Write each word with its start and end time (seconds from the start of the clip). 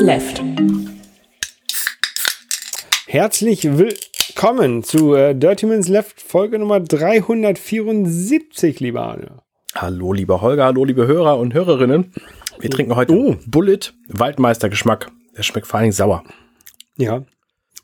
Left. 0.00 0.42
Herzlich 3.06 3.64
willkommen 3.76 4.82
zu 4.82 5.14
äh, 5.14 5.34
Dirty 5.34 5.66
Minutes 5.66 5.88
Left, 5.88 6.20
Folge 6.22 6.58
Nummer 6.58 6.80
374, 6.80 8.80
lieber 8.80 9.02
Arne. 9.02 9.42
Hallo, 9.74 10.12
lieber 10.14 10.40
Holger, 10.40 10.64
hallo, 10.64 10.84
liebe 10.84 11.06
Hörer 11.06 11.38
und 11.38 11.52
Hörerinnen. 11.54 12.12
Wir 12.58 12.70
trinken 12.70 12.96
heute 12.96 13.12
Oh. 13.14 13.36
Bullet 13.46 13.92
Waldmeister-Geschmack. 14.08 15.10
Der 15.36 15.42
schmeckt 15.42 15.66
vor 15.66 15.76
allen 15.78 15.84
Dingen 15.84 15.92
sauer. 15.92 16.24
Ja. 16.96 17.24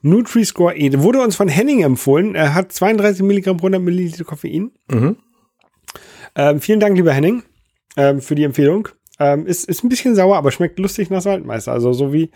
Nutri-Score 0.02 0.74
E. 0.76 0.90
Wurde 0.98 1.20
uns 1.20 1.36
von 1.36 1.48
Henning 1.48 1.82
empfohlen. 1.82 2.34
Er 2.34 2.54
hat 2.54 2.72
32 2.72 3.22
Milligramm 3.24 3.58
pro 3.58 3.66
100 3.66 3.82
Milliliter 3.82 4.24
Koffein. 4.24 4.70
Mhm. 4.90 5.16
Ähm, 6.34 6.60
vielen 6.60 6.80
Dank, 6.80 6.96
lieber 6.96 7.12
Henning, 7.12 7.42
ähm, 7.96 8.20
für 8.22 8.34
die 8.34 8.44
Empfehlung. 8.44 8.88
Ähm, 9.18 9.46
ist, 9.46 9.64
ist 9.66 9.82
ein 9.82 9.88
bisschen 9.88 10.14
sauer, 10.14 10.36
aber 10.36 10.50
schmeckt 10.50 10.78
lustig 10.78 11.08
nach 11.10 11.24
Waldmeister. 11.24 11.72
Also 11.72 11.92
so 11.94 12.12
wie 12.12 12.30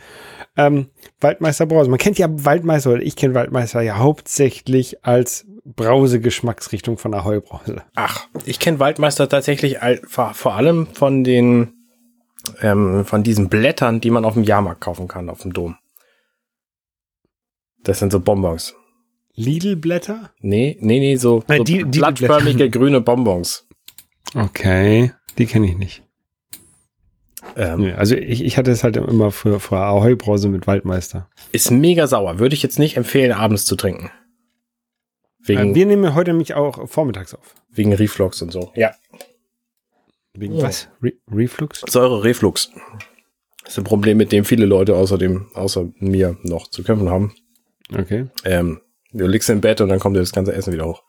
ähm, 0.57 0.87
Waldmeister 1.21 1.67
Brause. 1.67 1.91
Man 1.91 1.99
kennt 1.99 2.19
ja 2.19 2.27
Waldmeister, 2.31 2.93
oder 2.93 3.03
ich 3.03 3.17
kenne 3.17 3.35
Waldmeister 3.35 3.83
ja 3.83 3.99
hauptsächlich 3.99 5.05
als 5.05 5.47
Brause-Geschmacksrichtung 5.65 6.97
von 6.97 7.13
der 7.13 7.25
Heubrause. 7.25 7.83
Ach, 7.95 8.27
ich 8.47 8.59
kenne 8.61 8.79
Waldmeister 8.79 9.29
tatsächlich 9.29 9.83
all, 9.83 10.01
vor, 10.07 10.33
vor 10.33 10.55
allem 10.55 10.87
von 10.95 11.23
den 11.23 11.75
ähm, 12.63 13.05
von 13.05 13.23
diesen 13.23 13.51
Blättern, 13.51 14.01
die 14.01 14.11
man 14.11 14.25
auf 14.25 14.33
dem 14.35 14.45
Jahrmarkt 14.45 14.81
kaufen 14.81 15.07
kann, 15.07 15.29
auf 15.29 15.43
dem 15.43 15.53
Dom. 15.53 15.77
Das 17.83 17.99
sind 17.99 18.13
so 18.13 18.21
Bonbons. 18.21 18.75
Lidl-Blätter? 19.35 20.33
Nee, 20.41 20.77
nee, 20.81 20.99
nee, 20.99 21.17
so, 21.17 21.43
Nein, 21.47 21.59
so 21.59 21.65
die- 21.65 21.85
die 21.85 21.99
blattförmige 21.99 22.69
grüne 22.71 23.01
Bonbons. 23.01 23.67
Okay, 24.35 25.13
die 25.39 25.47
kenne 25.47 25.67
ich 25.67 25.77
nicht. 25.77 26.03
Ähm, 27.57 27.93
also 27.97 28.15
ich, 28.15 28.43
ich 28.45 28.57
hatte 28.57 28.71
es 28.71 28.85
halt 28.85 28.97
immer 28.97 29.31
für, 29.31 29.61
für 29.61 29.77
Ahoi-Brause 29.79 30.49
mit 30.49 30.67
Waldmeister. 30.67 31.29
Ist 31.53 31.71
mega 31.71 32.07
sauer. 32.07 32.39
Würde 32.39 32.55
ich 32.55 32.63
jetzt 32.63 32.79
nicht 32.79 32.97
empfehlen, 32.97 33.33
abends 33.33 33.65
zu 33.65 33.77
trinken. 33.77 34.11
Wegen, 35.43 35.73
Äh, 35.73 35.75
wir 35.75 35.87
nehmen 35.87 36.15
heute 36.15 36.31
nämlich 36.33 36.55
auch 36.55 36.89
vormittags 36.89 37.35
auf. 37.35 37.55
wegen 37.71 37.93
Reflux 37.93 38.43
und 38.43 38.53
so. 38.53 38.73
Ja. 38.75 38.93
Wegen 40.35 40.57
Ja. 40.57 40.65
was? 40.65 40.89
Re 41.03 41.13
Reflux? 41.31 41.83
Säure-Reflux. 41.89 42.71
Das 43.65 43.73
ist 43.73 43.79
ein 43.79 43.85
Problem, 43.85 44.17
mit 44.19 44.33
dem 44.33 44.45
viele 44.45 44.67
Leute 44.67 44.97
außerdem, 44.97 45.47
außer 45.55 45.89
mir 45.99 46.37
noch 46.43 46.69
zu 46.69 46.83
kämpfen 46.83 47.09
haben. 47.11 47.35
Okay. 47.97 48.27
Ähm, 48.45 48.81
du 49.13 49.27
liegst 49.27 49.51
im 49.51 49.61
Bett 49.61 49.81
und 49.81 49.89
dann 49.89 49.99
kommt 49.99 50.17
dir 50.17 50.21
das 50.21 50.33
ganze 50.33 50.53
Essen 50.53 50.73
wieder 50.73 50.87
hoch. 50.87 51.03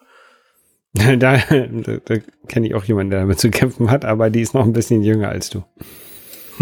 da 0.94 1.16
da, 1.16 1.38
da 1.38 2.16
kenne 2.48 2.68
ich 2.68 2.76
auch 2.76 2.84
jemanden, 2.84 3.12
der 3.12 3.22
damit 3.22 3.40
zu 3.40 3.50
kämpfen 3.50 3.90
hat, 3.90 4.04
aber 4.06 4.30
die 4.30 4.42
ist 4.42 4.54
noch 4.54 4.66
ein 4.66 4.74
bisschen 4.74 5.02
jünger 5.02 5.30
als 5.30 5.50
du. 5.50 5.64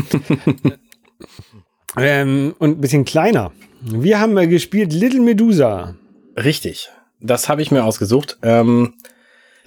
ähm, 1.98 2.56
und 2.60 2.78
ein 2.78 2.82
bisschen 2.82 3.06
kleiner. 3.06 3.52
Wir 3.82 4.20
haben 4.20 4.38
äh, 4.38 4.48
gespielt 4.48 4.94
Little 4.94 5.22
Medusa. 5.22 5.96
Richtig. 6.36 6.90
Das 7.20 7.50
habe 7.50 7.62
ich 7.62 7.72
mir 7.72 7.84
ausgesucht. 7.84 8.38
Ähm, 8.44 8.94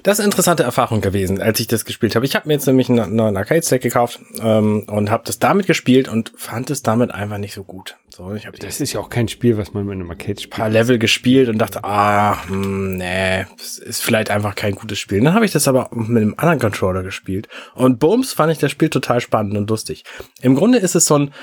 das 0.02 0.14
ist 0.14 0.20
eine 0.20 0.26
interessante 0.26 0.64
Erfahrung 0.64 1.00
gewesen, 1.00 1.40
als 1.40 1.60
ich 1.60 1.68
das 1.68 1.84
gespielt 1.84 2.16
habe. 2.16 2.26
Ich 2.26 2.34
habe 2.34 2.48
mir 2.48 2.54
jetzt 2.54 2.66
nämlich 2.66 2.88
einen 2.88 3.14
neuen 3.14 3.36
Arcade-Stack 3.36 3.82
gekauft 3.82 4.20
ähm, 4.40 4.84
und 4.88 5.10
habe 5.10 5.22
das 5.24 5.38
damit 5.38 5.66
gespielt 5.66 6.08
und 6.08 6.32
fand 6.36 6.70
es 6.70 6.82
damit 6.82 7.12
einfach 7.12 7.38
nicht 7.38 7.54
so 7.54 7.62
gut. 7.62 7.96
So, 8.08 8.34
ich 8.34 8.46
habe 8.46 8.58
Das 8.58 8.80
ist 8.80 8.92
ja 8.92 9.00
auch 9.00 9.10
kein 9.10 9.28
Spiel, 9.28 9.56
was 9.56 9.74
man 9.74 9.86
mit 9.86 9.94
einem 9.94 10.10
Arcade 10.10 10.40
spielt. 10.40 10.50
paar 10.50 10.68
Level 10.68 10.98
gespielt 10.98 11.48
und 11.48 11.58
dachte, 11.58 11.84
ah, 11.84 12.46
hm, 12.46 12.96
nee, 12.96 13.46
das 13.56 13.78
ist 13.78 14.02
vielleicht 14.02 14.30
einfach 14.30 14.54
kein 14.54 14.74
gutes 14.74 14.98
Spiel. 14.98 15.22
Dann 15.22 15.34
habe 15.34 15.44
ich 15.44 15.52
das 15.52 15.68
aber 15.68 15.88
mit 15.92 16.22
einem 16.22 16.34
anderen 16.36 16.58
Controller 16.58 17.02
gespielt. 17.02 17.48
Und 17.74 18.00
Booms 18.00 18.32
fand 18.32 18.52
ich 18.52 18.58
das 18.58 18.72
Spiel 18.72 18.90
total 18.90 19.20
spannend 19.20 19.56
und 19.56 19.70
lustig. 19.70 20.04
Im 20.40 20.56
Grunde 20.56 20.78
ist 20.78 20.96
es 20.96 21.06
so 21.06 21.16
ein, 21.16 21.34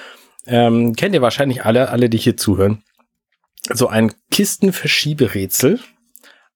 ähm, 0.47 0.96
kennt 0.96 1.16
ihr 1.16 1.22
wahrscheinlich 1.22 1.64
alle, 1.64 1.90
alle, 1.90 2.09
die 2.09 2.18
hier 2.18 2.36
zuhören, 2.36 2.84
so 3.72 3.88
ein 3.88 4.14
Kistenverschieberätsel. 4.31 5.80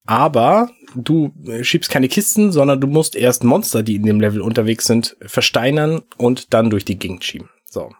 Aber 0.06 0.68
du 0.94 1.32
äh, 1.46 1.64
schiebst 1.64 1.90
keine 1.90 2.08
Kisten, 2.08 2.52
sondern 2.52 2.80
du 2.80 2.86
musst 2.86 3.16
erst 3.16 3.44
Monster, 3.44 3.82
die 3.82 3.96
in 3.96 4.04
dem 4.04 4.20
Level 4.20 4.40
unterwegs 4.40 4.86
sind, 4.86 5.16
versteinern 5.20 6.02
und 6.16 6.52
dann 6.54 6.70
durch 6.70 6.84
die 6.84 6.98
Gegend 6.98 7.24
schieben. 7.24 7.48
So. 7.68 7.90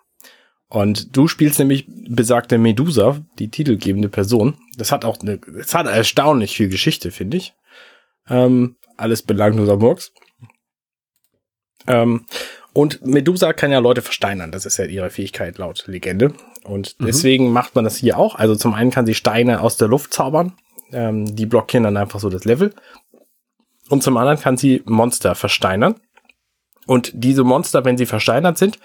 Und 0.68 1.16
du 1.16 1.28
spielst 1.28 1.58
nämlich 1.58 1.86
besagte 2.08 2.58
Medusa, 2.58 3.24
die 3.38 3.48
titelgebende 3.48 4.08
Person. 4.08 4.56
Das 4.76 4.90
hat 4.90 5.04
auch 5.04 5.20
eine, 5.20 5.38
das 5.38 5.74
hat 5.74 5.86
erstaunlich 5.86 6.56
viel 6.56 6.68
Geschichte, 6.68 7.10
finde 7.10 7.36
ich. 7.36 7.54
Ähm, 8.28 8.76
alles 8.96 9.22
belangloser 9.22 9.76
Murks. 9.76 10.12
Ähm, 11.86 12.26
und 12.72 13.06
Medusa 13.06 13.52
kann 13.52 13.70
ja 13.70 13.78
Leute 13.78 14.02
versteinern. 14.02 14.50
Das 14.50 14.66
ist 14.66 14.78
ja 14.78 14.84
ihre 14.86 15.10
Fähigkeit 15.10 15.58
laut 15.58 15.84
Legende. 15.86 16.32
Und 16.64 16.96
deswegen 16.98 17.52
macht 17.52 17.74
man 17.76 17.84
das 17.84 17.96
hier 17.96 18.18
auch. 18.18 18.34
Also 18.34 18.56
zum 18.56 18.74
einen 18.74 18.90
kann 18.90 19.06
sie 19.06 19.14
Steine 19.14 19.60
aus 19.60 19.76
der 19.76 19.86
Luft 19.86 20.12
zaubern. 20.12 20.54
Ähm, 20.94 21.36
die 21.36 21.46
blockieren 21.46 21.84
dann 21.84 21.96
einfach 21.96 22.20
so 22.20 22.30
das 22.30 22.44
Level. 22.44 22.72
Und 23.88 24.02
zum 24.02 24.16
anderen 24.16 24.40
kann 24.40 24.56
sie 24.56 24.82
Monster 24.86 25.34
versteinern. 25.34 25.96
Und 26.86 27.12
diese 27.14 27.44
Monster, 27.44 27.84
wenn 27.84 27.98
sie 27.98 28.06
versteinert 28.06 28.58
sind, 28.58 28.78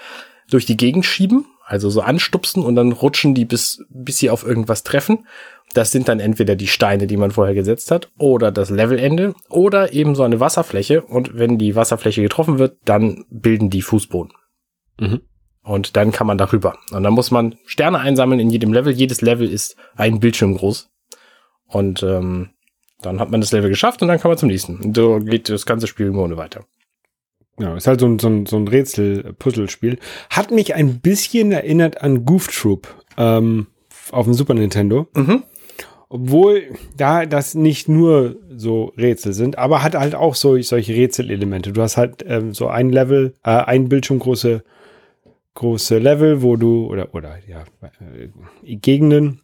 durch 0.50 0.66
die 0.66 0.78
Gegend 0.78 1.06
schieben, 1.06 1.46
also 1.66 1.90
so 1.90 2.02
anstupsen 2.02 2.64
und 2.64 2.76
dann 2.76 2.92
rutschen 2.92 3.36
die 3.36 3.46
bis, 3.46 3.86
bis 3.90 4.18
sie 4.18 4.30
auf 4.30 4.44
irgendwas 4.44 4.84
treffen. 4.84 5.28
Das 5.74 5.92
sind 5.92 6.08
dann 6.08 6.20
entweder 6.20 6.56
die 6.56 6.68
Steine, 6.68 7.06
die 7.06 7.18
man 7.18 7.30
vorher 7.30 7.54
gesetzt 7.54 7.92
hat, 7.92 8.10
oder 8.18 8.52
das 8.52 8.72
Levelende, 8.72 9.36
oder 9.50 9.94
eben 9.94 10.16
so 10.16 10.24
eine 10.24 10.40
Wasserfläche. 10.40 11.04
Und 11.04 11.38
wenn 11.38 11.60
die 11.60 11.76
Wasserfläche 11.76 12.24
getroffen 12.24 12.58
wird, 12.58 12.78
dann 12.86 13.26
bilden 13.30 13.70
die 13.70 13.84
Fußboden. 13.84 14.34
Mhm. 15.00 15.22
Und 15.62 15.96
dann 15.96 16.12
kann 16.12 16.26
man 16.26 16.40
darüber. 16.40 16.80
Und 16.92 17.04
dann 17.04 17.14
muss 17.14 17.30
man 17.30 17.56
Sterne 17.66 18.00
einsammeln 18.00 18.40
in 18.40 18.50
jedem 18.50 18.74
Level. 18.74 18.92
Jedes 18.92 19.22
Level 19.22 19.48
ist 19.48 19.76
ein 19.96 20.20
Bildschirm 20.20 20.58
groß. 20.58 20.90
Und 21.70 22.04
ähm, 22.04 22.50
dann 23.02 23.20
hat 23.20 23.32
man 23.32 23.42
das 23.42 23.52
Level 23.52 23.70
geschafft 23.70 24.02
und 24.02 24.08
dann 24.08 24.20
kann 24.20 24.30
man 24.30 24.38
zum 24.38 24.50
nächsten. 24.50 24.78
Und 24.78 24.96
so 24.96 25.20
geht 25.20 25.50
das 25.50 25.66
ganze 25.66 25.88
Spiel 25.88 26.08
im 26.08 26.14
Grunde 26.14 26.38
weiter. 26.38 26.66
Ja, 27.60 27.76
ist 27.76 27.88
halt 27.88 28.00
so 28.00 28.08
ein, 28.08 28.20
so 28.20 28.28
ein, 28.28 28.46
so 28.46 28.58
ein 28.58 28.68
Rätsel-Puzzlespiel. 28.68 30.00
Hat 30.30 30.52
mich 30.52 30.76
ein 30.76 31.00
bisschen 31.00 31.52
erinnert 31.52 32.02
an 32.02 32.26
Goof 32.26 32.48
Troop 32.48 32.88
ähm, 33.18 33.68
auf 34.12 34.26
dem 34.26 34.34
Super 34.34 34.54
Nintendo. 34.54 35.08
Mhm. 35.14 35.44
Obwohl 36.08 36.74
da 36.98 37.26
das 37.26 37.54
nicht 37.54 37.88
nur 37.88 38.38
so 38.56 38.94
Rätsel 38.98 39.34
sind, 39.34 39.58
aber 39.58 39.84
hat 39.84 39.94
halt 39.94 40.16
auch 40.16 40.36
so, 40.36 40.60
solche 40.62 40.94
Rätselelemente. 40.96 41.72
Du 41.72 41.82
hast 41.82 41.98
halt 41.98 42.26
ähm, 42.28 42.54
so 42.54 42.68
ein 42.68 42.90
Level, 42.90 43.36
äh, 43.44 43.52
ein 43.52 43.90
Bildschirm 43.90 44.20
große, 44.20 44.64
große 45.54 46.00
Level, 46.00 46.42
wo 46.42 46.56
du, 46.56 46.88
oder, 46.88 47.14
oder 47.14 47.38
ja, 47.48 47.64
äh, 47.82 48.76
Gegenden, 48.78 49.42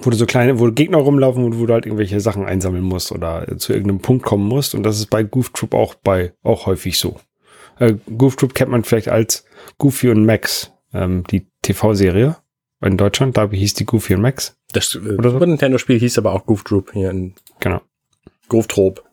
wo 0.00 0.10
du 0.10 0.16
so 0.16 0.26
kleine, 0.26 0.58
wo 0.58 0.70
Gegner 0.70 0.98
rumlaufen 0.98 1.44
und 1.44 1.58
wo 1.58 1.66
du 1.66 1.72
halt 1.74 1.86
irgendwelche 1.86 2.20
Sachen 2.20 2.44
einsammeln 2.44 2.84
musst 2.84 3.12
oder 3.12 3.46
zu 3.58 3.72
irgendeinem 3.72 4.00
Punkt 4.00 4.24
kommen 4.24 4.46
musst. 4.46 4.74
Und 4.74 4.82
das 4.82 4.98
ist 4.98 5.06
bei 5.06 5.22
Goof 5.22 5.50
Troop 5.50 5.74
auch 5.74 5.94
bei, 5.94 6.32
auch 6.42 6.66
häufig 6.66 6.98
so. 6.98 7.20
Äh, 7.78 7.94
Goof 8.16 8.36
Troop 8.36 8.54
kennt 8.54 8.70
man 8.70 8.84
vielleicht 8.84 9.08
als 9.08 9.44
Goofy 9.78 10.08
und 10.10 10.24
Max, 10.24 10.72
ähm, 10.92 11.24
die 11.30 11.46
TV-Serie 11.62 12.36
in 12.80 12.96
Deutschland. 12.96 13.36
Da 13.36 13.50
hieß 13.50 13.74
die 13.74 13.86
Goofy 13.86 14.14
und 14.14 14.22
Max. 14.22 14.56
Das 14.72 14.94
äh, 14.94 15.00
so? 15.00 15.30
Super 15.30 15.46
Nintendo-Spiel 15.46 15.98
hieß 15.98 16.18
aber 16.18 16.32
auch 16.32 16.46
Goof 16.46 16.64
Troop 16.64 16.92
hier 16.92 17.10
in 17.10 17.34
Genau. 17.60 17.80
Goof 18.48 18.66
Troop. 18.66 19.04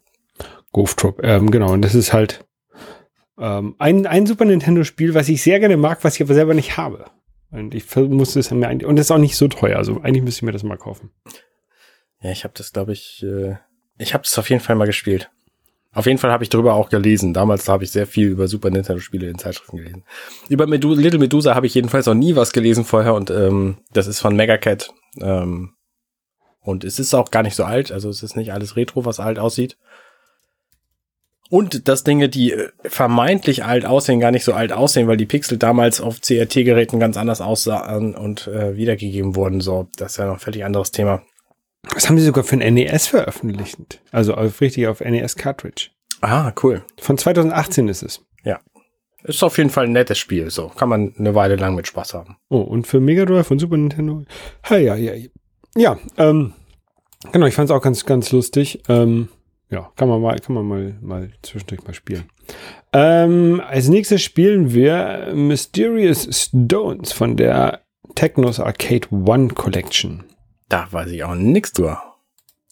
Goof 0.71 0.95
Troop. 0.95 1.19
Ähm, 1.23 1.51
genau. 1.51 1.71
Und 1.71 1.83
das 1.83 1.95
ist 1.95 2.13
halt 2.13 2.45
ähm, 3.37 3.75
ein, 3.77 4.05
ein 4.05 4.25
Super 4.25 4.45
Nintendo-Spiel, 4.45 5.13
was 5.13 5.29
ich 5.29 5.41
sehr 5.41 5.59
gerne 5.59 5.77
mag, 5.77 6.03
was 6.03 6.15
ich 6.15 6.21
aber 6.21 6.33
selber 6.33 6.53
nicht 6.53 6.77
habe. 6.77 7.05
Und 7.51 7.73
ich 7.73 7.95
musste 7.95 8.39
es 8.39 8.51
mir 8.51 8.67
eigentlich, 8.67 8.87
und 8.87 8.95
das 8.95 9.07
ist 9.07 9.11
auch 9.11 9.17
nicht 9.17 9.35
so 9.35 9.47
teuer. 9.47 9.77
Also 9.77 10.01
eigentlich 10.01 10.23
müsste 10.23 10.39
ich 10.39 10.43
mir 10.43 10.51
das 10.51 10.63
mal 10.63 10.77
kaufen. 10.77 11.11
Ja, 12.21 12.31
ich 12.31 12.43
habe 12.43 12.53
das, 12.55 12.73
glaube 12.73 12.93
ich, 12.93 13.23
äh, 13.23 13.55
ich 13.97 14.13
habe 14.13 14.23
das 14.23 14.37
auf 14.37 14.49
jeden 14.49 14.61
Fall 14.61 14.75
mal 14.75 14.85
gespielt. 14.85 15.29
Auf 15.91 16.05
jeden 16.05 16.19
Fall 16.19 16.31
habe 16.31 16.43
ich 16.43 16.49
darüber 16.49 16.75
auch 16.75 16.89
gelesen. 16.89 17.33
Damals 17.33 17.67
habe 17.67 17.83
ich 17.83 17.91
sehr 17.91 18.05
viel 18.05 18.27
über 18.27 18.47
Super 18.47 18.69
Nintendo-Spiele 18.69 19.27
in 19.27 19.39
Zeitschriften 19.39 19.77
gelesen. 19.77 20.03
Über 20.47 20.67
Medu 20.67 20.93
Little 20.93 21.19
Medusa 21.19 21.55
habe 21.55 21.65
ich 21.65 21.73
jedenfalls 21.73 22.05
noch 22.05 22.13
nie 22.13 22.35
was 22.35 22.53
gelesen 22.53 22.85
vorher 22.85 23.15
und 23.15 23.31
ähm, 23.31 23.77
das 23.91 24.05
ist 24.05 24.19
von 24.19 24.35
Megacat. 24.35 24.91
Ähm, 25.19 25.73
und 26.61 26.83
es 26.83 26.99
ist 26.99 27.15
auch 27.15 27.31
gar 27.31 27.41
nicht 27.41 27.55
so 27.55 27.63
alt, 27.63 27.91
also 27.91 28.09
es 28.09 28.21
ist 28.21 28.35
nicht 28.35 28.53
alles 28.53 28.75
Retro, 28.75 29.05
was 29.05 29.19
alt 29.19 29.39
aussieht. 29.39 29.77
Und 31.49 31.87
dass 31.87 32.03
Dinge, 32.03 32.29
die 32.29 32.51
äh, 32.53 32.69
vermeintlich 32.83 33.63
alt 33.65 33.85
aussehen, 33.85 34.19
gar 34.19 34.31
nicht 34.31 34.43
so 34.43 34.53
alt 34.53 34.71
aussehen, 34.71 35.07
weil 35.07 35.17
die 35.17 35.25
Pixel 35.25 35.57
damals 35.57 35.99
auf 35.99 36.21
CRT-Geräten 36.21 36.99
ganz 36.99 37.17
anders 37.17 37.41
aussahen 37.41 38.15
und 38.15 38.47
äh, 38.47 38.77
wiedergegeben 38.77 39.35
wurden. 39.35 39.59
So, 39.59 39.87
das 39.97 40.11
ist 40.11 40.17
ja 40.17 40.25
noch 40.25 40.33
ein 40.33 40.39
völlig 40.39 40.63
anderes 40.63 40.91
Thema. 40.91 41.23
Das 41.93 42.07
haben 42.07 42.19
sie 42.19 42.25
sogar 42.25 42.43
für 42.43 42.57
ein 42.57 42.73
NES 42.73 43.07
veröffentlicht. 43.07 44.01
Also 44.11 44.35
auf, 44.35 44.61
richtig 44.61 44.87
auf 44.87 44.99
NES 44.99 45.35
Cartridge. 45.35 45.89
Ah, 46.21 46.51
cool. 46.61 46.83
Von 46.99 47.17
2018 47.17 47.87
ist 47.87 48.03
es. 48.03 48.21
Ist 49.23 49.43
auf 49.43 49.57
jeden 49.57 49.69
Fall 49.69 49.85
ein 49.85 49.91
nettes 49.91 50.17
Spiel, 50.17 50.49
so. 50.49 50.69
Kann 50.69 50.89
man 50.89 51.13
eine 51.17 51.35
Weile 51.35 51.57
lang 51.57 51.75
mit 51.75 51.87
Spaß 51.87 52.13
haben. 52.13 52.37
Oh, 52.49 52.61
und 52.61 52.87
für 52.87 52.99
Mega 52.99 53.25
Drive 53.25 53.51
und 53.51 53.59
Super 53.59 53.77
Nintendo. 53.77 54.23
Ja, 54.69 54.77
ja, 54.77 54.95
ja. 54.95 55.27
Ja, 55.75 55.99
ähm, 56.17 56.53
genau, 57.31 57.45
ich 57.45 57.53
fand 57.53 57.69
es 57.69 57.75
auch 57.75 57.81
ganz, 57.81 58.05
ganz 58.05 58.31
lustig. 58.31 58.81
Ähm, 58.87 59.29
ja, 59.69 59.91
kann 59.95 60.09
man 60.09 60.21
mal, 60.21 60.39
kann 60.39 60.55
man 60.55 60.65
mal, 60.65 60.95
mal 61.01 61.29
zwischendurch 61.41 61.83
mal 61.83 61.93
spielen. 61.93 62.25
Ähm, 62.91 63.61
als 63.67 63.87
nächstes 63.87 64.23
spielen 64.23 64.73
wir 64.73 65.31
Mysterious 65.35 66.27
Stones 66.31 67.11
von 67.11 67.37
der 67.37 67.81
Technos 68.15 68.59
Arcade 68.59 69.07
One 69.11 69.49
Collection. 69.49 70.23
Da 70.69 70.87
weiß 70.91 71.09
ich 71.11 71.23
auch 71.23 71.35
nichts 71.35 71.73
drüber. 71.73 72.01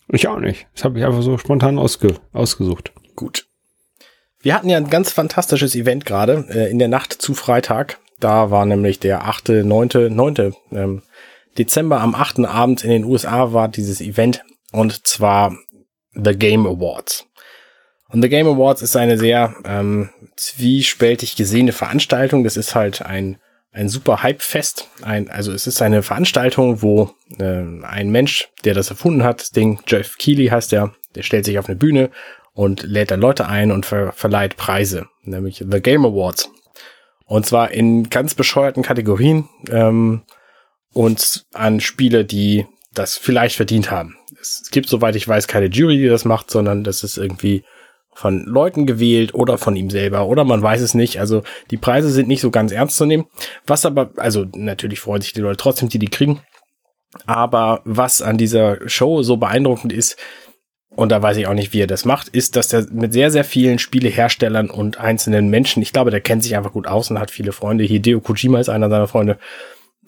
Ich 0.09 0.27
auch 0.27 0.39
nicht. 0.39 0.67
Das 0.73 0.85
habe 0.85 0.97
ich 0.97 1.05
einfach 1.05 1.21
so 1.21 1.37
spontan 1.37 1.77
ausge 1.77 2.15
ausgesucht. 2.33 2.93
Gut. 3.15 3.47
Wir 4.39 4.55
hatten 4.55 4.69
ja 4.69 4.77
ein 4.77 4.89
ganz 4.89 5.11
fantastisches 5.11 5.75
Event 5.75 6.05
gerade 6.05 6.45
äh, 6.49 6.71
in 6.71 6.79
der 6.79 6.87
Nacht 6.87 7.13
zu 7.13 7.33
Freitag. 7.33 7.99
Da 8.19 8.49
war 8.49 8.65
nämlich 8.65 8.99
der 8.99 9.27
8., 9.27 9.49
9., 9.49 10.13
9. 10.15 10.53
Ähm, 10.71 11.01
Dezember 11.57 12.01
am 12.01 12.15
8. 12.15 12.39
Abend 12.45 12.83
in 12.83 12.89
den 12.89 13.03
USA 13.03 13.53
war 13.53 13.67
dieses 13.67 14.01
Event 14.01 14.43
und 14.71 15.07
zwar 15.07 15.57
The 16.21 16.37
Game 16.37 16.65
Awards. 16.65 17.25
Und 18.09 18.21
The 18.21 18.29
Game 18.29 18.47
Awards 18.47 18.81
ist 18.81 18.95
eine 18.95 19.17
sehr 19.17 19.55
ähm, 19.65 20.09
zwiespältig 20.35 21.35
gesehene 21.35 21.73
Veranstaltung. 21.73 22.43
Das 22.43 22.55
ist 22.55 22.73
halt 22.73 23.01
ein, 23.01 23.37
ein 23.71 23.89
super 23.89 24.23
Hype-Fest. 24.23 24.87
Ein, 25.01 25.29
also 25.29 25.51
es 25.51 25.67
ist 25.67 25.81
eine 25.81 26.03
Veranstaltung, 26.03 26.81
wo 26.81 27.11
äh, 27.37 27.63
ein 27.83 28.09
Mensch, 28.09 28.49
der 28.63 28.73
das 28.73 28.89
erfunden 28.89 29.23
hat, 29.23 29.41
das 29.41 29.51
Ding, 29.51 29.81
Jeff 29.87 30.17
Keighley 30.17 30.47
heißt 30.47 30.71
der, 30.71 30.93
der 31.15 31.23
stellt 31.23 31.45
sich 31.45 31.59
auf 31.59 31.67
eine 31.67 31.75
Bühne 31.75 32.09
und 32.53 32.83
lädt 32.83 33.11
dann 33.11 33.19
Leute 33.19 33.47
ein 33.47 33.71
und 33.71 33.85
ver 33.85 34.13
verleiht 34.13 34.57
Preise, 34.57 35.07
nämlich 35.23 35.63
The 35.69 35.81
Game 35.81 36.05
Awards. 36.05 36.49
Und 37.25 37.45
zwar 37.45 37.71
in 37.71 38.09
ganz 38.09 38.35
bescheuerten 38.35 38.83
Kategorien 38.83 39.49
ähm, 39.69 40.23
und 40.93 41.45
an 41.53 41.81
Spiele, 41.81 42.23
die 42.23 42.65
das 42.93 43.17
vielleicht 43.17 43.55
verdient 43.55 43.91
haben. 43.91 44.15
Es 44.39 44.69
gibt, 44.71 44.89
soweit 44.89 45.15
ich 45.15 45.27
weiß, 45.27 45.47
keine 45.47 45.67
Jury, 45.67 45.97
die 45.97 46.07
das 46.07 46.25
macht, 46.25 46.51
sondern 46.51 46.83
das 46.83 47.03
ist 47.03 47.17
irgendwie 47.17 47.63
von 48.13 48.45
Leuten 48.45 48.87
gewählt 48.87 49.35
oder 49.35 49.59
von 49.59 49.75
ihm 49.75 49.91
selber 49.91 50.25
oder 50.25 50.43
man 50.43 50.61
weiß 50.61 50.81
es 50.81 50.95
nicht. 50.95 51.19
Also 51.19 51.43
die 51.69 51.77
Preise 51.77 52.09
sind 52.09 52.27
nicht 52.27 52.41
so 52.41 52.49
ganz 52.49 52.71
ernst 52.71 52.97
zu 52.97 53.05
nehmen. 53.05 53.27
Was 53.67 53.85
aber, 53.85 54.11
also 54.17 54.45
natürlich 54.55 54.99
freuen 54.99 55.21
sich 55.21 55.33
die 55.33 55.41
Leute 55.41 55.57
trotzdem, 55.57 55.89
die 55.89 55.99
die 55.99 56.09
kriegen. 56.09 56.41
Aber 57.25 57.81
was 57.85 58.21
an 58.21 58.37
dieser 58.37 58.89
Show 58.89 59.21
so 59.21 59.37
beeindruckend 59.37 59.93
ist, 59.93 60.17
und 60.89 61.11
da 61.11 61.21
weiß 61.21 61.37
ich 61.37 61.45
auch 61.45 61.53
nicht, 61.53 61.73
wie 61.73 61.81
er 61.81 61.87
das 61.87 62.05
macht, 62.05 62.29
ist, 62.29 62.55
dass 62.55 62.73
er 62.73 62.87
mit 62.91 63.13
sehr, 63.13 63.29
sehr 63.29 63.43
vielen 63.43 63.77
Spieleherstellern 63.77 64.71
und 64.71 64.99
einzelnen 64.99 65.49
Menschen, 65.49 65.83
ich 65.83 65.93
glaube, 65.93 66.09
der 66.09 66.21
kennt 66.21 66.41
sich 66.41 66.57
einfach 66.57 66.71
gut 66.71 66.87
aus 66.87 67.11
und 67.11 67.19
hat 67.19 67.29
viele 67.29 67.51
Freunde. 67.51 67.83
Hideo 67.83 68.19
Kojima 68.19 68.59
ist 68.59 68.69
einer 68.69 68.89
seiner 68.89 69.07
Freunde. 69.07 69.37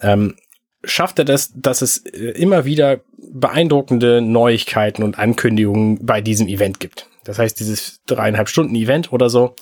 Ähm, 0.01 0.35
schafft 0.83 1.19
er 1.19 1.25
das, 1.25 1.51
dass 1.55 1.81
es 1.81 1.97
äh, 2.05 2.31
immer 2.31 2.65
wieder 2.65 3.01
beeindruckende 3.17 4.21
Neuigkeiten 4.21 5.03
und 5.03 5.19
Ankündigungen 5.19 6.05
bei 6.05 6.21
diesem 6.21 6.47
Event 6.47 6.79
gibt. 6.79 7.07
Das 7.23 7.37
heißt, 7.37 7.59
dieses 7.59 8.01
dreieinhalb 8.05 8.49
Stunden 8.49 8.75
Event 8.75 9.11
oder 9.11 9.29
so, 9.29 9.55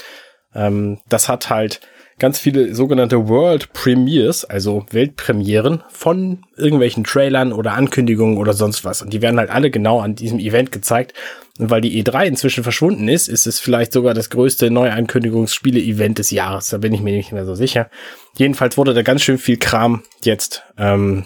ähm, 0.53 0.99
das 1.09 1.27
hat 1.27 1.49
halt 1.49 1.81
ganz 2.19 2.39
viele 2.39 2.73
sogenannte 2.73 3.27
World 3.27 3.73
Premiers, 3.73 4.45
also 4.45 4.85
Weltpremieren 4.91 5.83
von 5.89 6.43
irgendwelchen 6.55 7.03
Trailern 7.03 7.53
oder 7.53 7.73
Ankündigungen 7.73 8.37
oder 8.37 8.53
sonst 8.53 8.85
was. 8.85 9.01
Und 9.01 9.13
die 9.13 9.21
werden 9.21 9.39
halt 9.39 9.49
alle 9.49 9.69
genau 9.69 9.99
an 9.99 10.15
diesem 10.15 10.39
Event 10.39 10.71
gezeigt. 10.71 11.13
Und 11.57 11.69
weil 11.69 11.81
die 11.81 12.03
E3 12.03 12.25
inzwischen 12.25 12.63
verschwunden 12.63 13.07
ist, 13.07 13.27
ist 13.27 13.47
es 13.47 13.59
vielleicht 13.59 13.91
sogar 13.91 14.13
das 14.13 14.29
größte 14.29 14.69
Neuankündigungsspiele-Event 14.69 16.19
des 16.19 16.31
Jahres. 16.31 16.69
Da 16.69 16.77
bin 16.77 16.93
ich 16.93 17.01
mir 17.01 17.15
nicht 17.15 17.31
mehr 17.31 17.45
so 17.45 17.55
sicher. 17.55 17.89
Jedenfalls 18.35 18.77
wurde 18.77 18.93
da 18.93 19.01
ganz 19.01 19.23
schön 19.23 19.37
viel 19.37 19.57
Kram 19.57 20.03
jetzt 20.23 20.63
ähm, 20.77 21.25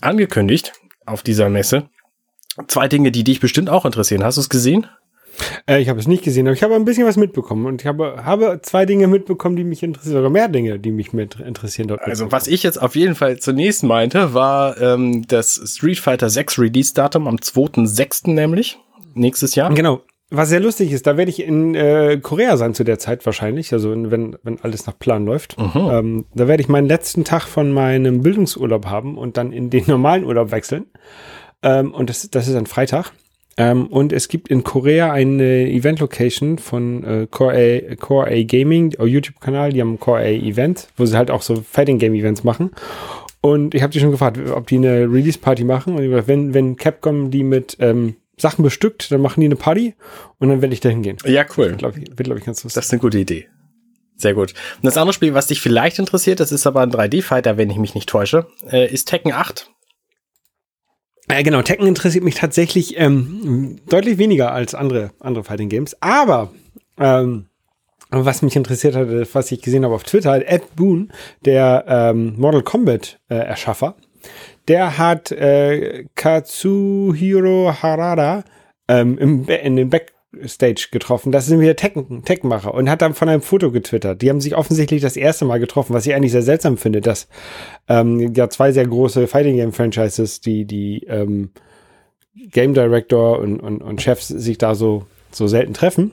angekündigt 0.00 0.72
auf 1.06 1.22
dieser 1.22 1.48
Messe. 1.48 1.88
Zwei 2.68 2.88
Dinge, 2.88 3.10
die 3.10 3.24
dich 3.24 3.40
bestimmt 3.40 3.70
auch 3.70 3.84
interessieren. 3.84 4.24
Hast 4.24 4.36
du 4.36 4.40
es 4.40 4.48
gesehen? 4.48 4.86
Äh, 5.66 5.80
ich 5.80 5.88
habe 5.88 6.00
es 6.00 6.08
nicht 6.08 6.24
gesehen, 6.24 6.46
aber 6.46 6.54
ich 6.54 6.62
habe 6.62 6.74
ein 6.74 6.84
bisschen 6.84 7.06
was 7.06 7.16
mitbekommen 7.16 7.66
und 7.66 7.82
ich 7.82 7.86
habe, 7.86 8.24
habe 8.24 8.60
zwei 8.62 8.86
Dinge 8.86 9.06
mitbekommen, 9.06 9.56
die 9.56 9.64
mich 9.64 9.82
interessieren, 9.82 10.18
oder 10.18 10.30
mehr 10.30 10.48
Dinge, 10.48 10.78
die 10.78 10.92
mich 10.92 11.12
mit 11.12 11.38
interessieren. 11.40 11.88
Dort 11.88 12.02
also 12.02 12.32
was 12.32 12.46
ich 12.46 12.62
jetzt 12.62 12.80
auf 12.80 12.96
jeden 12.96 13.14
Fall 13.14 13.38
zunächst 13.38 13.82
meinte, 13.82 14.34
war 14.34 14.80
ähm, 14.80 15.26
das 15.26 15.60
Street 15.66 15.98
Fighter 15.98 16.30
6 16.30 16.58
Release-Datum 16.58 17.26
am 17.28 17.36
2.6. 17.36 18.30
nämlich, 18.30 18.78
nächstes 19.16 19.54
Jahr. 19.54 19.72
Genau. 19.74 20.02
Was 20.28 20.48
sehr 20.48 20.58
lustig 20.58 20.90
ist, 20.90 21.06
da 21.06 21.16
werde 21.16 21.30
ich 21.30 21.40
in 21.40 21.76
äh, 21.76 22.18
Korea 22.20 22.56
sein 22.56 22.74
zu 22.74 22.82
der 22.82 22.98
Zeit 22.98 23.24
wahrscheinlich, 23.26 23.72
also 23.72 23.92
wenn, 23.92 24.36
wenn 24.42 24.60
alles 24.60 24.84
nach 24.86 24.98
Plan 24.98 25.24
läuft. 25.24 25.56
Mhm. 25.56 25.70
Ähm, 25.74 26.24
da 26.34 26.48
werde 26.48 26.62
ich 26.62 26.68
meinen 26.68 26.88
letzten 26.88 27.22
Tag 27.22 27.44
von 27.44 27.70
meinem 27.70 28.22
Bildungsurlaub 28.22 28.86
haben 28.86 29.18
und 29.18 29.36
dann 29.36 29.52
in 29.52 29.70
den 29.70 29.84
normalen 29.86 30.24
Urlaub 30.24 30.50
wechseln. 30.50 30.86
Ähm, 31.62 31.94
und 31.94 32.10
das, 32.10 32.28
das 32.28 32.48
ist 32.48 32.56
ein 32.56 32.66
Freitag. 32.66 33.12
Ähm, 33.56 33.86
und 33.86 34.12
es 34.12 34.26
gibt 34.26 34.48
in 34.48 34.64
Korea 34.64 35.12
eine 35.12 35.70
Event-Location 35.70 36.58
von 36.58 37.04
äh, 37.04 37.26
Core, 37.30 37.54
A, 37.54 37.94
Core 37.94 38.26
A 38.28 38.42
Gaming, 38.42 38.94
YouTube-Kanal, 38.98 39.72
die 39.72 39.80
haben 39.80 39.98
Core 39.98 40.18
A 40.18 40.28
Event, 40.28 40.88
wo 40.96 41.06
sie 41.06 41.16
halt 41.16 41.30
auch 41.30 41.42
so 41.42 41.62
Fighting 41.62 41.98
Game 41.98 42.14
Events 42.14 42.42
machen. 42.42 42.72
Und 43.40 43.76
ich 43.76 43.82
habe 43.82 43.92
die 43.92 44.00
schon 44.00 44.10
gefragt, 44.10 44.38
ob 44.50 44.66
die 44.66 44.76
eine 44.76 45.02
Release-Party 45.02 45.62
machen. 45.62 45.94
Und 45.94 46.02
gesagt, 46.02 46.26
wenn, 46.26 46.52
wenn 46.52 46.76
Capcom 46.76 47.30
die 47.30 47.44
mit 47.44 47.76
ähm, 47.80 48.16
Sachen 48.36 48.62
bestückt, 48.62 49.10
dann 49.10 49.20
machen 49.20 49.40
die 49.40 49.46
eine 49.46 49.56
Party 49.56 49.94
und 50.38 50.48
dann 50.48 50.60
werde 50.60 50.74
ich 50.74 50.80
da 50.80 50.88
hingehen. 50.88 51.16
Ja, 51.24 51.44
cool. 51.56 51.70
Wird, 51.70 51.78
glaube 51.78 51.98
ich, 51.98 52.08
wird, 52.08 52.24
glaub 52.24 52.38
ich, 52.38 52.44
ganz 52.44 52.62
lustig. 52.62 52.74
Das 52.74 52.86
ist 52.86 52.92
eine 52.92 53.00
gute 53.00 53.18
Idee. 53.18 53.48
Sehr 54.16 54.34
gut. 54.34 54.54
Und 54.76 54.84
das 54.84 54.96
andere 54.96 55.12
Spiel, 55.12 55.34
was 55.34 55.46
dich 55.46 55.60
vielleicht 55.60 55.98
interessiert, 55.98 56.40
das 56.40 56.52
ist 56.52 56.66
aber 56.66 56.80
ein 56.80 56.90
3D-Fighter, 56.90 57.56
wenn 57.56 57.70
ich 57.70 57.76
mich 57.76 57.94
nicht 57.94 58.08
täusche, 58.08 58.46
äh, 58.70 58.92
ist 58.92 59.08
Tekken 59.08 59.32
8. 59.32 59.70
Ja, 61.30 61.42
genau. 61.42 61.62
Tekken 61.62 61.86
interessiert 61.86 62.24
mich 62.24 62.36
tatsächlich 62.36 62.98
ähm, 62.98 63.80
deutlich 63.88 64.18
weniger 64.18 64.52
als 64.52 64.74
andere, 64.74 65.10
andere 65.20 65.44
Fighting 65.44 65.68
Games. 65.68 66.00
Aber 66.00 66.52
ähm, 66.98 67.46
was 68.10 68.42
mich 68.42 68.56
interessiert 68.56 68.94
hat, 68.94 69.08
was 69.34 69.50
ich 69.50 69.60
gesehen 69.60 69.84
habe 69.84 69.94
auf 69.94 70.04
Twitter, 70.04 70.46
Ed 70.46 70.76
Boon, 70.76 71.12
der 71.44 71.84
ähm, 71.88 72.34
Mortal 72.38 72.62
Kombat 72.62 73.18
äh, 73.28 73.54
der 74.68 74.98
hat 74.98 75.32
äh, 75.32 76.04
Katsuhiro 76.14 77.72
Harada 77.82 78.44
ähm, 78.88 79.18
im, 79.18 79.48
in 79.48 79.76
den 79.76 79.90
Back 79.90 80.16
Stage 80.44 80.88
getroffen. 80.90 81.32
Das 81.32 81.46
sind 81.46 81.60
wieder 81.60 81.76
Tech-Macher 81.76 82.74
und 82.74 82.90
hat 82.90 83.02
dann 83.02 83.14
von 83.14 83.28
einem 83.28 83.42
Foto 83.42 83.70
getwittert. 83.70 84.20
Die 84.22 84.28
haben 84.28 84.40
sich 84.40 84.56
offensichtlich 84.56 85.00
das 85.00 85.16
erste 85.16 85.44
Mal 85.44 85.60
getroffen, 85.60 85.94
was 85.94 86.06
ich 86.06 86.14
eigentlich 86.14 86.32
sehr 86.32 86.42
seltsam 86.42 86.76
finde, 86.76 87.00
dass 87.00 87.28
ähm, 87.88 88.34
ja 88.34 88.48
zwei 88.50 88.72
sehr 88.72 88.86
große 88.86 89.26
Fighting 89.26 89.56
Game 89.56 89.72
Franchises, 89.72 90.40
die 90.40 90.64
die 90.64 91.04
ähm, 91.04 91.50
Game 92.34 92.74
Director 92.74 93.38
und, 93.38 93.60
und, 93.60 93.82
und 93.82 94.02
Chefs 94.02 94.28
sich 94.28 94.58
da 94.58 94.74
so 94.74 95.06
so 95.30 95.46
selten 95.46 95.74
treffen. 95.74 96.12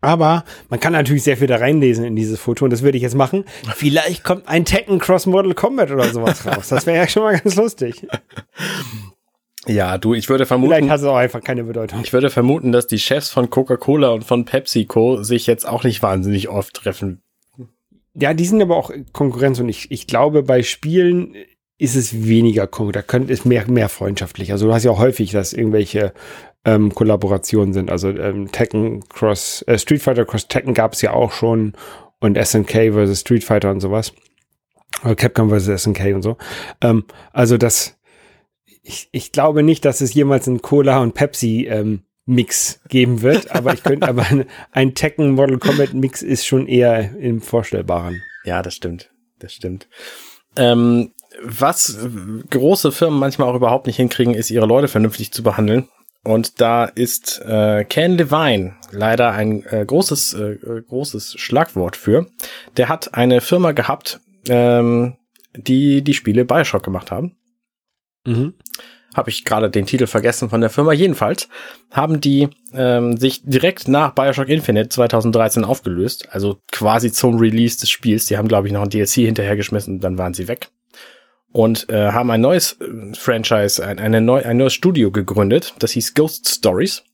Aber 0.00 0.44
man 0.68 0.78
kann 0.78 0.92
natürlich 0.92 1.24
sehr 1.24 1.36
viel 1.36 1.48
da 1.48 1.56
reinlesen 1.56 2.04
in 2.04 2.14
dieses 2.14 2.38
Foto 2.38 2.64
und 2.64 2.70
das 2.70 2.82
würde 2.82 2.96
ich 2.96 3.02
jetzt 3.02 3.16
machen. 3.16 3.44
Vielleicht 3.74 4.22
kommt 4.22 4.46
ein 4.46 4.64
Tekken 4.64 5.00
Cross 5.00 5.26
Mortal 5.26 5.54
Kombat 5.54 5.90
oder 5.90 6.04
sowas 6.04 6.46
raus. 6.46 6.68
Das 6.68 6.86
wäre 6.86 6.98
ja 6.98 7.08
schon 7.08 7.24
mal 7.24 7.38
ganz 7.38 7.56
lustig. 7.56 8.06
Ja, 9.66 9.98
du, 9.98 10.14
ich 10.14 10.30
würde 10.30 10.46
vermuten. 10.46 10.72
Vielleicht 10.72 10.90
hat 10.90 11.00
es 11.00 11.06
auch 11.06 11.16
einfach 11.16 11.42
keine 11.42 11.64
Bedeutung. 11.64 12.00
Ich 12.02 12.12
würde 12.14 12.30
vermuten, 12.30 12.72
dass 12.72 12.86
die 12.86 12.98
Chefs 12.98 13.28
von 13.28 13.50
Coca-Cola 13.50 14.10
und 14.10 14.24
von 14.24 14.46
PepsiCo 14.46 15.22
sich 15.22 15.46
jetzt 15.46 15.68
auch 15.68 15.84
nicht 15.84 16.02
wahnsinnig 16.02 16.48
oft 16.48 16.74
treffen. 16.74 17.20
Ja, 18.14 18.32
die 18.32 18.46
sind 18.46 18.62
aber 18.62 18.76
auch 18.76 18.90
Konkurrenz 19.12 19.60
und 19.60 19.68
ich, 19.68 19.90
ich 19.90 20.06
glaube, 20.06 20.42
bei 20.42 20.62
Spielen 20.62 21.34
ist 21.76 21.96
es 21.96 22.26
weniger 22.26 22.66
Konkurrenz. 22.66 22.94
Da 22.94 23.02
könnte 23.02 23.32
es 23.32 23.44
mehr, 23.44 23.70
mehr 23.70 23.90
freundschaftlich. 23.90 24.52
Also 24.52 24.68
du 24.68 24.72
hast 24.72 24.84
ja 24.84 24.96
häufig, 24.96 25.32
dass 25.32 25.52
irgendwelche 25.52 26.14
ähm, 26.64 26.94
Kollaborationen 26.94 27.72
sind. 27.72 27.90
Also 27.90 28.10
ähm, 28.10 28.50
Tekken 28.52 29.08
Cross, 29.08 29.62
äh, 29.66 29.78
Street 29.78 30.02
Fighter 30.02 30.24
Cross 30.24 30.48
Tekken 30.48 30.74
gab 30.74 30.92
es 30.92 31.02
ja 31.02 31.12
auch 31.12 31.32
schon 31.32 31.74
und 32.20 32.36
SNK 32.36 32.92
versus 32.92 33.20
Street 33.20 33.44
Fighter 33.44 33.70
und 33.70 33.80
sowas. 33.80 34.12
Oder 35.04 35.14
Capcom 35.14 35.50
versus 35.50 35.82
SNK 35.82 36.14
und 36.14 36.22
so. 36.22 36.36
Ähm, 36.80 37.04
also 37.32 37.56
das, 37.56 37.96
ich, 38.82 39.08
ich 39.12 39.32
glaube 39.32 39.62
nicht, 39.62 39.84
dass 39.84 40.00
es 40.00 40.14
jemals 40.14 40.48
einen 40.48 40.62
Cola 40.62 41.00
und 41.00 41.14
Pepsi 41.14 41.66
ähm, 41.70 42.02
Mix 42.26 42.80
geben 42.88 43.22
wird, 43.22 43.50
aber 43.54 43.74
ich 43.74 43.82
könnte, 43.82 44.08
aber 44.08 44.26
ein 44.72 44.94
Tekken 44.94 45.32
Model 45.32 45.58
Combat 45.58 45.94
Mix 45.94 46.22
ist 46.22 46.46
schon 46.46 46.66
eher 46.66 47.16
im 47.16 47.40
Vorstellbaren. 47.40 48.22
Ja, 48.44 48.62
das 48.62 48.74
stimmt. 48.74 49.10
Das 49.38 49.52
stimmt. 49.52 49.88
Ähm, 50.56 51.12
was 51.42 51.98
große 52.50 52.90
Firmen 52.90 53.20
manchmal 53.20 53.48
auch 53.48 53.54
überhaupt 53.54 53.86
nicht 53.86 53.96
hinkriegen, 53.96 54.34
ist 54.34 54.50
ihre 54.50 54.66
Leute 54.66 54.88
vernünftig 54.88 55.32
zu 55.32 55.42
behandeln. 55.42 55.88
Und 56.24 56.60
da 56.60 56.84
ist 56.84 57.40
äh, 57.40 57.84
Ken 57.84 58.18
Levine 58.18 58.74
leider 58.90 59.32
ein 59.32 59.64
äh, 59.66 59.84
großes, 59.86 60.34
äh, 60.34 60.56
großes 60.86 61.34
Schlagwort 61.38 61.96
für. 61.96 62.26
Der 62.76 62.88
hat 62.88 63.14
eine 63.14 63.40
Firma 63.40 63.72
gehabt, 63.72 64.20
ähm, 64.48 65.16
die 65.56 66.02
die 66.02 66.14
Spiele 66.14 66.44
Bioshock 66.44 66.82
gemacht 66.82 67.10
haben. 67.10 67.36
Mhm. 68.26 68.54
Habe 69.14 69.30
ich 69.30 69.44
gerade 69.44 69.70
den 69.70 69.86
Titel 69.86 70.06
vergessen 70.06 70.50
von 70.50 70.60
der 70.60 70.70
Firma. 70.70 70.92
Jedenfalls 70.92 71.48
haben 71.90 72.20
die 72.20 72.48
ähm, 72.74 73.16
sich 73.16 73.42
direkt 73.44 73.88
nach 73.88 74.14
Bioshock 74.14 74.48
Infinite 74.48 74.90
2013 74.90 75.64
aufgelöst, 75.64 76.28
also 76.30 76.60
quasi 76.70 77.10
zum 77.10 77.38
Release 77.38 77.78
des 77.78 77.90
Spiels. 77.90 78.26
Die 78.26 78.36
haben, 78.36 78.48
glaube 78.48 78.66
ich, 78.66 78.72
noch 78.72 78.82
ein 78.82 78.90
DLC 78.90 79.24
hinterhergeschmissen 79.24 79.94
und 79.94 80.00
dann 80.00 80.18
waren 80.18 80.34
sie 80.34 80.46
weg. 80.46 80.68
Und 81.52 81.88
äh, 81.88 82.12
haben 82.12 82.30
ein 82.30 82.40
neues 82.40 82.78
äh, 82.80 83.14
Franchise, 83.14 83.84
ein, 83.84 83.98
eine 83.98 84.20
neu, 84.20 84.42
ein 84.44 84.58
neues 84.58 84.74
Studio 84.74 85.10
gegründet. 85.10 85.74
Das 85.78 85.92
hieß 85.92 86.14
Ghost 86.14 86.48
Stories. 86.48 87.04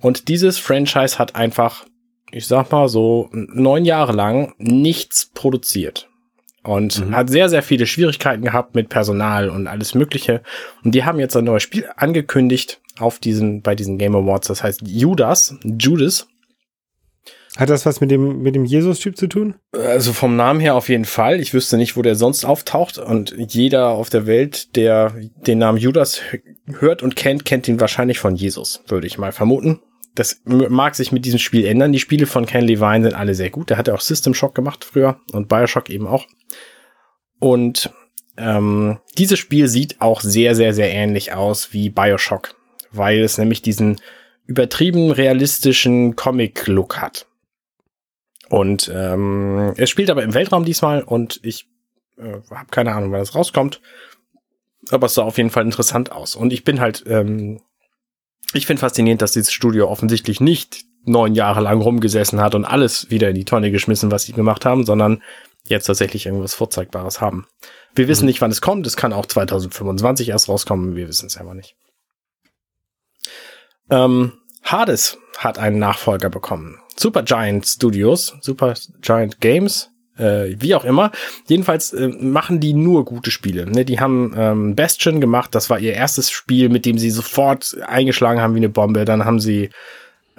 Und 0.00 0.28
dieses 0.28 0.58
Franchise 0.58 1.18
hat 1.18 1.36
einfach, 1.36 1.84
ich 2.30 2.46
sag 2.46 2.70
mal 2.70 2.88
so, 2.88 3.28
neun 3.32 3.84
Jahre 3.84 4.12
lang 4.12 4.54
nichts 4.58 5.30
produziert. 5.32 6.08
und 6.64 7.06
mhm. 7.06 7.16
hat 7.16 7.30
sehr, 7.30 7.48
sehr 7.48 7.62
viele 7.62 7.86
Schwierigkeiten 7.86 8.42
gehabt 8.42 8.74
mit 8.74 8.88
Personal 8.88 9.48
und 9.48 9.66
alles 9.66 9.94
Mögliche. 9.94 10.42
Und 10.84 10.94
die 10.94 11.04
haben 11.04 11.18
jetzt 11.18 11.36
ein 11.36 11.44
neues 11.44 11.62
Spiel 11.62 11.88
angekündigt 11.96 12.80
auf 12.98 13.18
diesen, 13.18 13.62
bei 13.62 13.74
diesen 13.74 13.96
Game 13.96 14.14
Awards. 14.14 14.48
Das 14.48 14.62
heißt 14.62 14.82
Judas, 14.84 15.54
Judas. 15.64 16.28
Hat 17.56 17.70
das 17.70 17.86
was 17.86 18.00
mit 18.00 18.10
dem, 18.10 18.42
mit 18.42 18.54
dem 18.54 18.64
Jesus-Typ 18.64 19.16
zu 19.16 19.26
tun? 19.26 19.54
Also 19.72 20.12
vom 20.12 20.36
Namen 20.36 20.60
her 20.60 20.74
auf 20.74 20.88
jeden 20.88 21.06
Fall. 21.06 21.40
Ich 21.40 21.54
wüsste 21.54 21.76
nicht, 21.76 21.96
wo 21.96 22.02
der 22.02 22.14
sonst 22.14 22.44
auftaucht. 22.44 22.98
Und 22.98 23.34
jeder 23.48 23.88
auf 23.88 24.10
der 24.10 24.26
Welt, 24.26 24.76
der 24.76 25.14
den 25.46 25.58
Namen 25.58 25.78
Judas 25.78 26.20
hört 26.78 27.02
und 27.02 27.16
kennt, 27.16 27.44
kennt 27.44 27.66
ihn 27.68 27.80
wahrscheinlich 27.80 28.18
von 28.18 28.36
Jesus, 28.36 28.82
würde 28.88 29.06
ich 29.06 29.18
mal 29.18 29.32
vermuten. 29.32 29.80
Das 30.14 30.42
mag 30.44 30.94
sich 30.94 31.12
mit 31.12 31.24
diesem 31.24 31.38
Spiel 31.38 31.64
ändern. 31.64 31.92
Die 31.92 32.00
Spiele 32.00 32.26
von 32.26 32.44
Ken 32.44 32.64
Levine 32.64 33.04
sind 33.04 33.14
alle 33.14 33.34
sehr 33.34 33.50
gut. 33.50 33.70
Der 33.70 33.78
hat 33.78 33.88
ja 33.88 33.94
auch 33.94 34.00
System 34.00 34.34
Shock 34.34 34.54
gemacht 34.54 34.84
früher 34.84 35.20
und 35.32 35.48
Bioshock 35.48 35.90
eben 35.90 36.06
auch. 36.06 36.26
Und 37.38 37.90
ähm, 38.36 38.98
dieses 39.16 39.38
Spiel 39.38 39.68
sieht 39.68 40.00
auch 40.00 40.20
sehr, 40.20 40.54
sehr, 40.54 40.74
sehr 40.74 40.92
ähnlich 40.92 41.34
aus 41.34 41.72
wie 41.72 41.88
Bioshock, 41.88 42.56
weil 42.90 43.20
es 43.20 43.38
nämlich 43.38 43.62
diesen 43.62 44.00
übertrieben 44.46 45.12
realistischen 45.12 46.16
Comic-Look 46.16 46.98
hat. 46.98 47.27
Und 48.48 48.90
ähm, 48.94 49.74
es 49.76 49.90
spielt 49.90 50.10
aber 50.10 50.22
im 50.22 50.34
Weltraum 50.34 50.64
diesmal 50.64 51.02
und 51.02 51.40
ich 51.42 51.68
äh, 52.16 52.40
habe 52.50 52.70
keine 52.70 52.94
Ahnung, 52.94 53.12
wann 53.12 53.20
das 53.20 53.34
rauskommt. 53.34 53.80
Aber 54.90 55.06
es 55.06 55.14
sah 55.14 55.22
auf 55.22 55.36
jeden 55.36 55.50
Fall 55.50 55.64
interessant 55.64 56.12
aus. 56.12 56.34
Und 56.34 56.52
ich 56.52 56.64
bin 56.64 56.80
halt, 56.80 57.04
ähm, 57.06 57.60
ich 58.54 58.66
finde 58.66 58.80
faszinierend, 58.80 59.20
dass 59.20 59.32
dieses 59.32 59.52
Studio 59.52 59.88
offensichtlich 59.88 60.40
nicht 60.40 60.84
neun 61.04 61.34
Jahre 61.34 61.60
lang 61.60 61.80
rumgesessen 61.80 62.40
hat 62.40 62.54
und 62.54 62.64
alles 62.64 63.10
wieder 63.10 63.28
in 63.28 63.34
die 63.34 63.44
Tonne 63.44 63.70
geschmissen, 63.70 64.10
was 64.10 64.24
sie 64.24 64.32
gemacht 64.32 64.64
haben, 64.64 64.84
sondern 64.84 65.22
jetzt 65.64 65.86
tatsächlich 65.86 66.26
irgendwas 66.26 66.54
Vorzeigbares 66.54 67.20
haben. 67.20 67.46
Wir 67.94 68.08
wissen 68.08 68.24
mhm. 68.24 68.28
nicht, 68.28 68.40
wann 68.40 68.50
es 68.50 68.60
kommt. 68.60 68.86
Es 68.86 68.96
kann 68.96 69.12
auch 69.12 69.26
2025 69.26 70.30
erst 70.30 70.48
rauskommen. 70.48 70.96
Wir 70.96 71.08
wissen 71.08 71.26
es 71.26 71.36
einfach 71.36 71.54
nicht. 71.54 71.76
Ähm, 73.90 74.32
Hades 74.62 75.18
hat 75.38 75.58
einen 75.58 75.78
Nachfolger 75.78 76.30
bekommen. 76.30 76.80
Supergiant 76.98 77.66
Studios, 77.66 78.36
Supergiant 78.40 79.40
Games, 79.40 79.90
äh, 80.18 80.56
wie 80.58 80.74
auch 80.74 80.84
immer. 80.84 81.12
Jedenfalls 81.46 81.92
äh, 81.92 82.08
machen 82.08 82.60
die 82.60 82.74
nur 82.74 83.04
gute 83.04 83.30
Spiele. 83.30 83.66
Ne? 83.66 83.84
Die 83.84 84.00
haben 84.00 84.34
ähm, 84.36 84.74
Bastion 84.74 85.20
gemacht, 85.20 85.54
das 85.54 85.70
war 85.70 85.78
ihr 85.78 85.94
erstes 85.94 86.30
Spiel, 86.30 86.68
mit 86.68 86.84
dem 86.84 86.98
sie 86.98 87.10
sofort 87.10 87.76
eingeschlagen 87.86 88.40
haben 88.40 88.54
wie 88.54 88.58
eine 88.58 88.68
Bombe. 88.68 89.04
Dann 89.04 89.24
haben 89.24 89.40
sie 89.40 89.70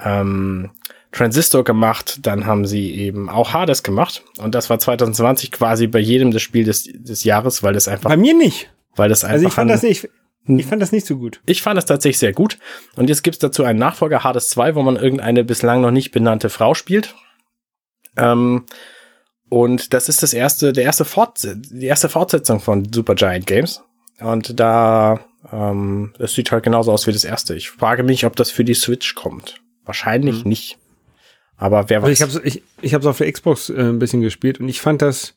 ähm, 0.03 0.71
Transistor 1.11 1.63
gemacht, 1.63 2.19
dann 2.21 2.45
haben 2.45 2.65
sie 2.67 2.93
eben 2.93 3.29
auch 3.29 3.53
Hades 3.53 3.81
gemacht 3.81 4.23
und 4.37 4.53
das 4.53 4.69
war 4.69 4.77
2020 4.77 5.51
quasi 5.51 5.87
bei 5.87 5.99
jedem 5.99 6.31
das 6.31 6.43
Spiel 6.43 6.65
des, 6.65 6.87
des 6.93 7.23
Jahres, 7.23 7.63
weil 7.63 7.73
das 7.73 7.87
einfach. 7.87 8.09
Bei 8.09 8.17
mir 8.17 8.35
nicht. 8.35 8.69
Weil 8.95 9.09
das 9.09 9.23
einfach. 9.23 9.33
Also 9.33 9.47
ich 9.47 9.53
fand 9.53 9.71
das 9.71 9.81
nicht. 9.81 10.09
Ich 10.57 10.65
fand 10.65 10.81
das 10.81 10.91
nicht 10.91 11.05
so 11.05 11.17
gut. 11.17 11.41
Ich 11.45 11.61
fand 11.61 11.77
das 11.77 11.85
tatsächlich 11.85 12.17
sehr 12.17 12.33
gut. 12.33 12.57
Und 12.95 13.09
jetzt 13.09 13.23
gibt's 13.23 13.39
dazu 13.39 13.63
einen 13.63 13.79
Nachfolger, 13.79 14.23
Hades 14.23 14.49
2, 14.49 14.75
wo 14.75 14.81
man 14.81 14.95
irgendeine 14.95 15.43
bislang 15.43 15.81
noch 15.81 15.91
nicht 15.91 16.11
benannte 16.11 16.49
Frau 16.49 16.73
spielt. 16.73 17.13
Ähm, 18.17 18.65
und 19.49 19.93
das 19.93 20.09
ist 20.09 20.23
das 20.23 20.33
erste, 20.33 20.73
der 20.73 20.83
erste 20.83 21.05
Fort 21.05 21.39
die 21.43 21.85
erste 21.85 22.09
Fortsetzung 22.09 22.59
von 22.59 22.91
Supergiant 22.91 23.45
Games. 23.45 23.83
Und 24.19 24.59
da, 24.59 25.19
ähm, 25.51 26.13
es 26.19 26.33
sieht 26.33 26.51
halt 26.51 26.63
genauso 26.63 26.91
aus 26.91 27.07
wie 27.07 27.13
das 27.13 27.23
erste. 27.23 27.55
Ich 27.55 27.69
frage 27.69 28.03
mich, 28.03 28.25
ob 28.25 28.35
das 28.35 28.51
für 28.51 28.63
die 28.63 28.73
Switch 28.73 29.15
kommt. 29.15 29.61
Wahrscheinlich 29.85 30.43
mhm. 30.43 30.49
nicht. 30.49 30.77
Aber 31.57 31.89
wer 31.89 32.01
weiß. 32.01 32.21
Also 32.21 32.39
ich 32.39 32.45
habe 32.45 32.47
ich, 32.47 32.63
ich 32.81 32.93
hab's 32.93 33.05
auf 33.05 33.17
der 33.17 33.31
Xbox 33.31 33.69
äh, 33.69 33.81
ein 33.81 33.99
bisschen 33.99 34.21
gespielt 34.21 34.59
und 34.59 34.69
ich 34.69 34.81
fand 34.81 35.01
das, 35.01 35.35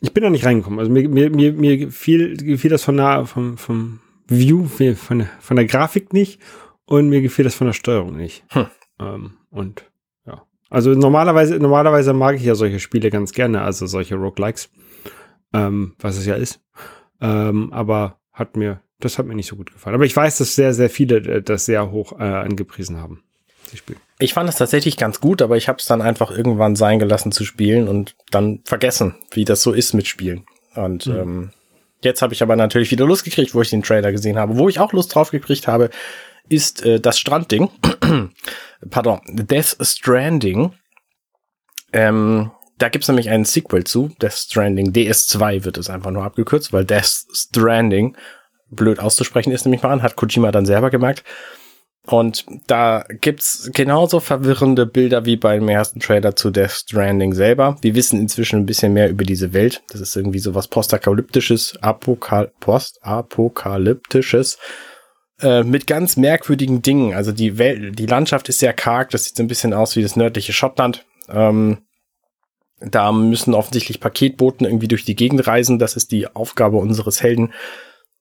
ich 0.00 0.12
bin 0.12 0.24
da 0.24 0.30
nicht 0.30 0.44
reingekommen. 0.44 0.78
Also 0.78 0.90
mir, 0.90 1.08
mir, 1.08 1.30
mir, 1.30 1.52
mir 1.52 1.76
gefiel, 1.76 2.36
gefiel 2.36 2.70
das 2.70 2.82
von 2.82 2.96
der, 2.96 3.26
vom, 3.26 3.58
vom 3.58 4.00
View, 4.30 4.66
von 4.66 5.18
der, 5.18 5.28
von 5.40 5.56
der 5.56 5.66
Grafik 5.66 6.12
nicht 6.12 6.40
und 6.86 7.08
mir 7.08 7.20
gefiel 7.20 7.44
das 7.44 7.54
von 7.54 7.66
der 7.66 7.74
Steuerung 7.74 8.16
nicht. 8.16 8.44
Hm. 8.50 8.66
Ähm, 8.98 9.32
und 9.50 9.90
ja. 10.26 10.42
Also 10.70 10.92
normalerweise, 10.92 11.56
normalerweise 11.58 12.12
mag 12.12 12.36
ich 12.36 12.44
ja 12.44 12.54
solche 12.54 12.80
Spiele 12.80 13.10
ganz 13.10 13.32
gerne, 13.32 13.62
also 13.62 13.86
solche 13.86 14.14
Roguelikes, 14.14 14.70
ähm, 15.52 15.94
was 15.98 16.16
es 16.16 16.26
ja 16.26 16.36
ist. 16.36 16.60
Ähm, 17.20 17.72
aber 17.72 18.20
hat 18.32 18.56
mir, 18.56 18.80
das 19.00 19.18
hat 19.18 19.26
mir 19.26 19.34
nicht 19.34 19.48
so 19.48 19.56
gut 19.56 19.72
gefallen. 19.72 19.94
Aber 19.94 20.04
ich 20.04 20.16
weiß, 20.16 20.38
dass 20.38 20.54
sehr, 20.54 20.72
sehr 20.72 20.90
viele 20.90 21.16
äh, 21.16 21.42
das 21.42 21.66
sehr 21.66 21.90
hoch 21.90 22.18
äh, 22.18 22.22
angepriesen 22.22 22.96
haben. 22.98 23.22
Ich 24.18 24.34
fand 24.34 24.48
es 24.48 24.56
tatsächlich 24.56 24.96
ganz 24.96 25.20
gut, 25.20 25.42
aber 25.42 25.56
ich 25.56 25.68
habe 25.68 25.78
es 25.78 25.86
dann 25.86 26.02
einfach 26.02 26.30
irgendwann 26.30 26.76
sein 26.76 26.98
gelassen 26.98 27.30
zu 27.30 27.44
spielen 27.44 27.88
und 27.88 28.16
dann 28.30 28.60
vergessen, 28.64 29.14
wie 29.32 29.44
das 29.44 29.62
so 29.62 29.72
ist 29.72 29.94
mit 29.94 30.06
Spielen. 30.06 30.44
Und 30.74 31.06
mhm. 31.06 31.16
ähm, 31.16 31.50
jetzt 32.02 32.22
habe 32.22 32.34
ich 32.34 32.42
aber 32.42 32.56
natürlich 32.56 32.90
wieder 32.90 33.06
Lust 33.06 33.24
gekriegt, 33.24 33.54
wo 33.54 33.62
ich 33.62 33.70
den 33.70 33.82
Trailer 33.82 34.12
gesehen 34.12 34.38
habe. 34.38 34.58
Wo 34.58 34.68
ich 34.68 34.80
auch 34.80 34.92
Lust 34.92 35.14
drauf 35.14 35.30
gekriegt 35.30 35.66
habe, 35.68 35.90
ist 36.48 36.84
äh, 36.84 37.00
das 37.00 37.18
Strandding. 37.18 37.70
Pardon, 38.90 39.20
Death 39.28 39.76
Stranding. 39.80 40.72
Ähm, 41.92 42.50
da 42.78 42.88
gibt's 42.88 43.08
nämlich 43.08 43.28
einen 43.28 43.44
Sequel 43.44 43.84
zu, 43.84 44.10
Death 44.20 44.32
Stranding. 44.32 44.92
DS2 44.92 45.64
wird 45.64 45.76
es 45.76 45.90
einfach 45.90 46.10
nur 46.10 46.24
abgekürzt, 46.24 46.72
weil 46.72 46.84
Death 46.84 47.26
Stranding 47.32 48.16
blöd 48.70 49.00
auszusprechen 49.00 49.52
ist, 49.52 49.64
nämlich 49.64 49.82
mal 49.82 49.92
an, 49.92 50.02
hat 50.02 50.16
Kojima 50.16 50.50
dann 50.50 50.66
selber 50.66 50.90
gemerkt. 50.90 51.24
Und 52.10 52.44
da 52.66 53.04
gibt's 53.20 53.70
genauso 53.72 54.18
verwirrende 54.18 54.84
Bilder 54.84 55.26
wie 55.26 55.36
beim 55.36 55.68
ersten 55.68 56.00
Trailer 56.00 56.34
zu 56.34 56.50
Death 56.50 56.72
Stranding 56.72 57.34
selber. 57.34 57.76
Wir 57.82 57.94
wissen 57.94 58.18
inzwischen 58.18 58.58
ein 58.58 58.66
bisschen 58.66 58.92
mehr 58.92 59.08
über 59.08 59.24
diese 59.24 59.52
Welt. 59.52 59.84
Das 59.90 60.00
ist 60.00 60.16
irgendwie 60.16 60.40
so 60.40 60.56
was 60.56 60.66
postapokalyptisches, 60.66 61.78
Apokal 61.80 62.50
postapokalyptisches, 62.58 64.58
äh, 65.40 65.62
mit 65.62 65.86
ganz 65.86 66.16
merkwürdigen 66.16 66.82
Dingen. 66.82 67.14
Also 67.14 67.30
die 67.30 67.58
Welt, 67.58 67.96
die 67.96 68.06
Landschaft 68.06 68.48
ist 68.48 68.58
sehr 68.58 68.72
karg. 68.72 69.10
Das 69.10 69.26
sieht 69.26 69.36
so 69.36 69.44
ein 69.44 69.48
bisschen 69.48 69.72
aus 69.72 69.94
wie 69.94 70.02
das 70.02 70.16
nördliche 70.16 70.52
Schottland. 70.52 71.06
Ähm, 71.28 71.78
da 72.80 73.12
müssen 73.12 73.54
offensichtlich 73.54 74.00
Paketboten 74.00 74.66
irgendwie 74.66 74.88
durch 74.88 75.04
die 75.04 75.14
Gegend 75.14 75.46
reisen. 75.46 75.78
Das 75.78 75.94
ist 75.94 76.10
die 76.10 76.26
Aufgabe 76.26 76.78
unseres 76.78 77.22
Helden. 77.22 77.52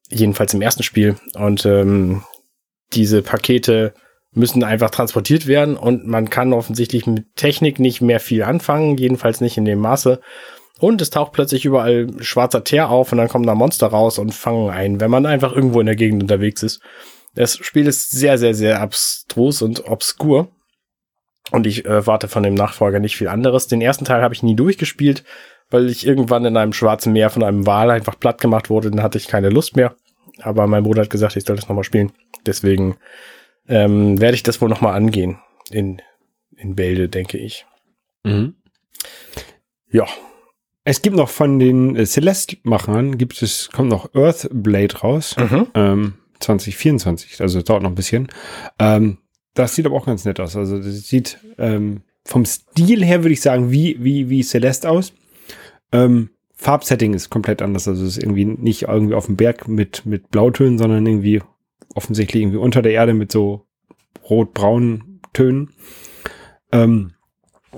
Jedenfalls 0.10 0.54
im 0.54 0.62
ersten 0.62 0.84
Spiel. 0.84 1.16
Und 1.34 1.66
ähm, 1.66 2.22
diese 2.94 3.22
Pakete 3.22 3.94
müssen 4.32 4.64
einfach 4.64 4.92
transportiert 4.92 5.48
werden 5.48 5.76
und 5.76 6.08
man 6.08 6.30
kann 6.30 6.54
offensichtlich 6.54 7.08
mit 7.08 7.36
Technik 7.36 7.80
nicht 7.80 8.02
mehr 8.02 8.20
viel 8.20 8.44
anfangen, 8.44 8.98
jedenfalls 8.98 9.42
nicht 9.42 9.58
in 9.58 9.66
dem 9.66 9.80
Maße. 9.80 10.20
Und 10.80 11.02
es 11.02 11.10
taucht 11.10 11.34
plötzlich 11.34 11.66
überall 11.66 12.08
schwarzer 12.20 12.64
Teer 12.64 12.90
auf 12.90 13.12
und 13.12 13.18
dann 13.18 13.28
kommen 13.28 13.46
da 13.46 13.56
Monster 13.56 13.88
raus 13.88 14.18
und 14.18 14.34
fangen 14.34 14.70
ein, 14.70 15.02
wenn 15.02 15.12
man 15.12 15.26
einfach 15.26 15.54
irgendwo 15.54 15.80
in 15.80 15.88
der 15.88 15.96
Gegend 15.96 16.24
unterwegs 16.24 16.64
ist. 16.64 16.80
Das 17.36 17.58
Spiel 17.58 17.88
ist 17.88 18.12
sehr, 18.12 18.38
sehr, 18.38 18.54
sehr 18.54 18.82
abstrus 18.82 19.62
und 19.62 19.86
obskur. 19.86 20.50
Und 21.52 21.66
ich 21.66 21.86
äh, 21.86 22.06
warte 22.06 22.28
von 22.28 22.44
dem 22.44 22.54
Nachfolger 22.54 23.00
nicht 23.00 23.18
viel 23.18 23.28
anderes. 23.28 23.68
Den 23.68 23.82
ersten 23.82 24.06
Teil 24.06 24.22
habe 24.22 24.34
ich 24.34 24.44
nie 24.44 24.56
durchgespielt, 24.56 25.24
weil 25.70 25.90
ich 25.90 26.06
irgendwann 26.06 26.46
in 26.46 26.58
einem 26.58 26.74
schwarzen 26.74 27.12
Meer 27.12 27.30
von 27.30 27.44
einem 27.44 27.66
Wal 27.66 27.90
einfach 27.92 28.20
platt 28.20 28.40
gemacht 28.40 28.70
wurde. 28.70 28.92
Dann 28.92 29.04
hatte 29.04 29.18
ich 29.18 29.28
keine 29.28 29.50
Lust 29.50 29.76
mehr. 29.76 29.96
Aber 30.42 30.68
mein 30.68 30.84
Bruder 30.84 31.02
hat 31.04 31.10
gesagt, 31.10 31.36
ich 31.36 31.46
soll 31.46 31.56
das 31.56 31.68
nochmal 31.68 31.84
spielen. 31.84 32.12
Deswegen 32.46 32.98
ähm, 33.68 34.20
werde 34.20 34.36
ich 34.36 34.44
das 34.44 34.62
wohl 34.62 34.70
nochmal 34.70 34.96
angehen 34.96 35.40
in, 35.70 36.02
in 36.56 36.76
Bälde, 36.76 37.10
denke 37.10 37.38
ich. 37.38 37.66
Mhm. 38.24 38.56
Ja. 39.92 40.06
Es 40.84 41.02
gibt 41.02 41.16
noch 41.16 41.30
von 41.30 41.60
den 41.60 41.96
äh, 41.96 42.06
Celeste-Machern, 42.06 43.18
gibt 43.18 43.42
es, 43.42 43.70
kommt 43.72 43.90
noch 43.90 44.14
Earthblade 44.16 44.98
raus. 44.98 45.36
Mhm. 45.38 45.68
Ähm, 45.76 46.14
2024, 46.40 47.42
also 47.42 47.62
dauert 47.62 47.84
noch 47.84 47.92
ein 47.92 47.96
bisschen. 47.96 48.30
Ähm, 48.80 49.18
das 49.54 49.76
sieht 49.76 49.86
aber 49.86 49.96
auch 49.96 50.06
ganz 50.06 50.26
nett 50.26 50.40
aus. 50.40 50.56
Also 50.56 50.78
das 50.78 51.08
sieht 51.08 51.38
ähm, 51.58 52.02
vom 52.24 52.46
Stil 52.46 53.04
her, 53.04 53.24
würde 53.24 53.34
ich 53.34 53.42
sagen, 53.42 53.72
wie, 53.72 53.98
wie, 54.04 54.30
wie 54.30 54.44
Celeste 54.44 54.90
aus. 54.90 55.14
Ähm, 55.92 56.30
Farbsetting 56.62 57.14
ist 57.14 57.30
komplett 57.30 57.62
anders. 57.62 57.88
Also 57.88 58.04
es 58.04 58.18
ist 58.18 58.24
irgendwie 58.24 58.44
nicht 58.44 58.82
irgendwie 58.84 59.14
auf 59.14 59.28
dem 59.28 59.38
Berg 59.38 59.70
mit, 59.70 60.06
mit 60.06 60.30
Blautönen, 60.30 60.78
sondern 60.78 61.06
irgendwie 61.06 61.42
offensichtlich 61.96 62.44
irgendwie 62.44 62.58
unter 62.58 62.82
der 62.82 62.92
Erde 62.92 63.14
mit 63.14 63.32
so 63.32 63.66
rot-braunen 64.30 65.22
Tönen. 65.32 65.72
Ähm, 66.74 67.14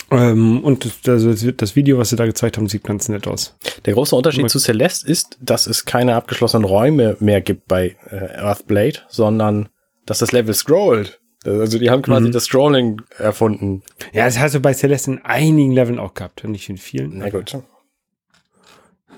ähm, 0.10 0.64
und 0.64 0.84
das, 0.84 1.08
also 1.08 1.52
das 1.52 1.76
Video, 1.76 2.00
was 2.00 2.10
sie 2.10 2.16
da 2.16 2.26
gezeigt 2.26 2.58
haben, 2.58 2.68
sieht 2.68 2.84
ganz 2.84 3.08
nett 3.08 3.28
aus. 3.28 3.56
Der 3.86 3.94
große 3.94 4.16
Unterschied 4.16 4.50
zu 4.50 4.58
Celeste 4.58 5.08
ist, 5.08 5.38
dass 5.40 5.68
es 5.68 5.86
keine 5.86 6.16
abgeschlossenen 6.16 6.66
Räume 6.66 7.18
mehr 7.20 7.42
gibt 7.42 7.68
bei 7.68 7.98
äh, 8.10 8.16
Earthblade, 8.16 9.02
sondern 9.10 9.70
dass 10.08 10.18
das 10.18 10.32
Level 10.32 10.56
scrollt. 10.56 11.22
Also 11.46 11.78
die 11.78 11.92
haben 11.92 12.02
quasi 12.02 12.30
mhm. 12.30 12.32
das 12.32 12.46
Scrolling 12.46 13.04
erfunden. 13.20 13.84
Ja, 14.12 14.26
das 14.26 14.40
hast 14.40 14.56
du 14.56 14.60
bei 14.60 14.74
Celeste 14.74 15.12
in 15.12 15.20
einigen 15.20 15.72
Leveln 15.72 16.00
auch 16.00 16.16
gehabt, 16.16 16.44
nicht 16.46 16.68
in 16.68 16.78
vielen. 16.78 17.20
Na 17.20 17.30
gut. 17.30 17.62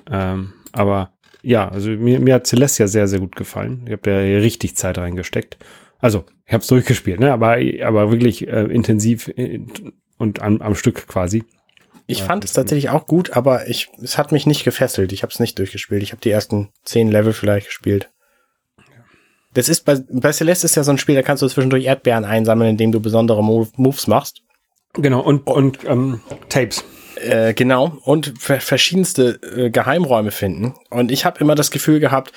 Ähm, 0.09 0.53
aber 0.71 1.13
ja, 1.41 1.67
also 1.67 1.89
mir, 1.89 2.19
mir 2.19 2.35
hat 2.35 2.47
Celestia 2.47 2.87
sehr, 2.87 3.07
sehr 3.07 3.19
gut 3.19 3.35
gefallen. 3.35 3.83
Ich 3.85 3.91
habe 3.91 4.01
da 4.03 4.17
richtig 4.17 4.75
Zeit 4.75 4.97
reingesteckt. 4.97 5.57
Also, 5.99 6.25
ich 6.45 6.53
habe 6.53 6.61
es 6.61 6.67
durchgespielt, 6.67 7.19
ne? 7.19 7.31
aber, 7.31 7.57
aber 7.83 8.11
wirklich 8.11 8.47
äh, 8.47 8.63
intensiv 8.63 9.29
äh, 9.29 9.59
und 10.17 10.41
am, 10.41 10.61
am 10.61 10.75
Stück 10.75 11.07
quasi. 11.07 11.43
Ich 12.07 12.19
ja, 12.19 12.25
fand 12.25 12.43
es 12.43 12.53
tatsächlich 12.53 12.89
auch 12.89 13.07
gut, 13.07 13.31
aber 13.31 13.67
ich, 13.67 13.89
es 14.01 14.17
hat 14.17 14.31
mich 14.31 14.45
nicht 14.45 14.63
gefesselt. 14.63 15.13
Ich 15.13 15.23
habe 15.23 15.31
es 15.31 15.39
nicht 15.39 15.57
durchgespielt. 15.59 16.03
Ich 16.03 16.11
habe 16.11 16.21
die 16.21 16.31
ersten 16.31 16.69
zehn 16.83 17.09
Level 17.09 17.33
vielleicht 17.33 17.67
gespielt. 17.67 18.09
Das 19.53 19.69
ist 19.69 19.85
bei, 19.85 20.03
bei 20.11 20.31
Celeste 20.31 20.65
ist 20.65 20.75
ja 20.75 20.83
so 20.83 20.91
ein 20.91 20.97
Spiel, 20.97 21.15
da 21.15 21.21
kannst 21.21 21.43
du 21.43 21.47
zwischendurch 21.47 21.85
Erdbeeren 21.85 22.25
einsammeln, 22.25 22.71
indem 22.71 22.91
du 22.91 22.99
besondere 22.99 23.43
Moves 23.43 24.07
machst. 24.07 24.41
Genau, 24.93 25.21
und, 25.21 25.47
und 25.47 25.79
ähm, 25.85 26.21
Tapes. 26.49 26.83
Äh, 27.23 27.53
genau, 27.53 27.97
und 28.03 28.33
verschiedenste 28.37 29.39
äh, 29.55 29.69
Geheimräume 29.69 30.31
finden. 30.31 30.75
Und 30.89 31.11
ich 31.11 31.25
habe 31.25 31.39
immer 31.39 31.55
das 31.55 31.71
Gefühl 31.71 31.99
gehabt, 31.99 32.31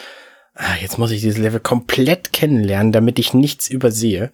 ah, 0.54 0.74
jetzt 0.80 0.98
muss 0.98 1.10
ich 1.10 1.20
dieses 1.20 1.38
Level 1.38 1.60
komplett 1.60 2.32
kennenlernen, 2.32 2.92
damit 2.92 3.18
ich 3.18 3.34
nichts 3.34 3.68
übersehe. 3.68 4.32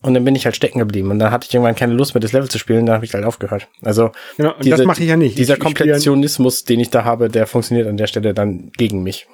Und 0.00 0.14
dann 0.14 0.24
bin 0.24 0.36
ich 0.36 0.44
halt 0.44 0.54
stecken 0.54 0.78
geblieben. 0.78 1.10
Und 1.10 1.18
dann 1.18 1.32
hatte 1.32 1.46
ich 1.48 1.54
irgendwann 1.54 1.74
keine 1.74 1.94
Lust 1.94 2.14
mehr, 2.14 2.20
das 2.20 2.32
Level 2.32 2.48
zu 2.48 2.58
spielen, 2.58 2.86
dann 2.86 2.94
habe 2.94 3.04
ich 3.04 3.14
halt 3.14 3.24
aufgehört. 3.24 3.66
Also 3.82 4.12
genau, 4.36 4.54
diese, 4.62 4.76
das 4.76 4.86
mache 4.86 5.02
ich 5.02 5.08
ja 5.08 5.16
nicht. 5.16 5.36
Dieser 5.36 5.54
ich, 5.54 5.60
Komplettionismus, 5.60 6.64
den 6.64 6.78
ich 6.78 6.90
da 6.90 7.04
habe, 7.04 7.28
der 7.28 7.48
funktioniert 7.48 7.88
an 7.88 7.96
der 7.96 8.06
Stelle 8.06 8.34
dann 8.34 8.70
gegen 8.76 9.02
mich. 9.02 9.26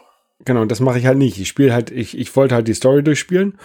Genau, 0.45 0.65
das 0.65 0.81
mache 0.81 0.99
ich 0.99 1.07
halt 1.07 1.19
nicht. 1.19 1.39
Ich 1.39 1.49
spiele 1.49 1.75
halt, 1.75 1.91
ich, 1.91 2.17
ich 2.19 2.35
wollte 2.35 2.55
halt 2.55 2.67
die 2.67 2.75
Story 2.75 3.03
durchspielen 3.03 3.59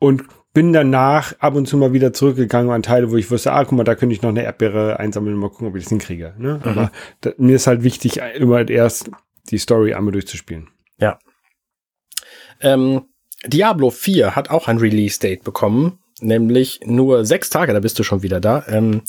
und 0.00 0.24
bin 0.52 0.72
danach 0.72 1.34
ab 1.38 1.54
und 1.54 1.66
zu 1.66 1.76
mal 1.76 1.92
wieder 1.92 2.12
zurückgegangen 2.12 2.72
an 2.72 2.82
Teile, 2.82 3.10
wo 3.10 3.16
ich 3.16 3.30
wusste, 3.30 3.52
ah, 3.52 3.64
guck 3.64 3.72
mal, 3.72 3.84
da 3.84 3.94
könnte 3.94 4.14
ich 4.14 4.22
noch 4.22 4.30
eine 4.30 4.42
Erdbeere 4.42 4.98
einsammeln 4.98 5.34
und 5.34 5.40
mal 5.40 5.50
gucken, 5.50 5.68
ob 5.68 5.76
ich 5.76 5.84
das 5.84 5.90
hinkriege. 5.90 6.34
Ne? 6.38 6.60
Mhm. 6.62 6.68
Aber 6.68 6.92
da, 7.20 7.30
mir 7.36 7.56
ist 7.56 7.66
halt 7.66 7.84
wichtig, 7.84 8.20
immer 8.36 8.68
erst 8.68 9.10
die 9.50 9.58
Story 9.58 9.94
einmal 9.94 10.12
durchzuspielen. 10.12 10.68
Ja. 10.98 11.18
Ähm, 12.60 13.02
Diablo 13.46 13.90
4 13.90 14.36
hat 14.36 14.50
auch 14.50 14.68
ein 14.68 14.78
Release-Date 14.78 15.44
bekommen, 15.44 16.00
nämlich 16.20 16.80
nur 16.84 17.24
sechs 17.24 17.48
Tage, 17.48 17.72
da 17.72 17.80
bist 17.80 17.98
du 17.98 18.02
schon 18.02 18.22
wieder 18.22 18.40
da. 18.40 18.64
Ähm, 18.68 19.02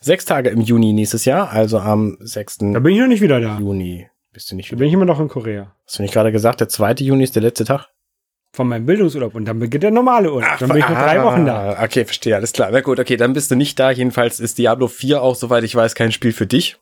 sechs 0.00 0.24
Tage 0.24 0.50
im 0.50 0.60
Juni 0.60 0.92
nächstes 0.92 1.24
Jahr, 1.24 1.50
also 1.50 1.78
am 1.78 2.18
6. 2.20 2.58
Da 2.58 2.80
bin 2.80 2.92
ich 2.92 3.00
noch 3.00 3.06
nicht 3.06 3.22
wieder 3.22 3.40
da. 3.40 3.58
Juni. 3.58 4.08
Bist 4.32 4.50
du 4.50 4.56
nicht 4.56 4.70
wieder? 4.70 4.76
Da 4.76 4.80
bin 4.80 4.88
ich 4.88 4.94
immer 4.94 5.06
noch 5.06 5.20
in 5.20 5.28
Korea. 5.28 5.74
Hast 5.86 5.98
du 5.98 6.02
nicht 6.02 6.12
gerade 6.12 6.32
gesagt, 6.32 6.60
der 6.60 6.68
2. 6.68 6.94
Juni 6.96 7.24
ist 7.24 7.34
der 7.34 7.42
letzte 7.42 7.64
Tag? 7.64 7.88
Von 8.52 8.68
meinem 8.68 8.86
Bildungsurlaub 8.86 9.34
und 9.34 9.44
dann 9.44 9.58
beginnt 9.58 9.82
der 9.82 9.90
normale 9.90 10.32
Urlaub. 10.32 10.50
Ach, 10.52 10.58
dann 10.58 10.68
bin 10.70 10.78
ich 10.78 10.88
nur 10.88 10.96
drei 10.96 11.22
Wochen 11.22 11.44
da. 11.44 11.82
Okay, 11.82 12.04
verstehe, 12.04 12.34
alles 12.34 12.52
klar. 12.52 12.70
Na 12.72 12.80
gut, 12.80 12.98
okay, 12.98 13.16
dann 13.16 13.34
bist 13.34 13.50
du 13.50 13.54
nicht 13.54 13.78
da. 13.78 13.90
Jedenfalls 13.90 14.40
ist 14.40 14.58
Diablo 14.58 14.88
4 14.88 15.22
auch, 15.22 15.34
soweit 15.34 15.64
ich 15.64 15.74
weiß, 15.74 15.94
kein 15.94 16.12
Spiel 16.12 16.32
für 16.32 16.46
dich. 16.46 16.78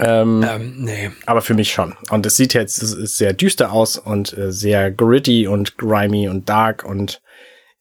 Ähm, 0.00 0.44
ähm, 0.48 0.74
nee. 0.78 1.10
Aber 1.26 1.40
für 1.40 1.54
mich 1.54 1.72
schon. 1.72 1.94
Und 2.10 2.24
es 2.26 2.36
sieht 2.36 2.54
jetzt 2.54 2.76
sehr 2.76 3.32
düster 3.32 3.72
aus 3.72 3.98
und 3.98 4.36
äh, 4.36 4.52
sehr 4.52 4.90
gritty 4.90 5.46
und 5.46 5.76
grimy 5.76 6.28
und 6.28 6.48
dark 6.48 6.84
und 6.84 7.20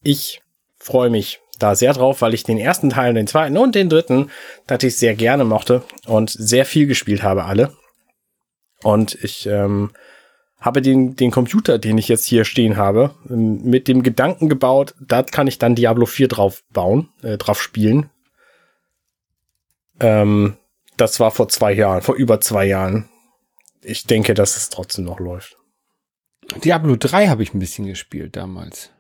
ich 0.02 0.42
freue 0.80 1.10
mich 1.10 1.40
da 1.60 1.76
sehr 1.76 1.94
drauf, 1.94 2.22
weil 2.22 2.34
ich 2.34 2.44
den 2.44 2.58
ersten 2.58 2.90
Teil, 2.90 3.14
den 3.14 3.28
zweiten 3.28 3.58
und 3.58 3.76
den 3.76 3.90
dritten 3.90 4.30
ich 4.82 4.98
sehr 4.98 5.16
gerne 5.16 5.44
mochte 5.44 5.84
und 6.06 6.30
sehr 6.30 6.66
viel 6.66 6.88
gespielt 6.88 7.24
habe 7.24 7.46
alle. 7.46 7.74
Und 8.84 9.16
ich 9.24 9.48
ähm, 9.48 9.92
habe 10.60 10.82
den, 10.82 11.16
den 11.16 11.32
Computer, 11.32 11.78
den 11.78 11.98
ich 11.98 12.08
jetzt 12.08 12.26
hier 12.26 12.46
stehen 12.46 12.78
habe, 12.78 13.14
mit 13.26 13.88
dem 13.88 14.04
Gedanken 14.04 14.50
gebaut, 14.50 14.96
da 15.00 15.24
kann 15.24 15.48
ich 15.48 15.60
dann 15.60 15.76
Diablo 15.76 16.06
4 16.06 16.28
drauf 16.28 16.64
bauen, 16.74 17.10
äh, 17.22 17.38
drauf 17.38 17.62
spielen. 17.62 18.10
Ähm, 20.00 20.58
das 20.98 21.20
war 21.20 21.32
vor 21.32 21.48
zwei 21.50 21.74
Jahren, 21.74 22.02
vor 22.02 22.16
über 22.16 22.42
zwei 22.42 22.66
Jahren. 22.66 23.08
Ich 23.82 24.06
denke, 24.06 24.34
dass 24.34 24.58
es 24.58 24.70
trotzdem 24.70 25.06
noch 25.06 25.20
läuft. 25.20 25.58
Diablo 26.64 26.96
3 26.96 27.28
habe 27.28 27.44
ich 27.44 27.54
ein 27.54 27.60
bisschen 27.60 27.86
gespielt 27.86 28.36
damals. 28.36 28.92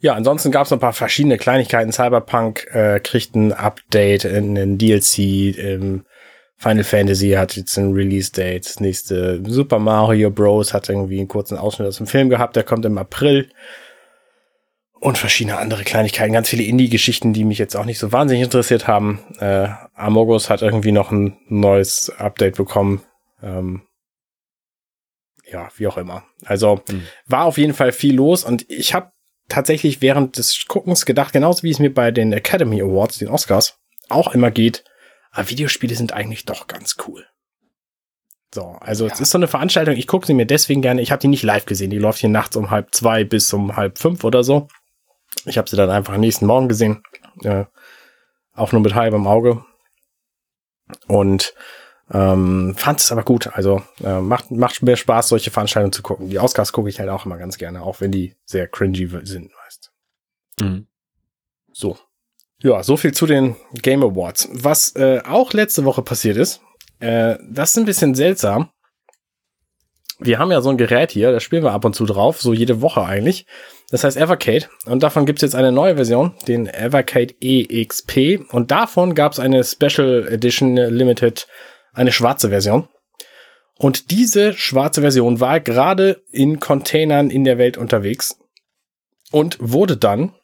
Ja, 0.00 0.14
ansonsten 0.14 0.52
gab 0.52 0.66
es 0.66 0.72
ein 0.72 0.78
paar 0.78 0.92
verschiedene 0.92 1.38
Kleinigkeiten. 1.38 1.92
Cyberpunk 1.92 2.66
äh, 2.72 3.00
kriegt 3.00 3.34
ein 3.34 3.52
Update, 3.52 4.24
ein 4.24 4.78
DLC, 4.78 5.18
ähm, 5.58 6.04
Final 6.58 6.84
Fantasy 6.84 7.30
hat 7.30 7.56
jetzt 7.56 7.76
ein 7.78 7.92
Release-Date. 7.92 8.66
Das 8.66 8.80
nächste 8.80 9.40
Super 9.46 9.78
Mario 9.78 10.30
Bros. 10.30 10.74
hat 10.74 10.88
irgendwie 10.88 11.18
einen 11.18 11.28
kurzen 11.28 11.56
Ausschnitt 11.56 11.86
aus 11.88 11.98
dem 11.98 12.08
Film 12.08 12.28
gehabt. 12.28 12.56
Der 12.56 12.64
kommt 12.64 12.84
im 12.84 12.98
April. 12.98 13.48
Und 15.00 15.16
verschiedene 15.16 15.56
andere 15.58 15.84
Kleinigkeiten. 15.84 16.32
Ganz 16.32 16.48
viele 16.48 16.64
Indie-Geschichten, 16.64 17.32
die 17.32 17.44
mich 17.44 17.58
jetzt 17.58 17.76
auch 17.76 17.84
nicht 17.84 18.00
so 18.00 18.10
wahnsinnig 18.10 18.42
interessiert 18.42 18.88
haben. 18.88 19.20
Äh, 19.38 19.68
Amogos 19.94 20.50
hat 20.50 20.62
irgendwie 20.62 20.90
noch 20.90 21.12
ein 21.12 21.38
neues 21.46 22.10
Update 22.18 22.56
bekommen. 22.56 23.02
Ähm, 23.40 23.82
ja, 25.46 25.68
wie 25.76 25.86
auch 25.86 25.96
immer. 25.96 26.24
Also 26.44 26.80
mhm. 26.90 27.04
war 27.26 27.44
auf 27.44 27.58
jeden 27.58 27.74
Fall 27.74 27.92
viel 27.92 28.16
los. 28.16 28.42
Und 28.42 28.68
ich 28.68 28.94
habe 28.94 29.12
tatsächlich 29.48 30.02
während 30.02 30.36
des 30.36 30.64
Guckens 30.66 31.06
gedacht, 31.06 31.32
genauso 31.32 31.62
wie 31.62 31.70
es 31.70 31.78
mir 31.78 31.94
bei 31.94 32.10
den 32.10 32.32
Academy 32.32 32.82
Awards, 32.82 33.18
den 33.18 33.28
Oscars, 33.28 33.78
auch 34.08 34.34
immer 34.34 34.50
geht, 34.50 34.82
aber 35.30 35.48
Videospiele 35.50 35.94
sind 35.94 36.12
eigentlich 36.12 36.44
doch 36.44 36.66
ganz 36.66 36.96
cool. 37.06 37.26
So, 38.54 38.76
also 38.80 39.06
ja. 39.06 39.12
es 39.12 39.20
ist 39.20 39.30
so 39.30 39.38
eine 39.38 39.48
Veranstaltung, 39.48 39.96
ich 39.96 40.06
gucke 40.06 40.26
sie 40.26 40.34
mir 40.34 40.46
deswegen 40.46 40.80
gerne, 40.80 41.02
ich 41.02 41.12
habe 41.12 41.20
die 41.20 41.28
nicht 41.28 41.42
live 41.42 41.66
gesehen, 41.66 41.90
die 41.90 41.98
läuft 41.98 42.20
hier 42.20 42.30
nachts 42.30 42.56
um 42.56 42.70
halb 42.70 42.94
zwei 42.94 43.24
bis 43.24 43.52
um 43.52 43.76
halb 43.76 43.98
fünf 43.98 44.24
oder 44.24 44.42
so. 44.42 44.68
Ich 45.44 45.58
habe 45.58 45.68
sie 45.68 45.76
dann 45.76 45.90
einfach 45.90 46.14
am 46.14 46.20
nächsten 46.20 46.46
Morgen 46.46 46.68
gesehen, 46.68 47.02
äh, 47.42 47.64
auch 48.54 48.72
nur 48.72 48.80
mit 48.80 48.94
halbem 48.94 49.26
Auge. 49.26 49.64
Und 51.06 51.54
ähm, 52.10 52.74
fand 52.76 53.00
es 53.00 53.12
aber 53.12 53.22
gut. 53.22 53.48
Also 53.48 53.82
äh, 54.02 54.20
macht, 54.20 54.50
macht 54.50 54.82
mehr 54.82 54.96
Spaß, 54.96 55.28
solche 55.28 55.50
Veranstaltungen 55.50 55.92
zu 55.92 56.02
gucken. 56.02 56.30
Die 56.30 56.38
Oscars 56.38 56.72
gucke 56.72 56.88
ich 56.88 56.98
halt 56.98 57.10
auch 57.10 57.26
immer 57.26 57.36
ganz 57.36 57.58
gerne, 57.58 57.82
auch 57.82 58.00
wenn 58.00 58.10
die 58.10 58.34
sehr 58.44 58.66
cringy 58.66 59.08
sind, 59.24 59.52
weißt 59.64 59.92
mhm. 60.60 60.86
So. 61.72 61.98
Ja, 62.62 62.82
so 62.82 62.96
viel 62.96 63.14
zu 63.14 63.26
den 63.26 63.56
Game 63.82 64.02
Awards. 64.02 64.48
Was 64.52 64.96
äh, 64.96 65.20
auch 65.24 65.52
letzte 65.52 65.84
Woche 65.84 66.02
passiert 66.02 66.36
ist, 66.36 66.60
äh, 66.98 67.36
das 67.48 67.70
ist 67.70 67.78
ein 67.78 67.84
bisschen 67.84 68.14
seltsam. 68.14 68.70
Wir 70.18 70.40
haben 70.40 70.50
ja 70.50 70.60
so 70.60 70.70
ein 70.70 70.76
Gerät 70.78 71.12
hier, 71.12 71.30
da 71.30 71.38
spielen 71.38 71.62
wir 71.62 71.72
ab 71.72 71.84
und 71.84 71.94
zu 71.94 72.04
drauf, 72.04 72.40
so 72.40 72.52
jede 72.52 72.80
Woche 72.80 73.04
eigentlich. 73.04 73.46
Das 73.90 74.02
heißt 74.02 74.16
Evercade. 74.16 74.66
Und 74.86 75.04
davon 75.04 75.26
gibt's 75.26 75.42
jetzt 75.42 75.54
eine 75.54 75.70
neue 75.70 75.94
Version, 75.94 76.34
den 76.48 76.66
Evercade 76.66 77.34
EXP. 77.40 78.40
Und 78.50 78.72
davon 78.72 79.14
gab's 79.14 79.38
eine 79.38 79.62
Special 79.62 80.26
Edition 80.28 80.76
Limited, 80.76 81.46
eine 81.92 82.10
schwarze 82.10 82.48
Version. 82.48 82.88
Und 83.76 84.10
diese 84.10 84.54
schwarze 84.54 85.02
Version 85.02 85.38
war 85.38 85.60
gerade 85.60 86.24
in 86.32 86.58
Containern 86.58 87.30
in 87.30 87.44
der 87.44 87.58
Welt 87.58 87.76
unterwegs 87.76 88.40
und 89.30 89.56
wurde 89.60 89.96
dann 89.96 90.34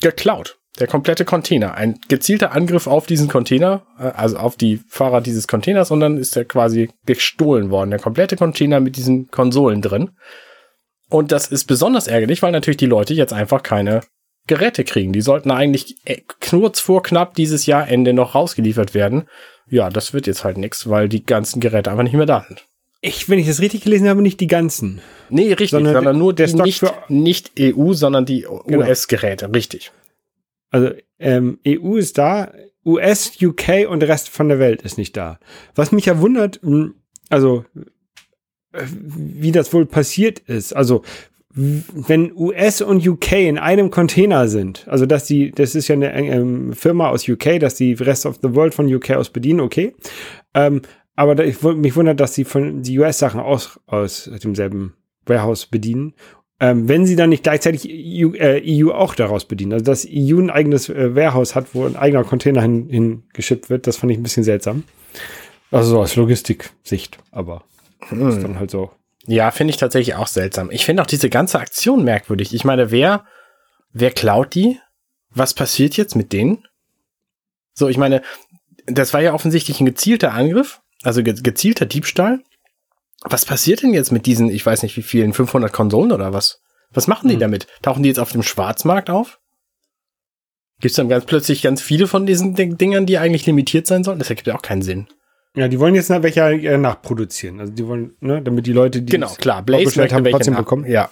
geklaut. 0.00 0.61
Der 0.78 0.86
komplette 0.86 1.24
Container. 1.24 1.74
Ein 1.74 1.98
gezielter 2.08 2.52
Angriff 2.52 2.86
auf 2.86 3.06
diesen 3.06 3.28
Container, 3.28 3.82
äh, 3.98 4.04
also 4.04 4.38
auf 4.38 4.56
die 4.56 4.80
Fahrer 4.88 5.20
dieses 5.20 5.46
Containers, 5.46 5.90
und 5.90 6.00
dann 6.00 6.16
ist 6.16 6.36
er 6.36 6.44
quasi 6.44 6.90
gestohlen 7.04 7.70
worden. 7.70 7.90
Der 7.90 8.00
komplette 8.00 8.36
Container 8.36 8.80
mit 8.80 8.96
diesen 8.96 9.30
Konsolen 9.30 9.82
drin. 9.82 10.10
Und 11.10 11.30
das 11.30 11.48
ist 11.48 11.64
besonders 11.64 12.06
ärgerlich, 12.06 12.42
weil 12.42 12.52
natürlich 12.52 12.78
die 12.78 12.86
Leute 12.86 13.12
jetzt 13.12 13.34
einfach 13.34 13.62
keine 13.62 14.00
Geräte 14.46 14.84
kriegen. 14.84 15.12
Die 15.12 15.20
sollten 15.20 15.50
eigentlich 15.50 15.96
äh, 16.04 16.22
kurz 16.48 16.80
vor 16.80 17.02
knapp 17.02 17.34
dieses 17.34 17.66
Jahr 17.66 17.88
Ende 17.88 18.12
noch 18.12 18.34
rausgeliefert 18.34 18.94
werden. 18.94 19.28
Ja, 19.68 19.90
das 19.90 20.12
wird 20.12 20.26
jetzt 20.26 20.42
halt 20.42 20.58
nichts, 20.58 20.88
weil 20.88 21.08
die 21.08 21.24
ganzen 21.24 21.60
Geräte 21.60 21.90
einfach 21.90 22.02
nicht 22.02 22.14
mehr 22.14 22.26
da 22.26 22.44
sind. 22.46 22.64
Ich, 23.00 23.28
wenn 23.28 23.38
ich 23.38 23.46
das 23.46 23.60
richtig 23.60 23.82
gelesen 23.82 24.08
habe, 24.08 24.22
nicht 24.22 24.40
die 24.40 24.46
ganzen. 24.46 25.00
Nee, 25.28 25.48
richtig, 25.48 25.70
sondern, 25.70 25.94
sondern 25.94 26.18
nur 26.18 26.32
der 26.32 26.48
nicht, 26.54 26.84
nicht 27.08 27.52
EU, 27.58 27.92
sondern 27.94 28.24
die 28.24 28.46
genau. 28.66 28.84
US-Geräte, 28.84 29.52
richtig. 29.52 29.92
Also 30.72 30.90
ähm, 31.20 31.58
EU 31.66 31.96
ist 31.96 32.18
da, 32.18 32.52
US, 32.84 33.32
UK 33.40 33.88
und 33.88 34.00
der 34.00 34.08
Rest 34.08 34.28
von 34.28 34.48
der 34.48 34.58
Welt 34.58 34.82
ist 34.82 34.98
nicht 34.98 35.16
da. 35.16 35.38
Was 35.76 35.92
mich 35.92 36.06
ja 36.06 36.20
wundert, 36.20 36.60
hm, 36.62 36.94
also 37.28 37.64
äh, 38.72 38.82
wie 38.90 39.52
das 39.52 39.72
wohl 39.72 39.86
passiert 39.86 40.40
ist. 40.40 40.74
Also 40.74 41.02
wenn 41.54 42.32
US 42.34 42.80
und 42.80 43.06
UK 43.06 43.32
in 43.32 43.58
einem 43.58 43.90
Container 43.90 44.48
sind, 44.48 44.88
also 44.88 45.04
dass 45.04 45.26
die, 45.26 45.50
das 45.50 45.74
ist 45.74 45.88
ja 45.88 45.94
eine 45.94 46.12
ähm, 46.14 46.72
Firma 46.72 47.10
aus 47.10 47.28
UK, 47.28 47.60
dass 47.60 47.74
die 47.74 47.92
Rest 47.92 48.24
of 48.24 48.38
the 48.42 48.54
World 48.54 48.74
von 48.74 48.92
UK 48.92 49.10
aus 49.10 49.28
bedienen, 49.28 49.60
okay. 49.60 49.94
Ähm, 50.54 50.80
aber 51.14 51.34
da, 51.34 51.44
ich 51.44 51.62
mich 51.62 51.94
wundert, 51.94 52.20
dass 52.20 52.34
sie 52.34 52.44
von 52.44 52.82
die 52.82 52.98
US-Sachen 52.98 53.38
aus, 53.38 53.78
aus 53.86 54.30
demselben 54.42 54.94
Warehouse 55.26 55.66
bedienen 55.66 56.14
ähm, 56.62 56.88
wenn 56.88 57.06
sie 57.06 57.16
dann 57.16 57.30
nicht 57.30 57.42
gleichzeitig 57.42 57.90
EU, 57.90 58.36
äh, 58.36 58.62
EU, 58.64 58.92
auch 58.92 59.16
daraus 59.16 59.46
bedienen. 59.46 59.72
Also 59.72 59.84
dass 59.84 60.06
EU 60.08 60.38
ein 60.38 60.48
eigenes 60.48 60.88
äh, 60.88 61.16
Warehouse 61.16 61.56
hat, 61.56 61.66
wo 61.72 61.84
ein 61.84 61.96
eigener 61.96 62.22
Container 62.22 62.62
hingeschippt 62.62 63.66
hin 63.66 63.70
wird, 63.70 63.88
das 63.88 63.96
fand 63.96 64.12
ich 64.12 64.18
ein 64.18 64.22
bisschen 64.22 64.44
seltsam. 64.44 64.84
Also 65.72 65.90
so 65.90 66.00
aus 66.00 66.14
Logistik-Sicht, 66.14 67.18
aber 67.32 67.64
hm. 68.08 68.28
ist 68.28 68.42
dann 68.44 68.60
halt 68.60 68.70
so. 68.70 68.92
Ja, 69.26 69.50
finde 69.50 69.72
ich 69.72 69.76
tatsächlich 69.76 70.14
auch 70.14 70.28
seltsam. 70.28 70.70
Ich 70.70 70.84
finde 70.84 71.02
auch 71.02 71.06
diese 71.08 71.28
ganze 71.28 71.58
Aktion 71.58 72.04
merkwürdig. 72.04 72.54
Ich 72.54 72.64
meine, 72.64 72.92
wer, 72.92 73.24
wer 73.92 74.12
klaut 74.12 74.54
die? 74.54 74.78
Was 75.30 75.54
passiert 75.54 75.96
jetzt 75.96 76.14
mit 76.14 76.32
denen? 76.32 76.64
So, 77.74 77.88
ich 77.88 77.98
meine, 77.98 78.22
das 78.86 79.12
war 79.12 79.20
ja 79.20 79.34
offensichtlich 79.34 79.80
ein 79.80 79.86
gezielter 79.86 80.32
Angriff, 80.32 80.80
also 81.02 81.24
ge 81.24 81.34
gezielter 81.42 81.86
Diebstahl. 81.86 82.40
Was 83.24 83.44
passiert 83.44 83.82
denn 83.82 83.94
jetzt 83.94 84.12
mit 84.12 84.26
diesen, 84.26 84.50
ich 84.50 84.64
weiß 84.64 84.82
nicht 84.82 84.96
wie 84.96 85.02
vielen, 85.02 85.32
500 85.32 85.72
Konsolen 85.72 86.12
oder 86.12 86.32
was? 86.32 86.60
Was 86.90 87.06
machen 87.06 87.28
die 87.28 87.34
hm. 87.34 87.40
damit? 87.40 87.66
Tauchen 87.82 88.02
die 88.02 88.08
jetzt 88.08 88.18
auf 88.18 88.32
dem 88.32 88.42
Schwarzmarkt 88.42 89.10
auf? 89.10 89.38
Gibt 90.80 90.90
es 90.90 90.96
dann 90.96 91.08
ganz 91.08 91.24
plötzlich 91.24 91.62
ganz 91.62 91.80
viele 91.80 92.08
von 92.08 92.26
diesen 92.26 92.54
Dingern, 92.54 93.06
die 93.06 93.18
eigentlich 93.18 93.46
limitiert 93.46 93.86
sein 93.86 94.02
sollen? 94.02 94.18
Das 94.18 94.30
ergibt 94.30 94.48
ja 94.48 94.56
auch 94.56 94.62
keinen 94.62 94.82
Sinn. 94.82 95.06
Ja, 95.54 95.68
die 95.68 95.78
wollen 95.78 95.94
jetzt 95.94 96.10
nach 96.10 96.22
welcher 96.22 96.50
äh, 96.50 96.78
nachproduzieren. 96.78 97.60
Also 97.60 97.72
die 97.72 97.86
wollen, 97.86 98.16
ne, 98.20 98.42
damit 98.42 98.66
die 98.66 98.72
Leute, 98.72 99.02
die 99.02 99.12
genau 99.12 99.28
klar, 99.28 99.62
Blaze 99.62 100.08
haben, 100.10 100.24
trotzdem 100.24 100.56
bekommen. 100.56 100.86
Ja, 100.86 101.10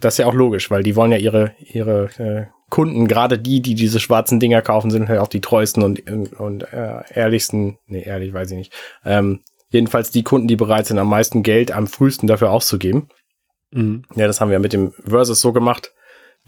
das 0.00 0.14
ist 0.14 0.18
ja 0.18 0.26
auch 0.26 0.34
logisch, 0.34 0.70
weil 0.70 0.82
die 0.82 0.94
wollen 0.94 1.10
ja 1.10 1.18
ihre 1.18 1.54
ihre 1.58 2.04
äh, 2.18 2.46
Kunden, 2.70 3.08
gerade 3.08 3.38
die, 3.38 3.60
die 3.60 3.74
diese 3.74 3.98
schwarzen 3.98 4.38
Dinger 4.38 4.62
kaufen, 4.62 4.90
sind 4.90 5.08
halt 5.08 5.18
auch 5.18 5.28
die 5.28 5.40
treuesten 5.40 5.82
und 5.82 6.08
und 6.38 6.72
äh, 6.72 7.02
ehrlichsten. 7.12 7.78
Nee, 7.86 8.04
ehrlich 8.04 8.32
weiß 8.32 8.52
ich 8.52 8.56
nicht. 8.56 8.72
Ähm, 9.04 9.40
jedenfalls 9.70 10.10
die 10.10 10.22
Kunden, 10.22 10.48
die 10.48 10.56
bereit 10.56 10.86
sind, 10.86 10.98
am 10.98 11.08
meisten 11.08 11.42
Geld 11.42 11.72
am 11.72 11.86
frühesten 11.86 12.26
dafür 12.26 12.50
auszugeben. 12.50 13.08
Mhm. 13.70 14.04
Ja, 14.14 14.26
das 14.26 14.40
haben 14.40 14.50
wir 14.50 14.58
mit 14.58 14.72
dem 14.72 14.92
Versus 15.04 15.40
so 15.40 15.52
gemacht 15.52 15.92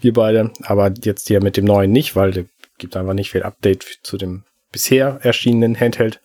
wir 0.03 0.13
beide, 0.13 0.51
aber 0.63 0.91
jetzt 1.03 1.27
hier 1.27 1.41
mit 1.41 1.57
dem 1.57 1.65
neuen 1.65 1.91
nicht, 1.91 2.15
weil 2.15 2.37
es 2.37 2.45
gibt 2.77 2.97
einfach 2.97 3.13
nicht 3.13 3.31
viel 3.31 3.43
Update 3.43 3.99
zu 4.03 4.17
dem 4.17 4.43
bisher 4.71 5.19
erschienenen 5.21 5.79
Handheld. 5.79 6.21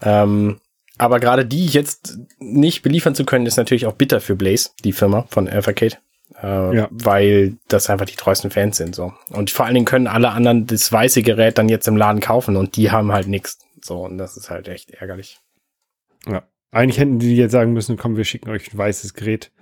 Ähm, 0.00 0.60
aber 0.98 1.20
gerade 1.20 1.44
die 1.44 1.66
jetzt 1.66 2.18
nicht 2.38 2.82
beliefern 2.82 3.14
zu 3.14 3.24
können, 3.24 3.46
ist 3.46 3.56
natürlich 3.56 3.86
auch 3.86 3.94
bitter 3.94 4.20
für 4.20 4.36
Blaze, 4.36 4.70
die 4.84 4.92
Firma 4.92 5.26
von 5.30 5.48
Evercade. 5.48 5.96
Äh, 6.40 6.76
ja. 6.76 6.88
Weil 6.90 7.56
das 7.68 7.90
einfach 7.90 8.06
die 8.06 8.16
treuesten 8.16 8.50
Fans 8.50 8.76
sind. 8.76 8.94
so 8.94 9.12
Und 9.30 9.50
vor 9.50 9.66
allen 9.66 9.74
Dingen 9.74 9.86
können 9.86 10.06
alle 10.06 10.30
anderen 10.30 10.66
das 10.66 10.92
weiße 10.92 11.22
Gerät 11.22 11.58
dann 11.58 11.68
jetzt 11.68 11.88
im 11.88 11.96
Laden 11.96 12.20
kaufen 12.20 12.56
und 12.56 12.76
die 12.76 12.90
haben 12.90 13.12
halt 13.12 13.26
nichts. 13.26 13.58
So, 13.80 14.04
und 14.04 14.18
das 14.18 14.36
ist 14.36 14.50
halt 14.50 14.68
echt 14.68 14.92
ärgerlich. 14.92 15.40
Ja. 16.26 16.44
Eigentlich 16.70 16.98
hätten 16.98 17.18
die 17.18 17.36
jetzt 17.36 17.52
sagen 17.52 17.72
müssen, 17.72 17.96
komm, 17.96 18.16
wir 18.16 18.24
schicken 18.24 18.50
euch 18.50 18.72
ein 18.72 18.78
weißes 18.78 19.14
Gerät 19.14 19.52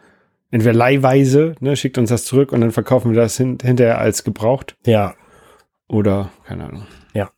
entweder 0.51 0.75
leihweise, 0.75 1.55
ne, 1.61 1.77
schickt 1.77 1.99
uns 1.99 2.11
das 2.11 2.25
zurück 2.25 2.53
und 2.53 2.61
dann 2.61 2.73
verkaufen 2.73 3.13
wir 3.13 3.21
das 3.21 3.37
hin 3.37 3.59
hinterher 3.63 3.99
als 3.99 4.25
gebraucht. 4.25 4.77
Ja. 4.85 5.15
Oder, 5.89 6.31
keine 6.45 6.65
Ahnung. 6.65 6.87
Ja. 7.15 7.31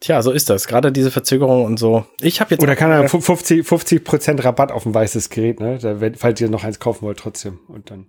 Tja, 0.00 0.22
so 0.22 0.30
ist 0.30 0.48
das. 0.48 0.66
Gerade 0.66 0.92
diese 0.92 1.10
Verzögerung 1.10 1.64
und 1.64 1.78
so. 1.78 2.06
Ich 2.20 2.40
habe 2.40 2.52
jetzt. 2.52 2.62
Oder 2.62 2.76
kann 2.76 2.90
er 2.90 3.08
50, 3.08 3.66
50 3.66 4.04
Prozent 4.04 4.44
Rabatt 4.44 4.70
auf 4.72 4.86
ein 4.86 4.94
weißes 4.94 5.30
Gerät, 5.30 5.60
ne? 5.60 5.78
Da, 5.78 5.96
falls 6.16 6.40
ihr 6.40 6.48
noch 6.48 6.64
eins 6.64 6.78
kaufen 6.78 7.02
wollt, 7.02 7.18
trotzdem. 7.18 7.60
Und 7.68 7.90
dann. 7.90 8.06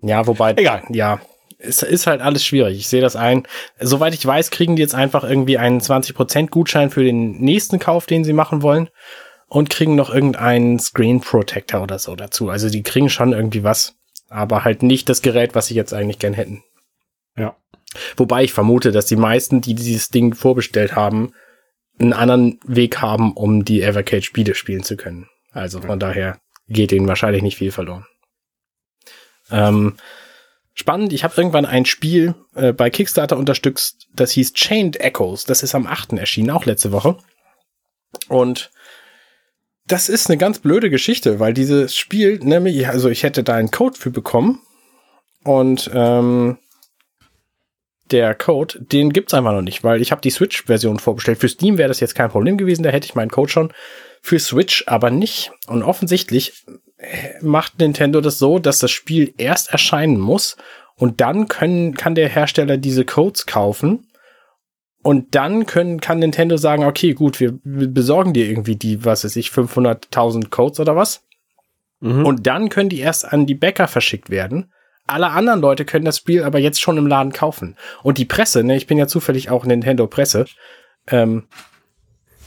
Ja, 0.00 0.26
wobei. 0.26 0.52
Egal. 0.52 0.84
Ja. 0.90 1.20
Es 1.64 1.82
ist 1.82 2.06
halt 2.06 2.20
alles 2.20 2.44
schwierig. 2.44 2.78
Ich 2.78 2.88
sehe 2.88 3.00
das 3.00 3.16
ein. 3.16 3.46
Soweit 3.78 4.14
ich 4.14 4.26
weiß, 4.26 4.50
kriegen 4.50 4.76
die 4.76 4.82
jetzt 4.82 4.94
einfach 4.94 5.24
irgendwie 5.24 5.58
einen 5.58 5.80
20% 5.80 6.48
Gutschein 6.48 6.90
für 6.90 7.04
den 7.04 7.38
nächsten 7.40 7.78
Kauf, 7.78 8.06
den 8.06 8.24
sie 8.24 8.32
machen 8.32 8.62
wollen 8.62 8.88
und 9.46 9.70
kriegen 9.70 9.94
noch 9.94 10.12
irgendeinen 10.12 10.78
Screen 10.78 11.20
Protector 11.20 11.82
oder 11.82 11.98
so 11.98 12.16
dazu. 12.16 12.48
Also 12.48 12.68
die 12.68 12.82
kriegen 12.82 13.10
schon 13.10 13.32
irgendwie 13.32 13.62
was, 13.62 13.94
aber 14.28 14.64
halt 14.64 14.82
nicht 14.82 15.08
das 15.08 15.22
Gerät, 15.22 15.54
was 15.54 15.66
sie 15.66 15.74
jetzt 15.74 15.92
eigentlich 15.92 16.18
gern 16.18 16.32
hätten. 16.34 16.64
Ja. 17.36 17.56
Wobei 18.16 18.44
ich 18.44 18.52
vermute, 18.52 18.92
dass 18.92 19.06
die 19.06 19.16
meisten, 19.16 19.60
die 19.60 19.74
dieses 19.74 20.08
Ding 20.08 20.34
vorbestellt 20.34 20.96
haben, 20.96 21.32
einen 21.98 22.12
anderen 22.12 22.58
Weg 22.64 23.02
haben, 23.02 23.34
um 23.34 23.64
die 23.64 23.82
Evercade 23.82 24.22
Spiele 24.22 24.54
spielen 24.54 24.82
zu 24.82 24.96
können. 24.96 25.28
Also 25.52 25.80
von 25.80 25.90
ja. 25.90 25.96
daher 25.96 26.38
geht 26.68 26.92
ihnen 26.92 27.06
wahrscheinlich 27.06 27.42
nicht 27.42 27.58
viel 27.58 27.72
verloren. 27.72 28.06
Ähm, 29.50 29.96
spannend, 30.74 31.12
ich 31.12 31.24
habe 31.24 31.34
irgendwann 31.36 31.66
ein 31.66 31.84
Spiel 31.84 32.34
äh, 32.54 32.72
bei 32.72 32.90
Kickstarter 32.90 33.36
unterstützt, 33.36 34.08
das 34.14 34.32
hieß 34.32 34.54
Chained 34.54 35.00
Echoes. 35.00 35.44
Das 35.44 35.62
ist 35.62 35.74
am 35.74 35.86
8. 35.86 36.14
erschienen, 36.14 36.50
auch 36.50 36.64
letzte 36.64 36.92
Woche. 36.92 37.16
Und 38.28 38.70
das 39.86 40.08
ist 40.08 40.28
eine 40.28 40.38
ganz 40.38 40.58
blöde 40.58 40.90
Geschichte, 40.90 41.40
weil 41.40 41.54
dieses 41.54 41.96
Spiel, 41.96 42.38
nämlich, 42.38 42.86
also 42.88 43.08
ich 43.08 43.22
hätte 43.22 43.42
da 43.42 43.54
einen 43.54 43.70
Code 43.70 43.98
für 43.98 44.10
bekommen 44.10 44.60
und 45.44 45.90
ähm, 45.92 46.58
der 48.10 48.34
Code, 48.34 48.78
den 48.80 49.10
gibt's 49.10 49.34
einfach 49.34 49.52
noch 49.52 49.62
nicht, 49.62 49.82
weil 49.84 50.00
ich 50.00 50.12
habe 50.12 50.20
die 50.20 50.30
Switch-Version 50.30 50.98
vorbestellt. 50.98 51.38
Für 51.38 51.48
Steam 51.48 51.78
wäre 51.78 51.88
das 51.88 52.00
jetzt 52.00 52.14
kein 52.14 52.30
Problem 52.30 52.58
gewesen, 52.58 52.82
da 52.82 52.90
hätte 52.90 53.06
ich 53.06 53.14
meinen 53.14 53.30
Code 53.30 53.50
schon. 53.50 53.72
Für 54.20 54.38
Switch 54.38 54.84
aber 54.86 55.10
nicht. 55.10 55.50
Und 55.66 55.82
offensichtlich 55.82 56.64
macht 57.40 57.78
Nintendo 57.78 58.20
das 58.20 58.38
so, 58.38 58.58
dass 58.58 58.78
das 58.78 58.90
Spiel 58.90 59.34
erst 59.36 59.70
erscheinen 59.70 60.18
muss 60.18 60.56
und 60.96 61.20
dann 61.20 61.48
können, 61.48 61.94
kann 61.94 62.14
der 62.14 62.28
Hersteller 62.28 62.76
diese 62.76 63.04
Codes 63.04 63.46
kaufen 63.46 64.06
und 65.02 65.34
dann 65.34 65.66
können, 65.66 66.00
kann 66.00 66.20
Nintendo 66.20 66.56
sagen, 66.56 66.84
okay, 66.84 67.12
gut, 67.12 67.40
wir, 67.40 67.58
besorgen 67.64 68.32
dir 68.32 68.48
irgendwie 68.48 68.76
die, 68.76 69.04
was 69.04 69.24
weiß 69.24 69.36
ich, 69.36 69.48
500.000 69.48 70.50
Codes 70.50 70.78
oder 70.78 70.94
was. 70.94 71.24
Mhm. 72.00 72.24
Und 72.24 72.46
dann 72.46 72.68
können 72.68 72.88
die 72.88 73.00
erst 73.00 73.24
an 73.30 73.46
die 73.46 73.54
Bäcker 73.54 73.88
verschickt 73.88 74.30
werden. 74.30 74.72
Alle 75.08 75.30
anderen 75.30 75.60
Leute 75.60 75.84
können 75.84 76.04
das 76.04 76.18
Spiel 76.18 76.44
aber 76.44 76.60
jetzt 76.60 76.80
schon 76.80 76.98
im 76.98 77.08
Laden 77.08 77.32
kaufen. 77.32 77.76
Und 78.04 78.18
die 78.18 78.24
Presse, 78.24 78.62
ne, 78.62 78.76
ich 78.76 78.86
bin 78.86 78.98
ja 78.98 79.08
zufällig 79.08 79.50
auch 79.50 79.64
Nintendo 79.64 80.06
Presse, 80.06 80.46
ähm, 81.08 81.48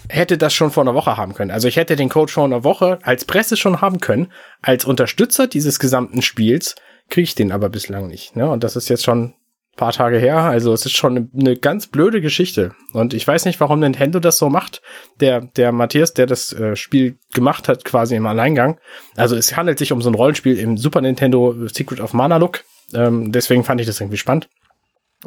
hätte 0.09 0.37
das 0.37 0.53
schon 0.53 0.71
vor 0.71 0.83
einer 0.83 0.93
Woche 0.93 1.17
haben 1.17 1.33
können. 1.33 1.51
Also 1.51 1.67
ich 1.67 1.77
hätte 1.77 1.95
den 1.95 2.09
Code 2.09 2.31
schon 2.31 2.53
eine 2.53 2.63
Woche 2.63 2.99
als 3.03 3.25
Presse 3.25 3.57
schon 3.57 3.81
haben 3.81 3.99
können. 3.99 4.31
Als 4.61 4.85
Unterstützer 4.85 5.47
dieses 5.47 5.79
gesamten 5.79 6.21
Spiels 6.21 6.75
kriege 7.09 7.23
ich 7.23 7.35
den 7.35 7.51
aber 7.51 7.69
bislang 7.69 8.07
nicht. 8.07 8.35
Ne? 8.35 8.49
Und 8.49 8.63
das 8.63 8.75
ist 8.75 8.89
jetzt 8.89 9.03
schon 9.03 9.33
paar 9.75 9.91
Tage 9.91 10.17
her. 10.17 10.37
Also 10.37 10.73
es 10.73 10.85
ist 10.85 10.95
schon 10.95 11.29
eine, 11.37 11.55
ganz 11.57 11.87
blöde 11.87 12.21
Geschichte. 12.21 12.73
Und 12.93 13.13
ich 13.13 13.27
weiß 13.27 13.45
nicht, 13.45 13.59
warum 13.59 13.79
Nintendo 13.79 14.19
das 14.19 14.37
so 14.37 14.49
macht. 14.49 14.81
Der, 15.19 15.41
der 15.41 15.71
Matthias, 15.71 16.13
der 16.13 16.25
das 16.25 16.53
äh, 16.53 16.75
Spiel 16.75 17.17
gemacht 17.33 17.67
hat, 17.67 17.83
quasi 17.83 18.15
im 18.15 18.25
Alleingang. 18.25 18.79
Also 19.15 19.35
es 19.35 19.55
handelt 19.55 19.79
sich 19.79 19.91
um 19.91 20.01
so 20.01 20.09
ein 20.09 20.15
Rollenspiel 20.15 20.57
im 20.57 20.77
Super 20.77 21.01
Nintendo 21.01 21.67
Secret 21.67 21.99
of 21.99 22.13
Mana 22.13 22.37
Look. 22.37 22.63
Ähm, 22.93 23.31
deswegen 23.31 23.63
fand 23.63 23.81
ich 23.81 23.87
das 23.87 23.99
irgendwie 23.99 24.17
spannend. 24.17 24.49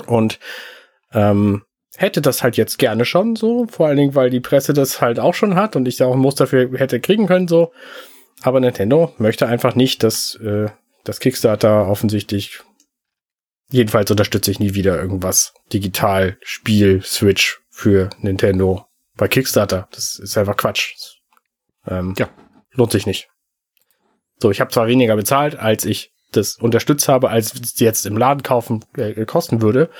Und 0.07 0.38
ähm, 1.12 1.62
hätte 1.96 2.20
das 2.20 2.42
halt 2.42 2.57
jetzt 2.57 2.79
gerne 2.79 3.05
schon 3.05 3.37
so. 3.37 3.66
Vor 3.66 3.87
allen 3.87 3.96
Dingen, 3.96 4.14
weil 4.14 4.31
die 4.31 4.40
Presse 4.40 4.72
das 4.72 5.01
halt 5.01 5.18
auch 5.18 5.35
schon 5.35 5.55
hat 5.55 5.77
und 5.77 5.88
ich 5.88 5.96
da 5.96 6.07
auch 6.07 6.14
ein 6.14 6.20
Muster 6.20 6.44
dafür 6.44 6.70
hätte 6.79 7.01
kriegen 7.01 7.27
können 7.27 7.48
so. 7.48 7.72
Aber 8.42 8.61
Nintendo 8.61 9.12
möchte 9.18 9.46
einfach 9.46 9.74
nicht, 9.74 10.03
dass 10.03 10.37
äh, 10.37 10.68
das 11.05 11.20
Kickstarter 11.20 11.88
offensichtlich 11.88 12.61
Jedenfalls 13.70 14.11
unterstütze 14.11 14.51
ich 14.51 14.61
nie 14.61 14.74
wieder 14.74 14.98
irgendwas 14.98 15.53
digital, 15.72 16.38
Spiel, 16.42 17.03
Switch 17.03 17.61
für 17.70 18.09
Nintendo 18.20 18.87
bei 19.16 19.29
Kickstarter. 19.29 19.88
Das 19.92 20.18
ist 20.18 20.38
einfach 20.38 20.57
Quatsch. 20.57 20.94
Ähm, 21.87 22.14
ja. 22.16 22.31
Lohnt 22.72 22.92
sich 22.92 23.07
nicht. 23.07 23.29
So, 24.40 24.51
ich 24.51 24.61
habe 24.61 24.70
zwar 24.70 24.87
weniger 24.87 25.16
bezahlt, 25.16 25.57
als 25.57 25.85
ich 25.85 26.12
das 26.33 26.57
unterstützt 26.57 27.09
habe, 27.09 27.29
als 27.29 27.53
es 27.55 27.79
jetzt 27.79 28.07
im 28.07 28.16
Laden 28.16 28.42
kaufen 28.42 28.85
äh, 28.96 29.27
kosten 29.27 29.61
würde. 29.61 29.90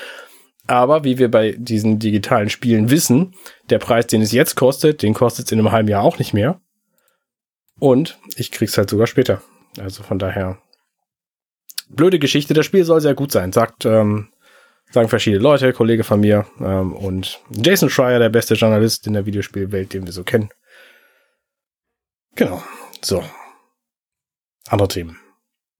Aber 0.69 1.03
wie 1.03 1.17
wir 1.17 1.31
bei 1.31 1.55
diesen 1.57 1.97
digitalen 1.97 2.51
Spielen 2.51 2.91
wissen, 2.91 3.33
der 3.71 3.79
Preis, 3.79 4.05
den 4.05 4.21
es 4.21 4.31
jetzt 4.31 4.55
kostet, 4.55 5.01
den 5.01 5.15
kostet 5.15 5.47
es 5.47 5.51
in 5.51 5.57
einem 5.57 5.71
halben 5.71 5.87
Jahr 5.87 6.03
auch 6.03 6.19
nicht 6.19 6.31
mehr. 6.31 6.61
Und 7.79 8.19
ich 8.35 8.51
krieg's 8.51 8.77
halt 8.77 8.87
sogar 8.87 9.07
später. 9.07 9.41
Also 9.79 10.03
von 10.03 10.19
daher 10.19 10.61
blöde 11.89 12.19
Geschichte. 12.19 12.53
Das 12.53 12.67
Spiel 12.67 12.83
soll 12.83 13.01
sehr 13.01 13.15
gut 13.15 13.31
sein, 13.31 13.51
sagt, 13.51 13.85
ähm, 13.85 14.29
sagen 14.91 15.09
verschiedene 15.09 15.41
Leute, 15.41 15.73
Kollege 15.73 16.03
von 16.03 16.19
mir 16.19 16.45
ähm, 16.59 16.93
und 16.93 17.41
Jason 17.49 17.89
Schreier, 17.89 18.19
der 18.19 18.29
beste 18.29 18.53
Journalist 18.53 19.07
in 19.07 19.13
der 19.13 19.25
Videospielwelt, 19.25 19.93
den 19.93 20.05
wir 20.05 20.13
so 20.13 20.23
kennen. 20.23 20.49
Genau. 22.35 22.61
So. 23.01 23.23
Andere 24.67 24.87
Themen. 24.87 25.19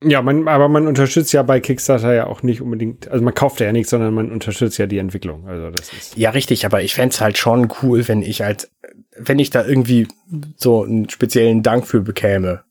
Ja, 0.02 0.22
man, 0.22 0.48
aber 0.48 0.70
man 0.70 0.88
unterstützt 0.88 1.34
ja 1.34 1.44
bei 1.44 1.60
Kickstarter 1.60 2.14
ja 2.14 2.28
auch 2.28 2.42
nicht 2.42 2.62
unbedingt, 2.62 3.10
also 3.10 3.24
man 3.24 3.34
kauft 3.34 3.60
ja 3.60 3.72
nichts, 3.72 3.90
sondern 3.90 4.14
man 4.14 4.32
unterstützt 4.32 4.78
ja 4.78 4.88
die 4.88 4.98
Entwicklung. 4.98 5.48
Also 5.48 5.72
das 5.72 5.92
ist. 5.92 6.18
Ja, 6.18 6.30
richtig, 6.30 6.66
aber 6.66 6.82
ich 6.82 6.94
fände 6.94 7.20
halt 7.20 7.38
schon 7.38 7.70
cool, 7.82 8.08
wenn 8.08 8.22
ich 8.22 8.44
als, 8.44 8.72
wenn 9.18 9.40
ich 9.40 9.50
da 9.50 9.66
irgendwie 9.66 10.08
so 10.56 10.84
einen 10.84 11.10
speziellen 11.10 11.64
Dank 11.64 11.86
für 11.86 12.02
bekäme 12.02 12.64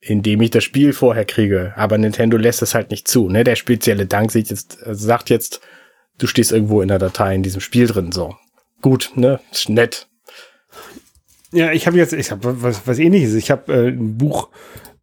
indem 0.00 0.40
ich 0.40 0.50
das 0.50 0.64
Spiel 0.64 0.92
vorher 0.92 1.24
kriege. 1.24 1.74
Aber 1.76 1.98
Nintendo 1.98 2.36
lässt 2.36 2.62
es 2.62 2.74
halt 2.74 2.90
nicht 2.90 3.06
zu. 3.06 3.28
Ne? 3.28 3.44
Der 3.44 3.56
spezielle 3.56 4.06
Dank 4.06 4.32
sieht 4.32 4.48
jetzt, 4.50 4.82
also 4.82 5.06
sagt 5.06 5.30
jetzt, 5.30 5.60
du 6.18 6.26
stehst 6.26 6.52
irgendwo 6.52 6.80
in 6.80 6.88
der 6.88 6.98
Datei 6.98 7.34
in 7.34 7.42
diesem 7.42 7.60
Spiel 7.60 7.86
drin. 7.86 8.10
So 8.10 8.34
gut, 8.80 9.12
ne, 9.14 9.40
ist 9.52 9.68
nett. 9.68 10.08
Ja, 11.52 11.72
ich 11.72 11.86
habe 11.86 11.98
jetzt, 11.98 12.12
ich 12.12 12.30
habe 12.30 12.62
was, 12.62 12.86
was 12.86 12.98
ähnliches. 12.98 13.34
Ich 13.34 13.50
habe 13.50 13.72
äh, 13.72 13.88
ein 13.88 14.16
Buch, 14.16 14.48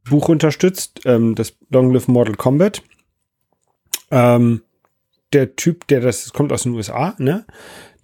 Buch 0.10 0.30
unterstützt, 0.30 1.02
ähm, 1.06 1.36
das 1.36 1.56
Long 1.70 1.93
Live 1.93 2.08
Mortal 2.08 2.36
Kombat. 2.36 2.82
Ähm, 4.12 4.62
der 5.34 5.56
Typ, 5.56 5.88
der 5.88 6.00
das 6.00 6.32
kommt 6.32 6.54
aus 6.54 6.63
den 6.63 6.74
USA, 6.74 7.13
ne? 7.17 7.46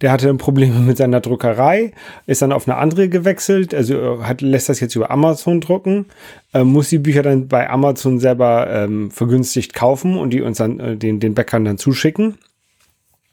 Der 0.00 0.12
hatte 0.12 0.34
Probleme 0.34 0.80
mit 0.80 0.98
seiner 0.98 1.20
Druckerei, 1.20 1.92
ist 2.26 2.42
dann 2.42 2.52
auf 2.52 2.68
eine 2.68 2.76
andere 2.76 3.08
gewechselt, 3.08 3.74
also 3.74 3.94
äh, 3.94 4.22
hat, 4.24 4.42
lässt 4.42 4.68
das 4.68 4.80
jetzt 4.80 4.96
über 4.96 5.10
Amazon 5.10 5.60
drucken, 5.60 6.06
äh, 6.52 6.64
muss 6.64 6.90
die 6.90 6.98
Bücher 6.98 7.22
dann 7.22 7.48
bei 7.48 7.70
Amazon 7.70 8.18
selber 8.18 8.68
ähm, 8.70 9.10
vergünstigt 9.10 9.72
kaufen 9.72 10.18
und 10.18 10.30
die 10.30 10.42
uns 10.42 10.58
dann 10.58 10.80
äh, 10.80 10.96
den, 10.96 11.20
den 11.20 11.34
Bäckern 11.34 11.64
dann 11.64 11.78
zuschicken. 11.78 12.36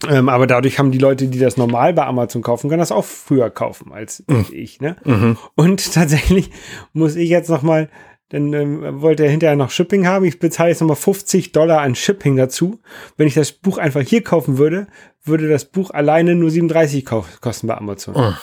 Ähm, 0.09 0.29
aber 0.29 0.47
dadurch 0.47 0.79
haben 0.79 0.91
die 0.91 0.97
Leute, 0.97 1.27
die 1.27 1.39
das 1.39 1.57
normal 1.57 1.93
bei 1.93 2.05
Amazon 2.05 2.41
kaufen, 2.41 2.69
können 2.69 2.79
das 2.79 2.91
auch 2.91 3.05
früher 3.05 3.49
kaufen 3.49 3.91
als 3.91 4.23
mhm. 4.27 4.45
ich. 4.51 4.81
Ne? 4.81 4.95
Mhm. 5.03 5.37
Und 5.55 5.93
tatsächlich 5.93 6.51
muss 6.93 7.15
ich 7.15 7.29
jetzt 7.29 7.49
noch 7.49 7.61
mal 7.61 7.89
dann 8.31 8.53
ähm, 8.53 9.01
wollte 9.01 9.23
er 9.23 9.29
hinterher 9.29 9.57
noch 9.57 9.71
Shipping 9.71 10.07
haben. 10.07 10.25
Ich 10.25 10.39
bezahle 10.39 10.69
jetzt 10.69 10.79
nochmal 10.79 10.95
50 10.95 11.51
Dollar 11.51 11.81
an 11.81 11.95
Shipping 11.95 12.37
dazu. 12.37 12.79
Wenn 13.17 13.27
ich 13.27 13.33
das 13.33 13.51
Buch 13.51 13.77
einfach 13.77 14.01
hier 14.01 14.23
kaufen 14.23 14.57
würde, 14.57 14.87
würde 15.23 15.49
das 15.49 15.65
Buch 15.65 15.91
alleine 15.91 16.35
nur 16.35 16.49
37 16.49 17.05
kosten 17.05 17.67
bei 17.67 17.75
Amazon. 17.75 18.15
Oh. 18.15 18.33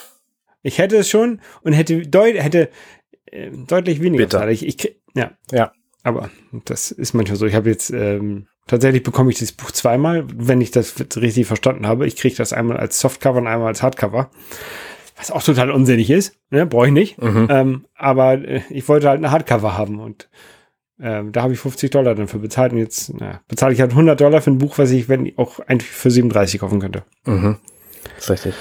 Ich 0.62 0.78
hätte 0.78 0.98
es 0.98 1.08
schon 1.08 1.40
und 1.62 1.72
hätte, 1.72 2.06
deut 2.06 2.34
hätte 2.34 2.68
äh, 3.26 3.50
deutlich 3.50 4.02
weniger. 4.02 4.24
Bitte. 4.24 4.50
Ich, 4.50 4.66
ich, 4.66 4.96
ja. 5.14 5.32
ja. 5.50 5.72
Aber 6.02 6.30
das 6.66 6.90
ist 6.90 7.14
manchmal 7.14 7.38
so. 7.38 7.46
Ich 7.46 7.54
habe 7.54 7.70
jetzt 7.70 7.90
ähm, 7.90 8.46
tatsächlich 8.66 9.02
bekomme 9.02 9.30
ich 9.30 9.38
das 9.38 9.52
Buch 9.52 9.70
zweimal, 9.70 10.26
wenn 10.34 10.60
ich 10.60 10.70
das 10.70 10.94
richtig 11.16 11.46
verstanden 11.46 11.86
habe. 11.86 12.06
Ich 12.06 12.16
kriege 12.16 12.36
das 12.36 12.52
einmal 12.52 12.76
als 12.76 13.00
Softcover 13.00 13.38
und 13.38 13.46
einmal 13.46 13.68
als 13.68 13.82
Hardcover. 13.82 14.30
Was 15.18 15.30
auch 15.30 15.42
total 15.42 15.70
unsinnig 15.70 16.10
ist. 16.10 16.36
Ne? 16.50 16.64
Brauche 16.64 16.86
ich 16.86 16.92
nicht. 16.92 17.20
Mhm. 17.20 17.48
Ähm, 17.50 17.84
aber 17.94 18.34
äh, 18.34 18.62
ich 18.70 18.88
wollte 18.88 19.08
halt 19.08 19.18
eine 19.18 19.30
Hardcover 19.30 19.76
haben 19.76 20.00
und 20.00 20.28
ähm, 21.00 21.32
da 21.32 21.42
habe 21.42 21.52
ich 21.52 21.58
50 21.60 21.90
Dollar 21.90 22.14
dafür 22.14 22.40
bezahlt 22.40 22.72
und 22.72 22.78
jetzt 22.78 23.12
na, 23.18 23.40
bezahle 23.48 23.72
ich 23.72 23.80
halt 23.80 23.92
100 23.92 24.20
Dollar 24.20 24.40
für 24.40 24.50
ein 24.50 24.58
Buch, 24.58 24.78
was 24.78 24.90
ich 24.90 25.08
wenn 25.08 25.32
auch 25.36 25.60
eigentlich 25.60 25.90
für 25.90 26.10
37 26.10 26.60
kaufen 26.60 26.80
könnte. 26.80 27.02
Mhm. 27.24 27.56
Das 28.14 28.24
ist 28.24 28.30
richtig. 28.30 28.54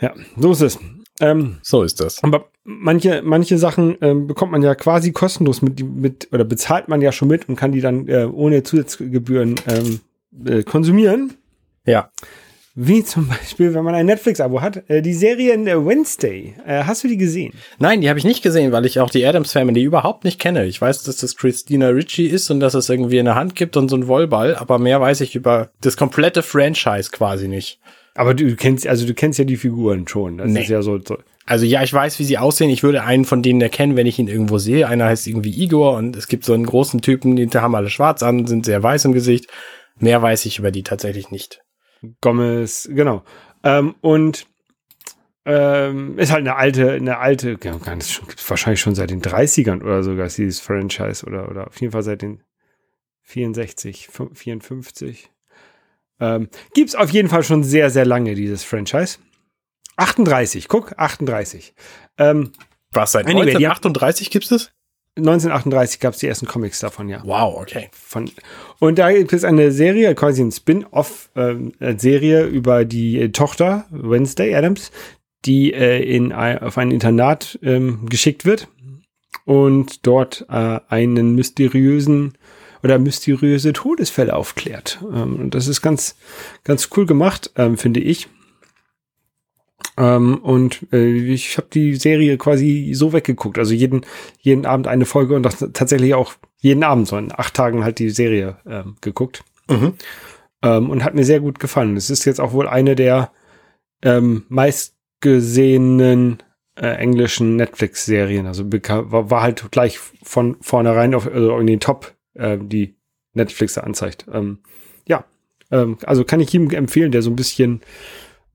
Ja, 0.00 0.14
so 0.36 0.52
ist 0.52 0.60
es. 0.60 0.78
Ähm, 1.20 1.58
so 1.62 1.82
ist 1.82 2.00
das. 2.00 2.22
Aber 2.22 2.50
manche, 2.64 3.22
manche 3.24 3.56
Sachen 3.56 3.96
ähm, 4.02 4.26
bekommt 4.26 4.52
man 4.52 4.62
ja 4.62 4.74
quasi 4.74 5.12
kostenlos 5.12 5.62
mit, 5.62 5.82
mit, 5.82 6.28
oder 6.32 6.44
bezahlt 6.44 6.88
man 6.88 7.00
ja 7.00 7.12
schon 7.12 7.28
mit 7.28 7.48
und 7.48 7.56
kann 7.56 7.72
die 7.72 7.80
dann 7.80 8.06
äh, 8.08 8.24
ohne 8.24 8.62
Zusatzgebühren 8.62 9.54
ähm, 9.66 10.00
äh, 10.46 10.62
konsumieren. 10.62 11.34
Ja. 11.86 12.10
Wie 12.78 13.02
zum 13.02 13.26
Beispiel, 13.28 13.72
wenn 13.72 13.84
man 13.84 13.94
ein 13.94 14.04
Netflix-Abo 14.04 14.60
hat, 14.60 14.88
äh, 14.90 15.00
die 15.00 15.14
Serie 15.14 15.54
in 15.54 15.64
der 15.64 15.86
Wednesday. 15.86 16.54
Äh, 16.66 16.84
hast 16.84 17.02
du 17.02 17.08
die 17.08 17.16
gesehen? 17.16 17.54
Nein, 17.78 18.02
die 18.02 18.10
habe 18.10 18.18
ich 18.18 18.24
nicht 18.26 18.42
gesehen, 18.42 18.70
weil 18.70 18.84
ich 18.84 19.00
auch 19.00 19.08
die 19.08 19.24
Adams 19.24 19.52
Family 19.52 19.82
überhaupt 19.82 20.24
nicht 20.24 20.38
kenne. 20.38 20.66
Ich 20.66 20.78
weiß, 20.78 21.02
dass 21.04 21.16
das 21.16 21.36
Christina 21.36 21.88
Ritchie 21.88 22.26
ist 22.26 22.50
und 22.50 22.60
dass 22.60 22.74
es 22.74 22.90
irgendwie 22.90 23.18
eine 23.18 23.34
Hand 23.34 23.54
gibt 23.54 23.78
und 23.78 23.88
so 23.88 23.96
ein 23.96 24.08
Wollball, 24.08 24.54
aber 24.54 24.78
mehr 24.78 25.00
weiß 25.00 25.22
ich 25.22 25.34
über 25.34 25.70
das 25.80 25.96
komplette 25.96 26.42
Franchise 26.42 27.10
quasi 27.10 27.48
nicht. 27.48 27.80
Aber 28.14 28.34
du 28.34 28.54
kennst, 28.56 28.86
also 28.86 29.06
du 29.06 29.14
kennst 29.14 29.38
ja 29.38 29.46
die 29.46 29.56
Figuren 29.56 30.06
schon. 30.06 30.36
Das 30.36 30.50
nee. 30.50 30.60
ist 30.60 30.68
ja 30.68 30.82
so, 30.82 30.98
so. 31.02 31.16
Also 31.46 31.64
ja, 31.64 31.82
ich 31.82 31.94
weiß, 31.94 32.18
wie 32.18 32.24
sie 32.24 32.36
aussehen. 32.36 32.68
Ich 32.68 32.82
würde 32.82 33.04
einen 33.04 33.24
von 33.24 33.42
denen 33.42 33.62
erkennen, 33.62 33.96
wenn 33.96 34.06
ich 34.06 34.18
ihn 34.18 34.28
irgendwo 34.28 34.58
sehe. 34.58 34.86
Einer 34.86 35.06
heißt 35.06 35.26
irgendwie 35.26 35.62
Igor 35.62 35.96
und 35.96 36.14
es 36.14 36.28
gibt 36.28 36.44
so 36.44 36.52
einen 36.52 36.66
großen 36.66 37.00
Typen, 37.00 37.36
die 37.36 37.48
haben 37.54 37.74
alle 37.74 37.88
schwarz 37.88 38.22
an, 38.22 38.46
sind 38.46 38.66
sehr 38.66 38.82
weiß 38.82 39.06
im 39.06 39.12
Gesicht. 39.12 39.46
Mehr 39.98 40.20
weiß 40.20 40.44
ich 40.44 40.58
über 40.58 40.70
die 40.70 40.82
tatsächlich 40.82 41.30
nicht. 41.30 41.62
Gomez, 42.20 42.88
genau. 42.92 43.24
Ähm, 43.62 43.94
und 44.00 44.46
ähm, 45.44 46.18
ist 46.18 46.32
halt 46.32 46.40
eine 46.40 46.56
alte, 46.56 46.92
eine 46.92 47.18
alte, 47.18 47.56
ja, 47.62 47.78
schon, 48.00 48.26
wahrscheinlich 48.48 48.80
schon 48.80 48.96
seit 48.96 49.10
den 49.10 49.22
30ern 49.22 49.80
oder 49.80 50.02
sogar 50.02 50.26
dieses 50.26 50.60
Franchise 50.60 51.24
oder, 51.24 51.48
oder 51.48 51.68
auf 51.68 51.80
jeden 51.80 51.92
Fall 51.92 52.02
seit 52.02 52.22
den 52.22 52.42
64, 53.22 54.08
54. 54.32 55.30
Ähm, 56.18 56.48
gibt's 56.74 56.94
auf 56.94 57.10
jeden 57.10 57.28
Fall 57.28 57.42
schon 57.42 57.62
sehr, 57.62 57.90
sehr 57.90 58.06
lange, 58.06 58.34
dieses 58.34 58.64
Franchise. 58.64 59.18
38, 59.96 60.68
guck, 60.68 60.98
38. 60.98 61.74
Ähm, 62.18 62.52
Was, 62.90 63.12
seit 63.12 63.26
anyway, 63.26 63.54
1938 63.54 64.30
gibt's 64.30 64.48
das? 64.48 64.72
1938 65.16 66.00
gab 66.00 66.12
es 66.14 66.20
die 66.20 66.26
ersten 66.26 66.46
Comics 66.46 66.80
davon, 66.80 67.08
ja. 67.08 67.22
Wow, 67.24 67.60
okay. 67.60 67.88
Von, 67.92 68.30
und 68.80 68.98
da 68.98 69.10
gibt 69.12 69.32
es 69.32 69.44
eine 69.44 69.72
Serie, 69.72 70.14
quasi 70.14 70.42
ein 70.42 70.52
Spin-off-Serie 70.52 72.42
ähm, 72.42 72.54
über 72.54 72.84
die 72.84 73.20
äh, 73.20 73.28
Tochter 73.30 73.86
Wednesday 73.90 74.54
Adams, 74.54 74.92
die 75.46 75.72
äh, 75.72 76.02
in, 76.02 76.32
auf 76.32 76.76
ein 76.76 76.90
Internat 76.90 77.58
ähm, 77.62 78.06
geschickt 78.10 78.44
wird 78.44 78.68
und 79.46 80.06
dort 80.06 80.44
äh, 80.50 80.80
einen 80.88 81.34
mysteriösen 81.34 82.36
oder 82.82 82.98
mysteriöse 82.98 83.72
Todesfälle 83.72 84.34
aufklärt. 84.34 84.98
Ähm, 85.02 85.36
und 85.36 85.54
das 85.54 85.66
ist 85.66 85.80
ganz, 85.80 86.16
ganz 86.64 86.90
cool 86.96 87.06
gemacht, 87.06 87.52
ähm, 87.56 87.78
finde 87.78 88.00
ich. 88.00 88.28
Ähm, 89.96 90.38
und 90.38 90.86
äh, 90.92 91.06
ich 91.06 91.56
habe 91.56 91.68
die 91.72 91.94
Serie 91.94 92.36
quasi 92.36 92.92
so 92.94 93.12
weggeguckt. 93.12 93.58
Also 93.58 93.74
jeden, 93.74 94.04
jeden 94.40 94.66
Abend 94.66 94.86
eine 94.86 95.06
Folge 95.06 95.34
und 95.34 95.42
das 95.42 95.58
tatsächlich 95.72 96.14
auch 96.14 96.34
jeden 96.58 96.84
Abend, 96.84 97.08
so 97.08 97.16
in 97.16 97.32
acht 97.32 97.54
Tagen 97.54 97.84
halt 97.84 97.98
die 97.98 98.10
Serie 98.10 98.58
ähm, 98.66 98.96
geguckt. 99.00 99.42
Mhm. 99.68 99.94
Ähm, 100.62 100.90
und 100.90 101.04
hat 101.04 101.14
mir 101.14 101.24
sehr 101.24 101.40
gut 101.40 101.58
gefallen. 101.58 101.96
Es 101.96 102.10
ist 102.10 102.24
jetzt 102.24 102.40
auch 102.40 102.52
wohl 102.52 102.68
eine 102.68 102.94
der 102.94 103.30
ähm, 104.02 104.44
meistgesehenen 104.48 106.42
äh, 106.76 106.88
englischen 106.88 107.56
Netflix-Serien. 107.56 108.46
Also 108.46 108.64
war, 108.70 109.30
war 109.30 109.42
halt 109.42 109.70
gleich 109.70 109.98
von 110.22 110.56
vornherein 110.60 111.14
auf, 111.14 111.26
also 111.26 111.58
in 111.58 111.66
den 111.66 111.80
Top 111.80 112.14
äh, 112.34 112.58
die 112.60 112.96
Netflix 113.32 113.78
anzeigt. 113.78 114.26
Ähm, 114.32 114.58
ja, 115.06 115.24
ähm, 115.70 115.98
also 116.04 116.24
kann 116.24 116.40
ich 116.40 116.52
ihm 116.54 116.70
empfehlen, 116.70 117.12
der 117.12 117.22
so 117.22 117.30
ein 117.30 117.36
bisschen 117.36 117.80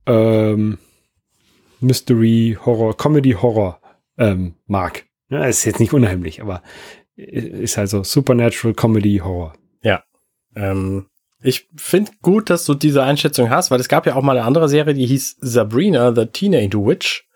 ähm, 0.06 0.78
Mystery, 1.82 2.56
Horror, 2.64 2.96
Comedy, 2.96 3.32
Horror 3.32 3.80
ähm, 4.18 4.54
mag. 4.66 5.04
Ja, 5.28 5.44
ist 5.44 5.64
jetzt 5.64 5.80
nicht 5.80 5.92
unheimlich, 5.92 6.42
aber 6.42 6.62
ist 7.16 7.78
also 7.78 8.02
Supernatural 8.02 8.74
Comedy 8.74 9.18
Horror. 9.18 9.54
Ja. 9.82 10.02
Ähm, 10.54 11.06
ich 11.42 11.68
finde 11.76 12.12
gut, 12.22 12.50
dass 12.50 12.64
du 12.64 12.74
diese 12.74 13.02
Einschätzung 13.02 13.50
hast, 13.50 13.70
weil 13.70 13.80
es 13.80 13.88
gab 13.88 14.06
ja 14.06 14.14
auch 14.14 14.22
mal 14.22 14.36
eine 14.36 14.46
andere 14.46 14.68
Serie, 14.68 14.94
die 14.94 15.06
hieß 15.06 15.38
Sabrina, 15.40 16.14
the 16.14 16.26
Teenage 16.26 16.78
Witch. 16.78 17.26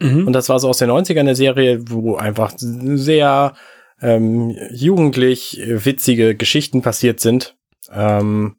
Mhm. 0.00 0.26
Und 0.26 0.32
das 0.32 0.48
war 0.48 0.60
so 0.60 0.68
aus 0.68 0.78
den 0.78 0.90
90ern 0.90 1.20
eine 1.20 1.34
Serie, 1.34 1.80
wo 1.88 2.16
einfach 2.16 2.52
sehr 2.56 3.54
ähm, 4.00 4.56
jugendlich 4.72 5.60
witzige 5.66 6.34
Geschichten 6.36 6.82
passiert 6.82 7.20
sind. 7.20 7.56
Ähm, 7.92 8.56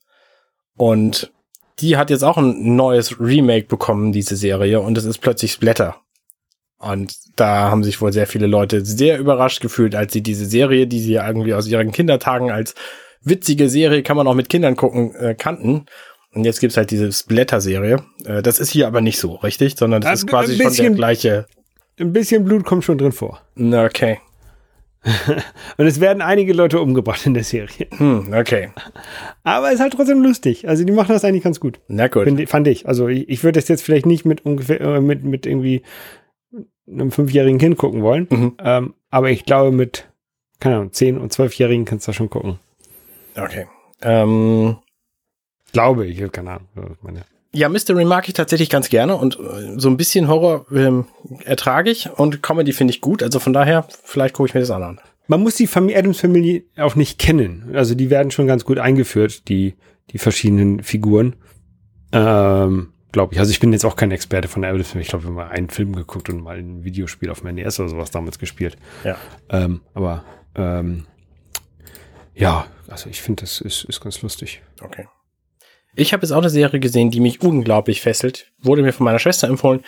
und 0.75 1.31
die 1.79 1.97
hat 1.97 2.09
jetzt 2.09 2.23
auch 2.23 2.37
ein 2.37 2.75
neues 2.75 3.19
Remake 3.19 3.67
bekommen, 3.67 4.11
diese 4.11 4.35
Serie, 4.35 4.79
und 4.79 4.97
es 4.97 5.05
ist 5.05 5.19
plötzlich 5.19 5.51
Splatter. 5.51 5.97
Und 6.79 7.15
da 7.35 7.71
haben 7.71 7.83
sich 7.83 8.01
wohl 8.01 8.13
sehr 8.13 8.27
viele 8.27 8.47
Leute 8.47 8.85
sehr 8.85 9.17
überrascht 9.17 9.61
gefühlt, 9.61 9.95
als 9.95 10.13
sie 10.13 10.21
diese 10.21 10.45
Serie, 10.45 10.87
die 10.87 10.99
sie 10.99 11.15
irgendwie 11.15 11.53
aus 11.53 11.67
ihren 11.67 11.91
Kindertagen 11.91 12.51
als 12.51 12.75
witzige 13.21 13.69
Serie, 13.69 14.03
kann 14.03 14.17
man 14.17 14.27
auch 14.27 14.35
mit 14.35 14.49
Kindern 14.49 14.75
gucken, 14.75 15.13
äh, 15.15 15.35
kannten. 15.35 15.85
Und 16.33 16.43
jetzt 16.43 16.59
gibt's 16.59 16.77
halt 16.77 16.91
diese 16.91 17.11
Splatter-Serie. 17.11 18.03
Äh, 18.25 18.41
das 18.43 18.59
ist 18.59 18.69
hier 18.69 18.85
aber 18.85 19.01
nicht 19.01 19.17
so, 19.17 19.35
richtig? 19.35 19.75
Sondern 19.75 20.01
das 20.01 20.19
ist 20.19 20.27
quasi 20.27 20.55
bisschen, 20.55 20.73
schon 20.73 20.85
der 20.85 20.95
gleiche. 20.95 21.47
Ein 21.99 22.13
bisschen 22.13 22.45
Blut 22.45 22.63
kommt 22.63 22.83
schon 22.83 22.99
drin 22.99 23.11
vor. 23.11 23.41
Okay. 23.57 24.19
Und 25.77 25.85
es 25.85 25.99
werden 25.99 26.21
einige 26.21 26.53
Leute 26.53 26.81
umgebracht 26.81 27.25
in 27.25 27.33
der 27.33 27.43
Serie. 27.43 27.87
Hm, 27.97 28.33
okay. 28.33 28.69
Aber 29.43 29.67
es 29.67 29.75
ist 29.75 29.79
halt 29.79 29.93
trotzdem 29.93 30.21
lustig. 30.21 30.67
Also 30.67 30.83
die 30.83 30.91
machen 30.91 31.13
das 31.13 31.23
eigentlich 31.23 31.43
ganz 31.43 31.59
gut. 31.59 31.79
Na 31.87 32.07
gut. 32.07 32.25
Find, 32.25 32.49
fand 32.49 32.67
ich. 32.67 32.87
Also 32.87 33.07
ich, 33.07 33.29
ich 33.29 33.43
würde 33.43 33.59
das 33.59 33.67
jetzt 33.67 33.83
vielleicht 33.83 34.05
nicht 34.05 34.25
mit 34.25 34.45
ungefähr, 34.45 34.81
äh, 34.81 35.01
mit, 35.01 35.23
mit 35.23 35.45
irgendwie 35.45 35.83
einem 36.87 37.11
fünfjährigen 37.11 37.59
Kind 37.59 37.77
gucken 37.77 38.01
wollen. 38.01 38.27
Mhm. 38.29 38.57
Ähm, 38.59 38.93
aber 39.09 39.29
ich 39.29 39.45
glaube, 39.45 39.71
mit, 39.71 40.09
keine 40.59 40.75
Ahnung, 40.75 40.93
zehn- 40.93 41.17
und 41.17 41.31
zwölfjährigen 41.31 41.85
kannst 41.85 42.07
du 42.07 42.13
schon 42.13 42.29
gucken. 42.29 42.59
Okay. 43.35 43.67
Ähm, 44.01 44.77
glaube 45.73 46.05
ich, 46.05 46.31
keine 46.31 46.51
Ahnung. 46.51 46.97
Meine 47.01 47.23
ja, 47.53 47.69
Mystery 47.69 48.05
mag 48.05 48.27
ich 48.27 48.33
tatsächlich 48.33 48.69
ganz 48.69 48.89
gerne 48.89 49.15
und 49.15 49.39
äh, 49.39 49.77
so 49.77 49.89
ein 49.89 49.97
bisschen 49.97 50.27
Horror 50.27 50.65
ähm, 50.71 51.05
ertrage 51.45 51.89
ich 51.89 52.09
und 52.09 52.41
Comedy 52.43 52.73
finde 52.73 52.91
ich 52.91 53.01
gut. 53.01 53.23
Also 53.23 53.39
von 53.39 53.53
daher, 53.53 53.85
vielleicht 54.03 54.35
gucke 54.35 54.47
ich 54.47 54.53
mir 54.53 54.59
das 54.59 54.71
an. 54.71 54.99
Man 55.27 55.41
muss 55.41 55.55
die 55.55 55.67
Familie, 55.67 55.99
Adams 55.99 56.19
Familie 56.19 56.63
auch 56.77 56.95
nicht 56.95 57.19
kennen. 57.19 57.71
Also 57.73 57.95
die 57.95 58.09
werden 58.09 58.31
schon 58.31 58.47
ganz 58.47 58.63
gut 58.63 58.79
eingeführt, 58.79 59.47
die, 59.49 59.75
die 60.11 60.17
verschiedenen 60.17 60.83
Figuren. 60.83 61.35
Ähm, 62.13 62.93
glaube 63.11 63.33
ich. 63.33 63.39
Also 63.39 63.51
ich 63.51 63.59
bin 63.59 63.73
jetzt 63.73 63.85
auch 63.85 63.95
kein 63.95 64.11
Experte 64.11 64.47
von 64.47 64.61
der 64.61 64.71
Adams 64.71 64.89
Family. 64.89 65.03
Ich 65.03 65.09
glaube, 65.09 65.25
wir 65.25 65.29
haben 65.29 65.35
mal 65.35 65.49
einen 65.49 65.69
Film 65.69 65.95
geguckt 65.95 66.29
und 66.29 66.41
mal 66.41 66.57
ein 66.57 66.83
Videospiel 66.83 67.29
auf 67.29 67.41
dem 67.41 67.55
NES 67.55 67.79
oder 67.79 67.89
sowas 67.89 68.11
damals 68.11 68.39
gespielt. 68.39 68.77
Ja. 69.03 69.17
Ähm, 69.49 69.81
aber 69.93 70.23
ähm, 70.55 71.05
ja, 72.35 72.67
also 72.87 73.09
ich 73.09 73.21
finde, 73.21 73.41
das 73.41 73.59
ist, 73.59 73.85
ist 73.85 74.01
ganz 74.01 74.21
lustig. 74.21 74.61
Okay. 74.81 75.07
Ich 75.97 76.13
habe 76.13 76.21
jetzt 76.21 76.31
auch 76.31 76.37
eine 76.37 76.51
Serie 76.51 76.79
gesehen, 76.79 77.09
die 77.09 77.19
mich 77.19 77.41
unglaublich 77.41 78.01
fesselt. 78.01 78.51
Wurde 78.59 78.83
mir 78.83 78.93
von 78.93 79.03
meiner 79.03 79.17
Schwester 79.17 79.47
empfohlen. 79.47 79.83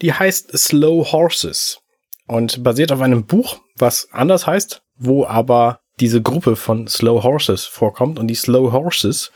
Die 0.00 0.14
heißt 0.14 0.56
Slow 0.56 1.12
Horses 1.12 1.80
und 2.26 2.64
basiert 2.64 2.92
auf 2.92 3.02
einem 3.02 3.26
Buch, 3.26 3.60
was 3.76 4.08
anders 4.10 4.46
heißt, 4.46 4.82
wo 4.96 5.26
aber 5.26 5.80
diese 6.00 6.22
Gruppe 6.22 6.56
von 6.56 6.88
Slow 6.88 7.22
Horses 7.22 7.66
vorkommt. 7.66 8.18
Und 8.18 8.28
die 8.28 8.36
Slow 8.36 8.72
Horses 8.72 9.32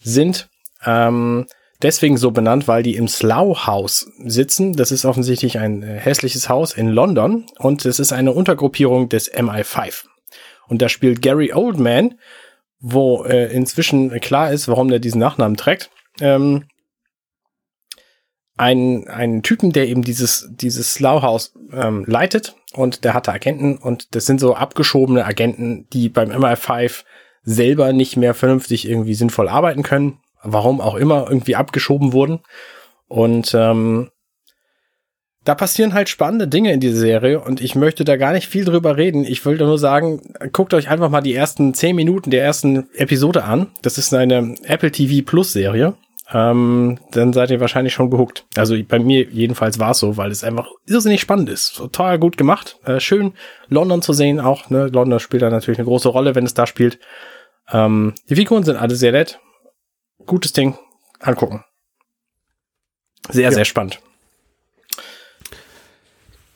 sind 0.00 0.48
ähm, 0.84 1.46
deswegen 1.82 2.16
so 2.16 2.32
benannt, 2.32 2.66
weil 2.66 2.82
die 2.82 2.96
im 2.96 3.06
Slough 3.06 3.68
House 3.68 4.10
sitzen. 4.24 4.72
Das 4.72 4.90
ist 4.90 5.04
offensichtlich 5.04 5.60
ein 5.60 5.84
äh, 5.84 6.00
hässliches 6.00 6.48
Haus 6.48 6.72
in 6.72 6.88
London 6.88 7.46
und 7.58 7.84
es 7.84 8.00
ist 8.00 8.12
eine 8.12 8.32
Untergruppierung 8.32 9.08
des 9.08 9.32
MI5. 9.32 10.06
Und 10.66 10.82
da 10.82 10.88
spielt 10.88 11.22
Gary 11.22 11.52
Oldman, 11.52 12.16
wo 12.80 13.24
äh, 13.24 13.52
inzwischen 13.52 14.10
klar 14.20 14.52
ist, 14.52 14.68
warum 14.68 14.88
der 14.88 14.98
diesen 14.98 15.20
Nachnamen 15.20 15.56
trägt. 15.56 15.90
Ähm, 16.20 16.64
ein, 18.56 19.08
ein 19.08 19.42
Typen, 19.42 19.72
der 19.72 19.88
eben 19.88 20.02
dieses, 20.02 20.48
dieses 20.50 20.92
Slough 20.92 21.22
House 21.22 21.54
ähm, 21.72 22.04
leitet 22.06 22.56
und 22.74 23.04
der 23.04 23.14
hatte 23.14 23.32
Agenten 23.32 23.78
und 23.78 24.14
das 24.14 24.26
sind 24.26 24.40
so 24.40 24.54
abgeschobene 24.54 25.24
Agenten, 25.24 25.88
die 25.92 26.08
beim 26.08 26.30
MI5 26.30 27.04
selber 27.42 27.92
nicht 27.92 28.16
mehr 28.16 28.34
vernünftig 28.34 28.86
irgendwie 28.88 29.14
sinnvoll 29.14 29.48
arbeiten 29.48 29.82
können. 29.82 30.18
Warum 30.42 30.80
auch 30.80 30.94
immer 30.94 31.26
irgendwie 31.28 31.56
abgeschoben 31.56 32.12
wurden. 32.12 32.40
Und 33.08 33.54
ähm, 33.54 34.10
da 35.50 35.56
passieren 35.56 35.94
halt 35.94 36.08
spannende 36.08 36.46
Dinge 36.46 36.72
in 36.72 36.78
dieser 36.78 37.00
Serie 37.00 37.40
und 37.40 37.60
ich 37.60 37.74
möchte 37.74 38.04
da 38.04 38.16
gar 38.16 38.32
nicht 38.32 38.46
viel 38.46 38.64
drüber 38.64 38.96
reden. 38.96 39.24
Ich 39.24 39.44
wollte 39.44 39.64
nur 39.64 39.80
sagen, 39.80 40.22
guckt 40.52 40.72
euch 40.74 40.88
einfach 40.88 41.10
mal 41.10 41.22
die 41.22 41.34
ersten 41.34 41.74
zehn 41.74 41.96
Minuten 41.96 42.30
der 42.30 42.44
ersten 42.44 42.88
Episode 42.94 43.42
an. 43.42 43.66
Das 43.82 43.98
ist 43.98 44.14
eine 44.14 44.54
Apple 44.62 44.92
TV 44.92 45.28
Plus 45.28 45.52
Serie. 45.52 45.94
Ähm, 46.32 47.00
dann 47.10 47.32
seid 47.32 47.50
ihr 47.50 47.58
wahrscheinlich 47.58 47.92
schon 47.92 48.10
gehuckt. 48.10 48.46
Also 48.54 48.80
bei 48.84 49.00
mir 49.00 49.24
jedenfalls 49.24 49.80
war 49.80 49.90
es 49.90 49.98
so, 49.98 50.16
weil 50.16 50.30
es 50.30 50.44
einfach 50.44 50.68
irrsinnig 50.86 51.20
spannend 51.20 51.48
ist. 51.48 51.74
Total 51.74 52.20
gut 52.20 52.36
gemacht. 52.36 52.78
Äh, 52.84 53.00
schön 53.00 53.32
London 53.66 54.02
zu 54.02 54.12
sehen 54.12 54.38
auch. 54.38 54.70
Ne? 54.70 54.86
London 54.86 55.18
spielt 55.18 55.42
da 55.42 55.50
natürlich 55.50 55.80
eine 55.80 55.88
große 55.88 56.10
Rolle, 56.10 56.36
wenn 56.36 56.46
es 56.46 56.54
da 56.54 56.68
spielt. 56.68 57.00
Ähm, 57.72 58.14
die 58.28 58.36
Figuren 58.36 58.62
sind 58.62 58.76
alle 58.76 58.94
sehr 58.94 59.10
nett. 59.10 59.40
Gutes 60.26 60.52
Ding. 60.52 60.78
Angucken. 61.18 61.64
Sehr, 63.30 63.46
ja. 63.46 63.50
sehr 63.50 63.64
spannend. 63.64 64.00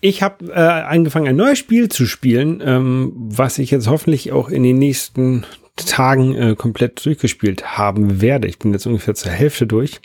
Ich 0.04 0.22
habe 0.22 0.52
äh, 0.52 0.58
angefangen, 0.58 1.28
ein 1.28 1.36
neues 1.36 1.58
Spiel 1.58 1.88
zu 1.88 2.04
spielen, 2.04 2.62
ähm, 2.62 3.14
was 3.14 3.58
ich 3.58 3.70
jetzt 3.70 3.88
hoffentlich 3.88 4.32
auch 4.32 4.50
in 4.50 4.62
den 4.62 4.76
nächsten 4.76 5.46
Tagen 5.76 6.34
äh, 6.34 6.54
komplett 6.56 7.02
durchgespielt 7.06 7.78
haben 7.78 8.20
werde. 8.20 8.46
Ich 8.46 8.58
bin 8.58 8.74
jetzt 8.74 8.84
ungefähr 8.84 9.14
zur 9.14 9.32
Hälfte 9.32 9.66
durch. 9.66 10.02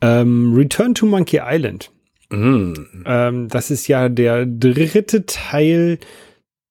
Ähm, 0.00 0.54
Return 0.54 0.94
to 0.94 1.06
Monkey 1.06 1.40
Island. 1.44 1.90
Mm. 2.28 2.74
Ähm, 3.04 3.48
das 3.48 3.72
ist 3.72 3.88
ja 3.88 4.08
der 4.08 4.46
dritte 4.46 5.26
Teil 5.26 5.98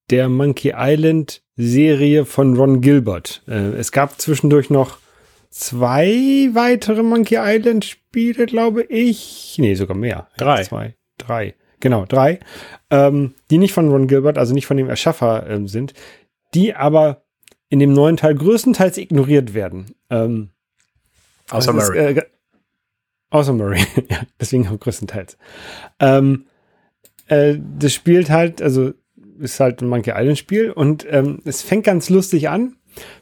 der 0.08 0.30
Monkey 0.30 0.72
Island 0.74 1.42
Serie 1.56 2.24
von 2.24 2.56
Ron 2.56 2.80
Gilbert. 2.80 3.42
Äh, 3.48 3.74
es 3.74 3.92
gab 3.92 4.18
zwischendurch 4.18 4.70
noch 4.70 4.96
zwei 5.50 6.48
weitere 6.54 7.02
Monkey 7.02 7.36
Island 7.38 7.84
Spiele, 7.84 8.46
glaube 8.46 8.84
ich. 8.84 9.56
Nee, 9.58 9.74
sogar 9.74 9.94
mehr. 9.94 10.28
Drei. 10.38 10.62
Zwei, 10.62 10.94
drei 11.18 11.54
genau, 11.80 12.04
drei, 12.06 12.40
ähm, 12.90 13.34
die 13.50 13.58
nicht 13.58 13.72
von 13.72 13.88
Ron 13.88 14.06
Gilbert, 14.06 14.38
also 14.38 14.54
nicht 14.54 14.66
von 14.66 14.76
dem 14.76 14.88
Erschaffer 14.88 15.48
ähm, 15.48 15.68
sind, 15.68 15.94
die 16.54 16.74
aber 16.74 17.22
in 17.68 17.78
dem 17.78 17.92
neuen 17.92 18.16
Teil 18.16 18.34
größtenteils 18.34 18.98
ignoriert 18.98 19.54
werden. 19.54 19.94
Ähm, 20.10 20.50
außer 21.50 21.72
Murray. 21.72 21.98
Äh, 21.98 22.22
außer 23.30 23.52
Murray, 23.52 23.80
ja, 24.08 24.20
deswegen 24.38 24.68
auch 24.68 24.78
größtenteils. 24.78 25.38
Ähm, 26.00 26.46
äh, 27.28 27.56
das 27.78 27.94
spielt 27.94 28.30
halt, 28.30 28.60
also 28.60 28.92
ist 29.38 29.60
halt 29.60 29.80
ein 29.80 29.88
Monkey 29.88 30.12
Island 30.14 30.38
Spiel 30.38 30.70
und 30.70 31.06
ähm, 31.08 31.40
es 31.44 31.62
fängt 31.62 31.84
ganz 31.84 32.10
lustig 32.10 32.48
an, 32.48 32.76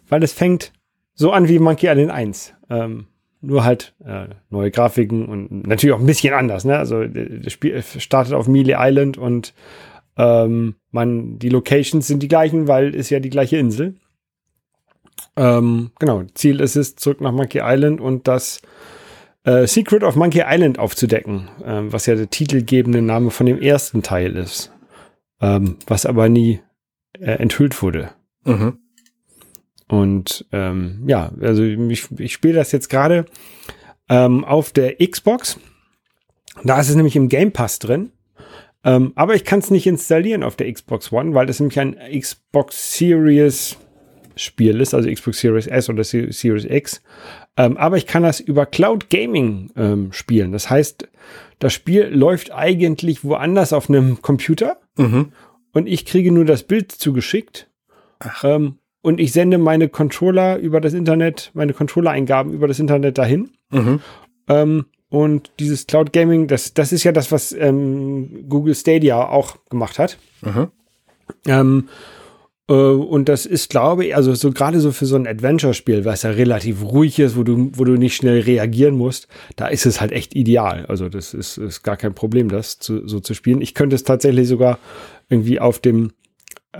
weil 0.09 0.23
es 0.23 0.33
fängt 0.33 0.73
so 1.14 1.31
an 1.31 1.49
wie 1.49 1.59
Monkey 1.59 1.87
Island 1.87 2.11
1. 2.11 2.55
Ähm, 2.71 3.07
nur 3.40 3.64
halt 3.64 3.94
äh, 4.05 4.29
neue 4.51 4.70
Grafiken 4.70 5.27
und 5.27 5.66
natürlich 5.66 5.94
auch 5.94 6.01
ein 6.01 6.07
bisschen 6.07 6.35
anders. 6.35 6.64
Ne? 6.64 6.77
Also 6.77 7.05
das 7.07 7.53
Spiel 7.53 7.83
startet 7.83 8.35
auf 8.35 8.48
Mealy 8.48 8.74
Island 8.77 9.18
und 9.18 9.55
ähm, 10.16 10.74
man, 10.90 11.38
die 11.38 11.48
Locations 11.48 12.07
sind 12.07 12.22
die 12.22 12.29
gleichen, 12.29 12.66
weil 12.66 12.94
ist 12.94 13.11
ja 13.11 13.20
die 13.20 13.31
gleiche 13.31 13.57
Insel. 13.57 13.94
Ähm, 15.37 15.92
genau, 15.98 16.24
Ziel 16.35 16.61
ist 16.61 16.77
es, 16.77 16.96
zurück 16.96 17.20
nach 17.20 17.33
Monkey 17.33 17.61
Island 17.62 18.01
und 18.01 18.27
das 18.27 18.61
äh, 19.44 19.66
Secret 19.66 20.03
of 20.03 20.16
Monkey 20.16 20.42
Island 20.44 20.79
aufzudecken, 20.79 21.48
ähm, 21.64 21.92
was 21.92 22.07
ja 22.07 22.16
der 22.16 22.31
titelgebende 22.31 23.03
Name 23.03 23.31
von 23.31 23.46
dem 23.46 23.61
ersten 23.61 24.03
Teil 24.03 24.37
ist, 24.37 24.72
ähm, 25.40 25.77
was 25.87 26.07
aber 26.07 26.29
nie 26.29 26.61
äh, 27.12 27.33
enthüllt 27.33 27.81
wurde. 27.81 28.11
Mhm. 28.44 28.79
Und 29.88 30.46
ähm, 30.53 31.03
ja, 31.07 31.33
also 31.40 31.62
ich, 31.62 32.09
ich 32.18 32.33
spiele 32.33 32.55
das 32.55 32.72
jetzt 32.72 32.88
gerade 32.88 33.24
ähm, 34.09 34.44
auf 34.44 34.72
der 34.72 34.96
Xbox. 34.96 35.59
Da 36.64 36.81
ist 36.81 36.88
es 36.88 36.96
nämlich 36.96 37.16
im 37.16 37.29
Game 37.29 37.53
Pass 37.53 37.79
drin. 37.79 38.12
Ähm, 38.85 39.12
aber 39.16 39.35
ich 39.35 39.44
kann 39.44 39.59
es 39.59 39.70
nicht 39.70 39.87
installieren 39.87 40.42
auf 40.42 40.57
der 40.57 40.72
Xbox 40.72 41.12
One, 41.12 41.35
weil 41.35 41.46
das 41.46 41.61
nämlich 41.61 41.81
ein 41.81 41.96
Xbox 42.18 42.96
Series 42.96 43.77
Spiel 44.37 44.81
ist, 44.81 44.94
also 44.94 45.11
Xbox 45.11 45.40
Series 45.40 45.66
S 45.66 45.88
oder 45.88 46.05
Series 46.05 46.64
X. 46.64 47.03
Ähm, 47.57 47.77
aber 47.77 47.96
ich 47.96 48.07
kann 48.07 48.22
das 48.22 48.38
über 48.38 48.66
Cloud 48.66 49.11
Gaming 49.11 49.72
ähm, 49.77 50.12
spielen. 50.12 50.53
Das 50.53 50.70
heißt, 50.70 51.09
das 51.59 51.72
Spiel 51.72 52.05
läuft 52.05 52.53
eigentlich 52.53 53.24
woanders 53.24 53.72
auf 53.72 53.90
einem 53.90 54.22
Computer 54.22 54.79
mhm. 54.96 55.33
und 55.72 55.88
ich 55.88 56.07
kriege 56.07 56.31
nur 56.31 56.44
das 56.44 56.62
Bild 56.62 56.92
zugeschickt. 56.92 57.68
Ähm, 58.42 58.78
und 59.02 59.20
ich 59.20 59.32
sende 59.32 59.58
meine 59.58 59.88
Controller 59.88 60.58
über 60.58 60.80
das 60.80 60.92
Internet, 60.92 61.50
meine 61.54 61.72
Controller-Eingaben 61.72 62.52
über 62.52 62.68
das 62.68 62.78
Internet 62.78 63.18
dahin. 63.18 63.50
Mhm. 63.70 64.00
Ähm, 64.48 64.87
und 65.11 65.52
dieses 65.58 65.87
Cloud 65.87 66.12
Gaming, 66.12 66.48
das, 66.48 66.74
das 66.74 66.92
ist 66.92 67.04
ja 67.04 67.12
das, 67.12 67.32
was 67.32 67.52
ähm, 67.52 68.44
Google 68.48 68.74
Stadia 68.74 69.28
auch 69.28 69.56
gemacht 69.70 69.98
hat. 69.98 70.18
Mhm. 70.42 70.68
Ähm, 71.46 71.88
äh, 72.68 72.72
und 72.72 73.28
das 73.28 73.46
ist, 73.46 73.70
glaube 73.70 74.06
ich, 74.06 74.16
also 74.16 74.34
so 74.34 74.50
gerade 74.52 74.80
so 74.80 74.92
für 74.92 75.06
so 75.06 75.16
ein 75.16 75.26
Adventure-Spiel, 75.26 76.04
was 76.04 76.22
ja 76.22 76.30
relativ 76.30 76.82
ruhig 76.82 77.18
ist, 77.18 77.37
wo 77.37 77.42
du, 77.42 77.70
wo 77.74 77.84
du 77.84 77.96
nicht 77.96 78.16
schnell 78.16 78.40
reagieren 78.40 78.96
musst, 78.96 79.28
da 79.56 79.68
ist 79.68 79.87
es 79.87 80.00
halt 80.00 80.12
echt 80.12 80.34
ideal. 80.34 80.84
Also 80.87 81.08
das 81.08 81.34
ist, 81.34 81.56
ist 81.56 81.82
gar 81.82 81.96
kein 81.96 82.14
Problem, 82.14 82.48
das 82.48 82.78
zu, 82.78 83.06
so 83.06 83.20
zu 83.20 83.34
spielen. 83.34 83.62
Ich 83.62 83.74
könnte 83.74 83.96
es 83.96 84.04
tatsächlich 84.04 84.48
sogar 84.48 84.78
irgendwie 85.30 85.61
auf 85.61 85.78
dem 85.78 86.12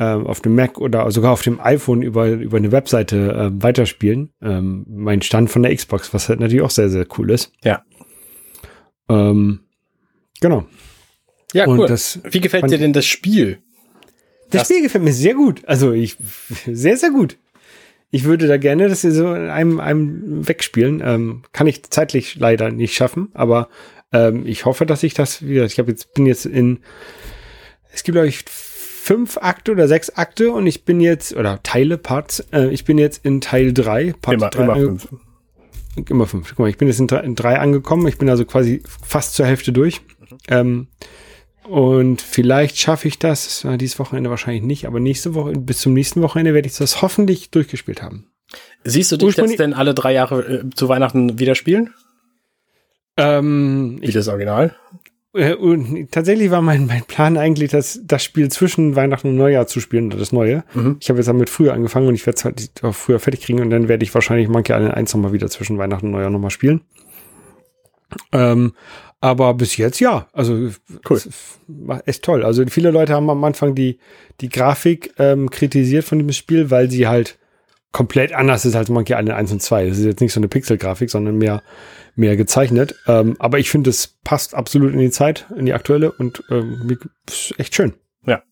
auf 0.05 0.41
dem 0.41 0.55
Mac 0.55 0.79
oder 0.79 1.11
sogar 1.11 1.33
auf 1.33 1.43
dem 1.43 1.61
iPhone 1.61 2.03
über, 2.03 2.29
über 2.29 2.57
eine 2.57 2.73
Webseite 2.73 3.33
äh, 3.33 3.63
weiterspielen. 3.63 4.31
Ähm, 4.41 4.87
mein 4.89 5.23
Stand 5.23 5.51
von 5.51 5.63
der 5.63 5.75
Xbox, 5.75 6.15
was 6.15 6.29
halt 6.29 6.41
natürlich 6.41 6.63
auch 6.63 6.71
sehr, 6.71 6.89
sehr 6.89 7.07
cool 7.19 7.31
ist. 7.31 7.53
Ja. 7.63 7.83
Ähm, 9.09 9.61
genau. 10.41 10.67
Ja, 11.53 11.67
cool. 11.67 11.87
Das 11.87 12.21
Wie 12.31 12.41
gefällt 12.41 12.71
dir 12.71 12.79
denn 12.79 12.93
das 12.93 13.07
Spiel? 13.07 13.59
Das, 14.51 14.63
das 14.63 14.69
Spiel 14.69 14.83
gefällt 14.83 15.05
mir 15.05 15.13
sehr 15.13 15.35
gut. 15.35 15.63
Also 15.67 15.93
ich, 15.93 16.17
sehr, 16.67 16.97
sehr 16.97 17.11
gut. 17.11 17.37
Ich 18.11 18.25
würde 18.25 18.47
da 18.47 18.57
gerne 18.57 18.89
das 18.89 19.03
so 19.03 19.35
in 19.35 19.49
einem, 19.51 19.81
einem 19.81 20.49
wegspielen. 20.49 21.03
Ähm, 21.05 21.43
kann 21.53 21.67
ich 21.67 21.83
zeitlich 21.91 22.37
leider 22.37 22.71
nicht 22.71 22.95
schaffen, 22.95 23.29
aber 23.35 23.69
ähm, 24.13 24.47
ich 24.47 24.65
hoffe, 24.65 24.87
dass 24.87 25.03
ich 25.03 25.13
das 25.13 25.47
wieder. 25.47 25.65
Ich 25.67 25.79
habe 25.79 25.91
jetzt 25.91 26.15
bin 26.15 26.25
jetzt 26.25 26.47
in. 26.47 26.81
Es 27.93 28.05
gibt 28.05 28.15
glaube 28.15 28.29
ich 28.29 28.45
fünf 29.09 29.38
Akte 29.38 29.73
oder 29.73 29.88
sechs 29.88 30.11
Akte 30.11 30.53
und 30.53 30.66
ich 30.66 30.85
bin 30.85 31.01
jetzt, 31.01 31.35
oder 31.35 31.62
Teile, 31.62 31.97
Parts, 31.97 32.40
äh, 32.53 32.68
ich 32.68 32.85
bin 32.85 32.99
jetzt 32.99 33.25
in 33.25 33.40
Teil 33.40 33.73
drei. 33.73 34.12
Part 34.21 34.37
immer, 34.37 34.51
drei 34.51 34.64
immer 34.64 34.77
fünf. 34.77 35.09
Immer 36.11 36.27
fünf. 36.27 36.51
Guck 36.51 36.59
mal, 36.59 36.68
ich 36.68 36.77
bin 36.77 36.88
jetzt 36.88 37.01
in 37.01 37.07
drei, 37.07 37.21
in 37.21 37.35
drei 37.35 37.59
angekommen. 37.59 38.07
Ich 38.07 38.18
bin 38.18 38.29
also 38.29 38.44
quasi 38.44 38.83
fast 39.03 39.33
zur 39.33 39.47
Hälfte 39.47 39.73
durch. 39.73 40.03
Mhm. 40.03 40.37
Ähm, 40.49 40.87
und 41.64 42.21
vielleicht 42.21 42.79
schaffe 42.79 43.09
ich 43.09 43.18
das, 43.18 43.62
das 43.62 43.79
dieses 43.79 43.99
Wochenende 43.99 44.29
wahrscheinlich 44.29 44.62
nicht, 44.62 44.87
aber 44.87 45.01
nächste 45.01 45.35
Woche, 45.35 45.53
bis 45.53 45.79
zum 45.79 45.94
nächsten 45.94 46.21
Wochenende 46.21 46.53
werde 46.53 46.68
ich 46.68 46.77
das 46.77 47.01
hoffentlich 47.01 47.51
durchgespielt 47.51 48.03
haben. 48.03 48.31
Siehst 48.85 49.11
du 49.11 49.16
dich 49.16 49.37
jetzt 49.37 49.59
denn 49.59 49.73
alle 49.73 49.94
drei 49.94 50.12
Jahre 50.12 50.42
äh, 50.42 50.71
zu 50.75 50.90
Weihnachten 50.90 51.38
wieder 51.38 51.55
spielen? 51.55 51.94
Ähm, 53.16 53.99
Wie 54.03 54.12
das 54.12 54.29
Original? 54.29 54.77
Äh, 55.35 55.55
und 55.55 56.11
tatsächlich 56.11 56.51
war 56.51 56.62
mein, 56.62 56.87
mein 56.87 57.05
Plan 57.05 57.37
eigentlich, 57.37 57.71
das, 57.71 58.01
das 58.05 58.25
Spiel 58.25 58.51
zwischen 58.51 58.97
Weihnachten 58.97 59.29
und 59.29 59.37
Neujahr 59.37 59.67
zu 59.67 59.81
spielen, 59.81 60.11
das 60.11 60.33
neue. 60.33 60.64
Mhm. 60.75 60.97
Ich 61.01 61.09
habe 61.09 61.19
jetzt 61.19 61.29
damit 61.29 61.51
früher 61.51 61.75
angefangen 61.75 62.09
und 62.09 62.14
ich 62.14 62.27
werde 62.27 62.37
es 62.37 62.45
halt 62.45 62.71
auch 62.83 62.95
früher 62.95 63.19
fertig 63.19 63.43
kriegen 63.43 63.61
und 63.61 63.71
dann 63.71 63.88
werde 63.88 64.05
ich 64.05 64.14
wahrscheinlich 64.14 64.49
Monkey 64.49 64.73
Island 64.73 64.95
1 64.95 65.14
nochmal 65.14 65.33
wieder 65.33 65.49
zwischen 65.49 65.79
Weihnachten 65.79 66.07
und 66.07 66.12
Neujahr 66.12 66.31
nochmal 66.31 66.51
spielen. 66.51 66.83
Ähm, 68.33 68.73
aber 69.21 69.55
bis 69.55 69.77
jetzt 69.77 70.00
ja, 70.00 70.29
also 70.33 70.71
cool. 71.11 71.21
ist 72.07 72.25
toll. 72.25 72.44
Also 72.44 72.65
viele 72.69 72.90
Leute 72.90 73.15
haben 73.15 73.29
am 73.31 73.42
Anfang 73.42 73.75
die, 73.75 73.98
die 74.40 74.48
Grafik 74.48 75.13
ähm, 75.19 75.50
kritisiert 75.50 76.05
von 76.05 76.19
dem 76.19 76.33
Spiel, 76.33 76.71
weil 76.71 76.90
sie 76.90 77.09
halt 77.09 77.38
komplett 77.90 78.33
anders 78.33 78.65
ist 78.65 78.77
als 78.77 78.90
Monkey 78.90 79.15
Island 79.15 79.31
1 79.31 79.52
und 79.52 79.63
2. 79.63 79.88
Das 79.88 79.98
ist 79.98 80.05
jetzt 80.05 80.21
nicht 80.21 80.33
so 80.33 80.40
eine 80.40 80.48
Pixel-Grafik, 80.48 81.11
sondern 81.11 81.37
mehr 81.37 81.63
mehr 82.19 82.37
gezeichnet. 82.37 82.94
Ähm, 83.06 83.37
aber 83.38 83.58
ich 83.58 83.71
finde, 83.71 83.90
es 83.90 84.19
passt 84.25 84.54
absolut 84.54 84.92
in 84.92 84.98
die 84.98 85.10
Zeit, 85.10 85.46
in 85.56 85.66
die 85.66 85.73
aktuelle 85.73 86.12
und 86.12 86.42
ähm, 86.50 86.98
echt 87.56 87.75
schön. 87.75 87.94
Ja. 88.27 88.42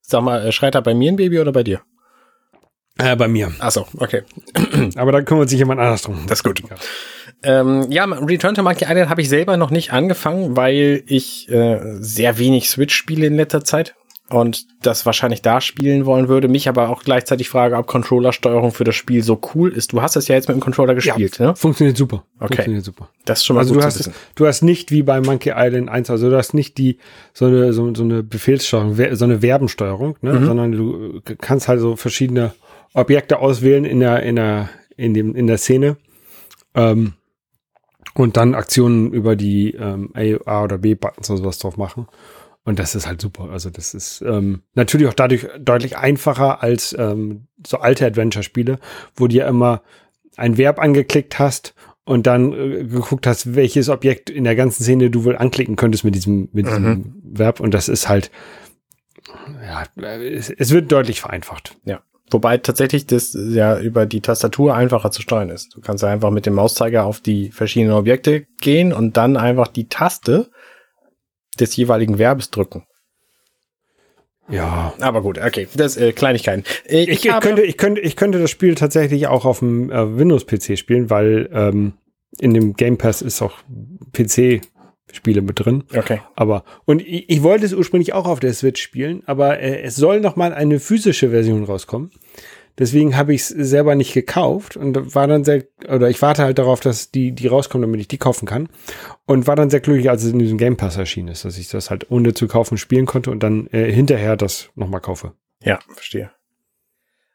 Sag 0.00 0.22
mal, 0.22 0.46
äh, 0.46 0.52
schreit 0.52 0.74
er 0.74 0.82
bei 0.82 0.94
mir 0.94 1.12
ein 1.12 1.16
Baby 1.16 1.38
oder 1.38 1.52
bei 1.52 1.62
dir? 1.62 1.82
Äh, 2.98 3.16
bei 3.16 3.28
mir. 3.28 3.52
Achso, 3.60 3.86
okay. 3.96 4.22
Aber 4.96 5.12
da 5.12 5.22
kümmert 5.22 5.48
sich 5.48 5.58
jemand 5.58 5.80
anders 5.80 6.02
drum. 6.02 6.24
Das 6.26 6.40
ist 6.40 6.44
gut. 6.44 6.62
Ja, 6.68 6.76
ähm, 7.42 7.86
ja 7.90 8.04
Return 8.04 8.54
to 8.54 8.62
Monkey 8.62 8.84
Island 8.84 9.08
habe 9.08 9.22
ich 9.22 9.28
selber 9.28 9.56
noch 9.56 9.70
nicht 9.70 9.92
angefangen, 9.92 10.56
weil 10.56 11.02
ich 11.06 11.48
äh, 11.48 11.80
sehr 12.00 12.38
wenig 12.38 12.68
Switch 12.68 12.94
spiele 12.94 13.26
in 13.26 13.36
letzter 13.36 13.64
Zeit. 13.64 13.94
Und 14.30 14.66
das 14.82 15.04
wahrscheinlich 15.06 15.42
da 15.42 15.60
spielen 15.60 16.06
wollen 16.06 16.28
würde, 16.28 16.48
mich 16.48 16.68
aber 16.68 16.88
auch 16.88 17.02
gleichzeitig 17.02 17.48
frage, 17.48 17.76
ob 17.76 17.86
Controllersteuerung 17.86 18.72
für 18.72 18.84
das 18.84 18.94
Spiel 18.94 19.22
so 19.22 19.40
cool 19.54 19.72
ist. 19.72 19.92
Du 19.92 20.00
hast 20.00 20.16
es 20.16 20.28
ja 20.28 20.36
jetzt 20.36 20.48
mit 20.48 20.56
dem 20.56 20.60
Controller 20.60 20.94
gespielt, 20.94 21.38
ja, 21.38 21.48
ne? 21.48 21.56
Funktioniert 21.56 21.96
super. 21.96 22.24
Okay. 22.38 22.54
Funktioniert 22.54 22.84
super. 22.84 23.08
Das 23.24 23.40
ist 23.40 23.44
schon 23.44 23.56
mal 23.56 23.60
also 23.60 23.74
gut 23.74 23.82
du 23.82 23.86
hast, 23.86 24.10
du 24.36 24.46
hast 24.46 24.62
nicht 24.62 24.92
wie 24.92 25.02
bei 25.02 25.20
Monkey 25.20 25.52
Island 25.54 25.88
1, 25.88 26.10
also 26.10 26.30
du 26.30 26.36
hast 26.36 26.54
nicht 26.54 26.78
die 26.78 26.98
so 27.34 27.46
eine, 27.46 27.72
so, 27.72 27.92
so 27.94 28.04
eine 28.04 28.22
Befehlssteuerung, 28.22 28.94
so 28.94 29.24
eine 29.24 29.40
Verbensteuerung, 29.40 30.16
ne? 30.22 30.34
Mhm. 30.34 30.46
sondern 30.46 30.72
du 30.72 31.20
kannst 31.38 31.66
halt 31.66 31.80
so 31.80 31.96
verschiedene 31.96 32.54
Objekte 32.94 33.40
auswählen 33.40 33.84
in 33.84 34.00
der, 34.00 34.22
in 34.22 34.36
der, 34.36 34.70
in 34.96 35.12
dem, 35.12 35.34
in 35.34 35.48
der 35.48 35.58
Szene. 35.58 35.96
Ähm, 36.74 37.14
und 38.14 38.36
dann 38.36 38.54
Aktionen 38.54 39.12
über 39.12 39.36
die 39.36 39.72
ähm, 39.72 40.12
A 40.44 40.64
oder 40.64 40.78
B-Buttons 40.78 41.30
oder 41.30 41.38
sowas 41.38 41.58
drauf 41.58 41.76
machen. 41.76 42.06
Und 42.64 42.78
das 42.78 42.94
ist 42.94 43.06
halt 43.06 43.20
super. 43.20 43.50
Also 43.50 43.70
das 43.70 43.94
ist 43.94 44.22
ähm, 44.22 44.62
natürlich 44.74 45.06
auch 45.08 45.14
dadurch 45.14 45.48
deutlich 45.58 45.96
einfacher 45.96 46.62
als 46.62 46.94
ähm, 46.98 47.46
so 47.66 47.78
alte 47.78 48.06
Adventure-Spiele, 48.06 48.78
wo 49.16 49.28
du 49.28 49.36
ja 49.36 49.48
immer 49.48 49.82
ein 50.36 50.58
Verb 50.58 50.78
angeklickt 50.78 51.38
hast 51.38 51.74
und 52.04 52.26
dann 52.26 52.52
äh, 52.52 52.84
geguckt 52.84 53.26
hast, 53.26 53.54
welches 53.54 53.88
Objekt 53.88 54.30
in 54.30 54.44
der 54.44 54.56
ganzen 54.56 54.82
Szene 54.82 55.10
du 55.10 55.24
wohl 55.24 55.36
anklicken 55.36 55.76
könntest 55.76 56.04
mit 56.04 56.14
diesem, 56.14 56.48
mit 56.52 56.66
diesem 56.66 56.84
mhm. 56.84 57.14
Verb. 57.22 57.60
Und 57.60 57.72
das 57.72 57.88
ist 57.88 58.08
halt, 58.08 58.30
ja, 59.62 59.84
es, 60.20 60.50
es 60.50 60.70
wird 60.70 60.92
deutlich 60.92 61.20
vereinfacht. 61.20 61.76
Ja. 61.84 62.02
Wobei 62.30 62.58
tatsächlich 62.58 63.06
das 63.06 63.36
ja 63.36 63.78
über 63.78 64.06
die 64.06 64.20
Tastatur 64.20 64.74
einfacher 64.74 65.10
zu 65.10 65.20
steuern 65.20 65.50
ist. 65.50 65.74
Du 65.74 65.80
kannst 65.80 66.02
ja 66.02 66.10
einfach 66.10 66.30
mit 66.30 66.46
dem 66.46 66.54
Mauszeiger 66.54 67.04
auf 67.04 67.20
die 67.20 67.50
verschiedenen 67.50 67.94
Objekte 67.94 68.46
gehen 68.60 68.92
und 68.92 69.16
dann 69.16 69.36
einfach 69.36 69.66
die 69.66 69.88
Taste 69.88 70.50
des 71.58 71.76
jeweiligen 71.76 72.18
Verbes 72.18 72.50
drücken. 72.50 72.84
Ja. 74.50 74.92
Aber 75.00 75.22
gut, 75.22 75.38
okay. 75.38 75.68
Das 75.74 75.96
äh, 75.96 76.12
Kleinigkeiten. 76.12 76.64
Ich, 76.86 77.08
ich, 77.08 77.24
ich 77.26 77.40
könnte, 77.40 77.62
ich, 77.62 77.76
könnte, 77.76 78.00
ich 78.00 78.16
könnte 78.16 78.38
das 78.38 78.50
Spiel 78.50 78.74
tatsächlich 78.74 79.28
auch 79.28 79.44
auf 79.44 79.60
dem 79.60 79.90
äh, 79.90 80.18
Windows-PC 80.18 80.76
spielen, 80.76 81.08
weil 81.08 81.48
ähm, 81.52 81.94
in 82.38 82.54
dem 82.54 82.74
Game 82.74 82.98
Pass 82.98 83.22
ist 83.22 83.42
auch 83.42 83.58
PC-Spiele 84.12 85.42
mit 85.42 85.64
drin. 85.64 85.84
Okay. 85.96 86.20
Aber, 86.34 86.64
und 86.84 87.00
ich, 87.00 87.30
ich 87.30 87.42
wollte 87.42 87.64
es 87.64 87.72
ursprünglich 87.72 88.12
auch 88.12 88.26
auf 88.26 88.40
der 88.40 88.52
Switch 88.52 88.82
spielen, 88.82 89.22
aber 89.26 89.60
äh, 89.60 89.82
es 89.82 89.96
soll 89.96 90.20
noch 90.20 90.36
mal 90.36 90.52
eine 90.52 90.80
physische 90.80 91.30
Version 91.30 91.64
rauskommen. 91.64 92.10
Deswegen 92.80 93.14
habe 93.14 93.34
ich 93.34 93.42
es 93.42 93.48
selber 93.48 93.94
nicht 93.94 94.14
gekauft 94.14 94.74
und 94.74 95.14
war 95.14 95.26
dann 95.26 95.44
sehr, 95.44 95.64
oder 95.86 96.08
ich 96.08 96.22
warte 96.22 96.42
halt 96.42 96.58
darauf, 96.58 96.80
dass 96.80 97.10
die, 97.10 97.32
die 97.32 97.46
rauskommen, 97.46 97.82
damit 97.86 98.00
ich 98.00 98.08
die 98.08 98.16
kaufen 98.16 98.46
kann. 98.46 98.70
Und 99.26 99.46
war 99.46 99.54
dann 99.54 99.68
sehr 99.68 99.80
glücklich, 99.80 100.08
als 100.08 100.24
es 100.24 100.32
in 100.32 100.38
diesem 100.38 100.56
Game 100.56 100.78
Pass 100.78 100.96
erschienen 100.96 101.28
ist, 101.28 101.44
dass 101.44 101.58
ich 101.58 101.68
das 101.68 101.90
halt 101.90 102.10
ohne 102.10 102.32
zu 102.32 102.48
kaufen 102.48 102.78
spielen 102.78 103.04
konnte 103.04 103.30
und 103.30 103.42
dann 103.42 103.66
äh, 103.66 103.92
hinterher 103.92 104.34
das 104.34 104.70
nochmal 104.76 105.02
kaufe. 105.02 105.34
Ja, 105.62 105.78
verstehe. 105.90 106.30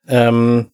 Ähm, 0.08 0.72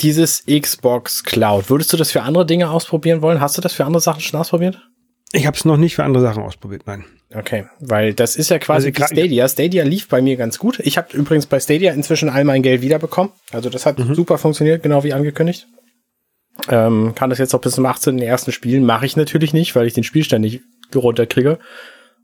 dieses 0.00 0.44
Xbox 0.46 1.24
Cloud, 1.24 1.68
würdest 1.68 1.92
du 1.92 1.96
das 1.96 2.12
für 2.12 2.22
andere 2.22 2.46
Dinge 2.46 2.70
ausprobieren 2.70 3.20
wollen? 3.20 3.40
Hast 3.40 3.58
du 3.58 3.62
das 3.62 3.72
für 3.72 3.84
andere 3.84 4.00
Sachen 4.00 4.20
schon 4.20 4.38
ausprobiert? 4.38 4.87
Ich 5.32 5.46
habe 5.46 5.56
es 5.56 5.64
noch 5.64 5.76
nicht 5.76 5.94
für 5.94 6.04
andere 6.04 6.22
Sachen 6.22 6.42
ausprobiert, 6.42 6.82
nein. 6.86 7.04
Okay, 7.34 7.66
weil 7.80 8.14
das 8.14 8.36
ist 8.36 8.48
ja 8.48 8.58
quasi 8.58 8.88
also 8.88 9.06
Stadia. 9.14 9.46
Stadia 9.46 9.84
lief 9.84 10.08
bei 10.08 10.22
mir 10.22 10.36
ganz 10.36 10.58
gut. 10.58 10.80
Ich 10.80 10.96
habe 10.96 11.14
übrigens 11.14 11.44
bei 11.46 11.60
Stadia 11.60 11.92
inzwischen 11.92 12.30
all 12.30 12.44
mein 12.44 12.62
Geld 12.62 12.80
wiederbekommen. 12.80 13.32
Also 13.52 13.68
das 13.68 13.84
hat 13.84 13.98
mhm. 13.98 14.14
super 14.14 14.38
funktioniert, 14.38 14.82
genau 14.82 15.04
wie 15.04 15.12
angekündigt. 15.12 15.66
Ähm, 16.70 17.14
kann 17.14 17.30
das 17.30 17.38
jetzt 17.38 17.54
auch 17.54 17.60
bis 17.60 17.74
zum 17.74 17.84
18. 17.84 18.18
ersten 18.18 18.52
spielen. 18.52 18.84
Mache 18.84 19.04
ich 19.04 19.16
natürlich 19.16 19.52
nicht, 19.52 19.76
weil 19.76 19.86
ich 19.86 19.92
den 19.92 20.04
Spielstand 20.04 20.42
nicht 20.42 20.62
runterkriege. 20.94 21.58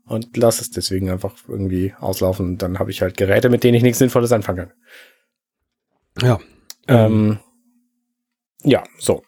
Und 0.07 0.37
lasse 0.37 0.61
es 0.61 0.71
deswegen 0.71 1.09
einfach 1.09 1.33
irgendwie 1.47 1.93
auslaufen. 1.99 2.45
Und 2.47 2.61
dann 2.61 2.79
habe 2.79 2.91
ich 2.91 3.01
halt 3.01 3.17
Geräte, 3.17 3.49
mit 3.49 3.63
denen 3.63 3.75
ich 3.75 3.83
nichts 3.83 3.99
Sinnvolles 3.99 4.31
anfangen 4.31 4.69
kann. 6.17 6.27
Ja. 6.27 6.39
Ähm, 6.87 7.39
ja, 8.63 8.83
so. 8.97 9.23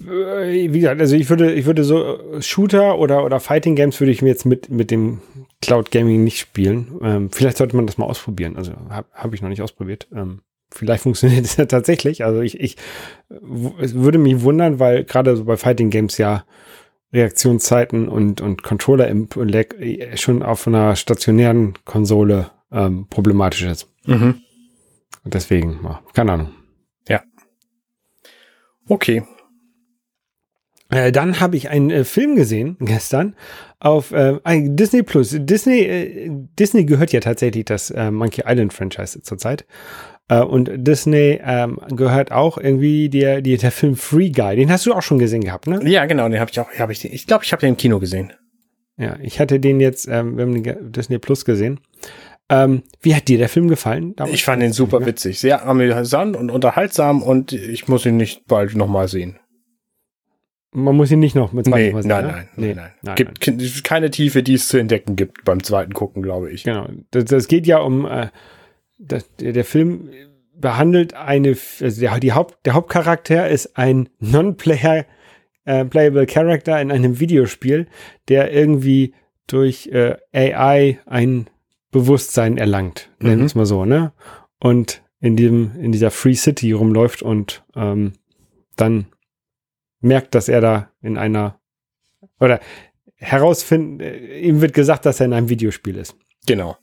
Wie 0.00 0.68
gesagt, 0.68 1.00
also 1.00 1.16
ich 1.16 1.28
würde, 1.28 1.52
ich 1.52 1.66
würde 1.66 1.84
so 1.84 2.18
äh, 2.34 2.42
Shooter 2.42 2.98
oder, 2.98 3.24
oder 3.24 3.40
Fighting 3.40 3.74
Games 3.74 3.98
würde 4.00 4.12
ich 4.12 4.22
mir 4.22 4.28
jetzt 4.28 4.44
mit, 4.44 4.70
mit 4.70 4.90
dem 4.90 5.20
Cloud 5.60 5.90
Gaming 5.90 6.24
nicht 6.24 6.38
spielen. 6.38 6.98
Ähm, 7.02 7.30
vielleicht 7.30 7.56
sollte 7.56 7.76
man 7.76 7.86
das 7.86 7.98
mal 7.98 8.06
ausprobieren. 8.06 8.56
Also 8.56 8.72
habe 8.90 9.08
hab 9.12 9.34
ich 9.34 9.42
noch 9.42 9.48
nicht 9.48 9.62
ausprobiert. 9.62 10.08
Ähm, 10.14 10.42
vielleicht 10.70 11.02
funktioniert 11.04 11.44
es 11.44 11.56
ja 11.56 11.66
tatsächlich. 11.66 12.24
Also 12.24 12.40
ich, 12.40 12.60
ich 12.60 12.76
würde 13.28 14.18
mich 14.18 14.42
wundern, 14.42 14.78
weil 14.78 15.04
gerade 15.04 15.36
so 15.36 15.44
bei 15.44 15.56
Fighting 15.56 15.90
Games 15.90 16.18
ja 16.18 16.44
Reaktionszeiten 17.12 18.08
und, 18.08 18.40
und 18.40 18.62
Controller 18.62 19.08
im 19.08 19.28
Lag 19.34 19.74
äh, 19.78 20.16
schon 20.16 20.42
auf 20.42 20.66
einer 20.66 20.94
stationären 20.94 21.74
Konsole 21.84 22.50
ähm, 22.70 23.06
problematisch 23.08 23.62
ist. 23.62 23.88
Mhm. 24.04 24.42
Deswegen, 25.24 25.80
keine 26.14 26.32
Ahnung. 26.32 26.50
Ja. 27.08 27.22
Okay. 28.88 29.22
Äh, 30.90 31.12
dann 31.12 31.40
habe 31.40 31.56
ich 31.56 31.68
einen 31.68 31.90
äh, 31.90 32.04
Film 32.04 32.36
gesehen 32.36 32.76
gestern 32.80 33.34
auf 33.78 34.12
äh, 34.12 34.38
Disney 34.46 35.02
Plus. 35.02 35.36
Disney, 35.38 35.80
äh, 35.80 36.30
Disney 36.58 36.84
gehört 36.84 37.12
ja 37.12 37.20
tatsächlich 37.20 37.66
das 37.66 37.90
äh, 37.90 38.10
Monkey 38.10 38.42
Island 38.46 38.72
Franchise 38.72 39.22
zurzeit. 39.22 39.66
Und 40.30 40.70
Disney 40.74 41.40
ähm, 41.42 41.80
gehört 41.88 42.32
auch 42.32 42.58
irgendwie 42.58 43.08
der, 43.08 43.40
der, 43.40 43.56
der 43.56 43.70
Film 43.72 43.96
Free 43.96 44.28
Guy. 44.28 44.56
Den 44.56 44.70
hast 44.70 44.84
du 44.84 44.92
auch 44.92 45.00
schon 45.00 45.18
gesehen 45.18 45.40
gehabt, 45.40 45.66
ne? 45.66 45.80
Ja, 45.84 46.04
genau, 46.04 46.28
den 46.28 46.38
habe 46.38 46.50
ich 46.50 46.60
auch. 46.60 46.68
Hab 46.78 46.90
ich 46.90 47.02
ich 47.02 47.26
glaube, 47.26 47.44
ich 47.44 47.52
habe 47.52 47.60
den 47.60 47.70
im 47.70 47.76
Kino 47.78 47.98
gesehen. 47.98 48.34
Ja, 48.98 49.16
ich 49.22 49.40
hatte 49.40 49.58
den 49.58 49.80
jetzt, 49.80 50.06
ähm, 50.06 50.36
wir 50.36 50.44
haben 50.44 50.62
den 50.62 50.92
Disney 50.92 51.18
Plus 51.18 51.46
gesehen. 51.46 51.80
Ähm, 52.50 52.82
wie 53.00 53.14
hat 53.14 53.28
dir 53.28 53.38
der 53.38 53.48
Film 53.48 53.68
gefallen? 53.68 54.16
Damals? 54.16 54.34
Ich 54.34 54.44
fand 54.44 54.62
ihn 54.62 54.74
super 54.74 55.06
witzig, 55.06 55.40
sehr 55.40 55.66
amüsant 55.66 56.36
und 56.36 56.50
unterhaltsam 56.50 57.22
und 57.22 57.54
ich 57.54 57.88
muss 57.88 58.04
ihn 58.04 58.18
nicht 58.18 58.46
bald 58.46 58.74
nochmal 58.74 59.08
sehen. 59.08 59.38
Man 60.72 60.96
muss 60.96 61.10
ihn 61.10 61.18
nicht 61.18 61.34
noch 61.34 61.52
mit 61.52 61.66
nee, 61.66 61.92
Mal 61.92 62.02
sehen. 62.02 62.08
Nein, 62.08 62.26
nein, 62.26 62.48
nee, 62.56 62.74
nein, 62.74 62.90
nein. 63.02 63.16
Gibt 63.16 63.46
nein. 63.46 63.70
keine 63.82 64.10
Tiefe, 64.10 64.42
die 64.42 64.54
es 64.54 64.68
zu 64.68 64.76
entdecken 64.76 65.16
gibt 65.16 65.44
beim 65.44 65.62
zweiten 65.62 65.94
Gucken, 65.94 66.22
glaube 66.22 66.50
ich. 66.50 66.64
Genau. 66.64 66.88
Das, 67.10 67.24
das 67.24 67.48
geht 67.48 67.66
ja 67.66 67.78
um, 67.78 68.04
äh, 68.06 68.28
das, 68.98 69.34
der, 69.36 69.52
der 69.52 69.64
Film 69.64 70.10
behandelt 70.54 71.14
eine, 71.14 71.56
also 71.80 72.00
der, 72.00 72.18
die 72.20 72.32
Haupt, 72.32 72.66
der 72.66 72.74
Hauptcharakter 72.74 73.48
ist 73.48 73.78
ein 73.78 74.08
Non-Player, 74.18 75.06
äh, 75.64 75.84
Playable 75.84 76.26
Character 76.26 76.80
in 76.80 76.90
einem 76.90 77.20
Videospiel, 77.20 77.86
der 78.28 78.52
irgendwie 78.52 79.14
durch 79.46 79.88
äh, 79.88 80.16
AI 80.32 80.98
ein 81.06 81.48
Bewusstsein 81.90 82.58
erlangt, 82.58 83.10
mhm. 83.18 83.28
nennen 83.28 83.40
wir 83.40 83.46
es 83.46 83.54
mal 83.54 83.66
so, 83.66 83.84
ne? 83.84 84.12
Und 84.60 85.02
in 85.20 85.36
diesem, 85.36 85.72
in 85.80 85.92
dieser 85.92 86.10
Free 86.10 86.34
City 86.34 86.72
rumläuft 86.72 87.22
und 87.22 87.64
ähm, 87.74 88.12
dann 88.76 89.06
merkt, 90.00 90.34
dass 90.34 90.48
er 90.48 90.60
da 90.60 90.90
in 91.00 91.18
einer 91.18 91.60
oder 92.40 92.60
herausfinden, 93.16 94.00
äh, 94.00 94.38
ihm 94.40 94.60
wird 94.60 94.74
gesagt, 94.74 95.06
dass 95.06 95.20
er 95.20 95.26
in 95.26 95.32
einem 95.32 95.48
Videospiel 95.48 95.96
ist. 95.96 96.16
Genau. 96.46 96.76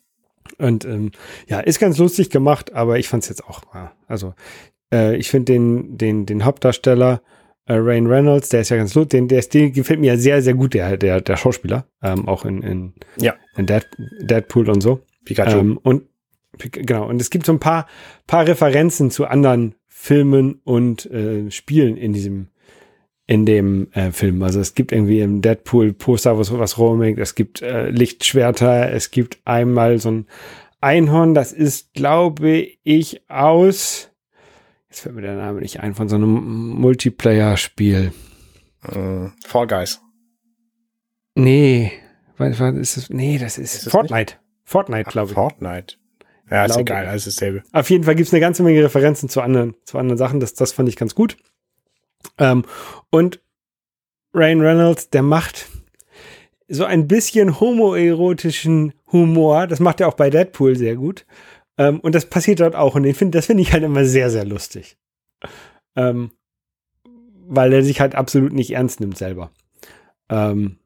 Und 0.58 0.86
ähm, 0.86 1.12
ja, 1.48 1.60
ist 1.60 1.80
ganz 1.80 1.98
lustig 1.98 2.30
gemacht, 2.30 2.74
aber 2.74 3.00
ich 3.00 3.08
fand 3.08 3.24
es 3.24 3.30
jetzt 3.30 3.46
auch, 3.46 3.62
ja, 3.74 3.94
also 4.08 4.34
äh, 4.94 5.16
ich 5.16 5.30
finde 5.30 5.54
den, 5.54 5.98
den, 5.98 6.26
den 6.26 6.46
Hauptdarsteller 6.46 7.22
äh, 7.66 7.74
Rain 7.74 8.08
Reynolds, 8.08 8.50
der 8.50 8.62
ist 8.62 8.70
ja 8.70 8.78
ganz 8.78 8.94
lustig, 8.94 9.12
den, 9.12 9.28
der, 9.28 9.42
der 9.42 9.72
gefällt 9.72 10.00
mir 10.00 10.14
ja 10.14 10.18
sehr, 10.18 10.42
sehr 10.42 10.54
gut, 10.54 10.74
der, 10.74 10.98
der, 10.98 11.22
der 11.22 11.38
Schauspieler, 11.38 11.88
ähm, 12.04 12.28
auch 12.28 12.46
in, 12.46 12.62
in, 12.62 12.94
ja. 13.18 13.36
in 13.58 13.66
Dead, 13.66 13.88
Deadpool 14.22 14.70
und 14.70 14.82
so. 14.82 15.02
Pikachu. 15.26 15.58
Ähm, 15.58 15.80
und 15.82 16.04
genau, 16.58 17.10
und 17.10 17.20
es 17.20 17.30
gibt 17.32 17.46
so 17.46 17.52
ein 17.52 17.60
paar, 17.60 17.88
paar 18.28 18.48
Referenzen 18.48 19.10
zu 19.10 19.26
anderen 19.26 19.76
Filmen 19.88 20.62
und 20.64 21.06
äh, 21.08 21.50
Spielen 21.50 21.98
in 21.98 22.14
diesem 22.14 22.50
in 23.28 23.46
dem 23.46 23.92
äh, 23.92 24.12
Film. 24.12 24.42
Also 24.44 24.60
es 24.60 24.76
gibt 24.76 24.92
irgendwie 24.92 25.20
im 25.22 25.42
Deadpool-Poster 25.42 26.38
was, 26.38 26.52
was 26.58 26.78
rumhängt, 26.78 27.20
es 27.20 27.36
gibt 27.36 27.62
äh, 27.62 27.90
Lichtschwerter, 27.90 28.92
es 28.92 29.12
gibt 29.12 29.40
einmal 29.46 30.00
so 30.00 30.12
ein 30.12 30.28
Einhorn, 30.82 31.34
das 31.34 31.52
ist, 31.52 31.94
glaube 31.94 32.68
ich, 32.84 33.24
aus, 33.30 34.12
jetzt 34.90 35.00
fällt 35.00 35.16
mir 35.16 35.22
der 35.22 35.36
Name 35.36 35.62
nicht 35.62 35.80
ein, 35.80 35.96
von 35.96 36.08
so 36.10 36.16
einem 36.16 36.70
Multiplayer-Spiel. 36.70 38.12
Uh, 38.88 39.30
Fall 39.44 39.66
Guys. 39.66 40.00
Nee, 41.34 41.92
was, 42.38 42.60
was 42.60 42.76
ist 42.76 42.98
das? 42.98 43.10
Nee, 43.10 43.40
das 43.40 43.58
ist, 43.58 43.74
ist 43.74 43.86
das 43.88 43.92
Fortnite. 43.92 44.36
Nicht? 44.36 44.40
Fortnite, 44.64 45.10
glaube 45.10 45.32
ich. 45.32 45.34
Fortnite. 45.36 45.96
Ja, 46.52 46.66
ist 46.66 46.78
egal, 46.78 47.08
alles 47.08 47.26
dasselbe. 47.26 47.64
Auf 47.72 47.90
jeden 47.90 48.04
Fall 48.04 48.14
gibt 48.14 48.28
es 48.28 48.34
eine 48.34 48.42
ganze 48.42 48.62
Menge 48.62 48.84
Referenzen 48.84 49.30
zu 49.30 49.42
anderen, 49.42 49.74
zu 49.84 49.98
anderen 49.98 50.20
Sachen. 50.20 50.40
Das, 50.40 50.54
das 50.54 50.72
fand 50.74 50.88
ich 50.88 50.96
ganz 50.96 51.16
gut. 51.16 51.38
Ähm, 52.38 52.66
und 53.10 53.42
Ryan 54.34 54.62
Reynolds, 54.62 55.10
der 55.10 55.22
macht 55.22 55.68
so 56.68 56.84
ein 56.84 57.08
bisschen 57.08 57.60
homoerotischen 57.60 58.94
Humor. 59.12 59.68
Das 59.68 59.80
macht 59.80 60.02
er 60.02 60.08
auch 60.08 60.16
bei 60.16 60.30
Deadpool 60.30 60.76
sehr 60.76 60.96
gut. 60.96 61.26
Ähm, 61.78 62.00
und 62.00 62.16
das 62.16 62.26
passiert 62.26 62.60
dort 62.60 62.76
auch. 62.76 62.96
Und 62.96 63.04
den 63.04 63.16
find, 63.16 63.36
das 63.36 63.46
finde 63.46 63.64
ich 63.64 63.74
halt 63.74 63.84
immer 63.84 64.06
sehr, 64.06 64.30
sehr 64.30 64.46
lustig. 64.46 64.98
Ähm, 65.96 66.32
weil 67.48 67.72
er 67.74 67.84
sich 67.84 68.02
halt 68.02 68.16
absolut 68.16 68.54
nicht 68.54 68.72
ernst 68.72 69.00
nimmt 69.00 69.18
selber. 69.18 69.52
Ähm, 70.30 70.80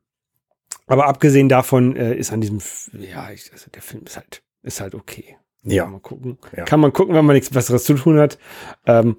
Aber 0.88 1.08
abgesehen 1.08 1.50
davon 1.50 1.96
äh, 1.96 2.16
ist 2.16 2.34
an 2.34 2.42
diesem, 2.42 2.60
ja, 2.94 3.32
ich, 3.32 3.52
also 3.52 3.70
der 3.72 3.82
Film 3.82 4.04
ist 4.06 4.18
halt, 4.18 4.44
ist 4.64 4.82
halt 4.82 4.96
okay. 4.96 5.38
Ja. 5.64 5.84
Kann 5.84 5.92
man 5.92 6.02
gucken. 6.02 6.38
Ja. 6.56 6.64
Kann 6.66 6.80
man 6.80 6.94
gucken, 6.94 7.16
wenn 7.16 7.26
man 7.26 7.36
nichts 7.36 7.50
Besseres 7.50 7.84
zu 7.84 7.96
tun 7.96 8.20
hat. 8.20 8.38
Ähm, 8.86 9.18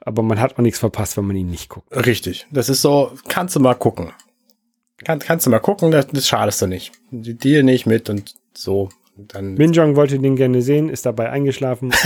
aber 0.00 0.22
man 0.22 0.40
hat 0.40 0.54
auch 0.54 0.62
nichts 0.62 0.78
verpasst, 0.78 1.16
wenn 1.16 1.26
man 1.26 1.36
ihn 1.36 1.50
nicht 1.50 1.68
guckt. 1.68 1.94
Richtig. 2.06 2.46
Das 2.50 2.68
ist 2.68 2.82
so, 2.82 3.12
kannst 3.28 3.56
du 3.56 3.60
mal 3.60 3.74
gucken. 3.74 4.12
Kann, 5.04 5.18
kannst 5.20 5.46
du 5.46 5.50
mal 5.50 5.60
gucken, 5.60 5.90
das, 5.90 6.08
das 6.08 6.26
schadest 6.26 6.60
du 6.60 6.66
nicht. 6.66 6.92
Dir 7.10 7.62
nicht 7.62 7.86
mit 7.86 8.10
und 8.10 8.34
so. 8.54 8.88
Dann, 9.16 9.54
Minjong 9.54 9.96
wollte 9.96 10.18
den 10.18 10.36
gerne 10.36 10.62
sehen, 10.62 10.88
ist 10.88 11.06
dabei 11.06 11.30
eingeschlafen. 11.30 11.92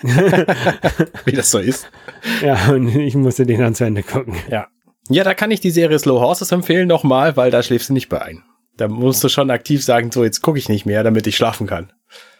wie 1.24 1.32
das 1.32 1.50
so 1.50 1.58
ist. 1.58 1.90
ja, 2.42 2.70
und 2.70 2.88
ich 2.88 3.14
musste 3.14 3.46
den 3.46 3.60
dann 3.60 3.74
zu 3.74 3.84
Ende 3.84 4.02
gucken. 4.02 4.34
Ja. 4.50 4.68
Ja, 5.08 5.24
da 5.24 5.34
kann 5.34 5.50
ich 5.50 5.60
die 5.60 5.70
Serie 5.70 5.98
Slow 5.98 6.20
Horses 6.20 6.52
empfehlen 6.52 6.86
nochmal, 6.86 7.36
weil 7.36 7.50
da 7.50 7.62
schläfst 7.62 7.88
du 7.88 7.94
nicht 7.94 8.08
bei 8.08 8.20
ein. 8.20 8.44
Da 8.76 8.88
musst 8.88 9.24
du 9.24 9.28
schon 9.28 9.50
aktiv 9.50 9.82
sagen, 9.82 10.12
so, 10.12 10.22
jetzt 10.22 10.42
gucke 10.42 10.58
ich 10.58 10.68
nicht 10.68 10.86
mehr, 10.86 11.02
damit 11.02 11.26
ich 11.26 11.36
schlafen 11.36 11.66
kann. 11.66 11.92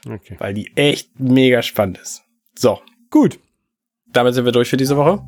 Okay. 0.08 0.36
Weil 0.38 0.54
die 0.54 0.72
echt 0.76 1.18
mega 1.18 1.62
spannend 1.62 1.98
ist. 1.98 2.22
So, 2.56 2.80
Gut. 3.10 3.38
damit 4.12 4.34
sind 4.34 4.44
wir 4.44 4.52
durch 4.52 4.68
für 4.70 4.76
diese 4.76 4.96
Woche. 4.96 5.20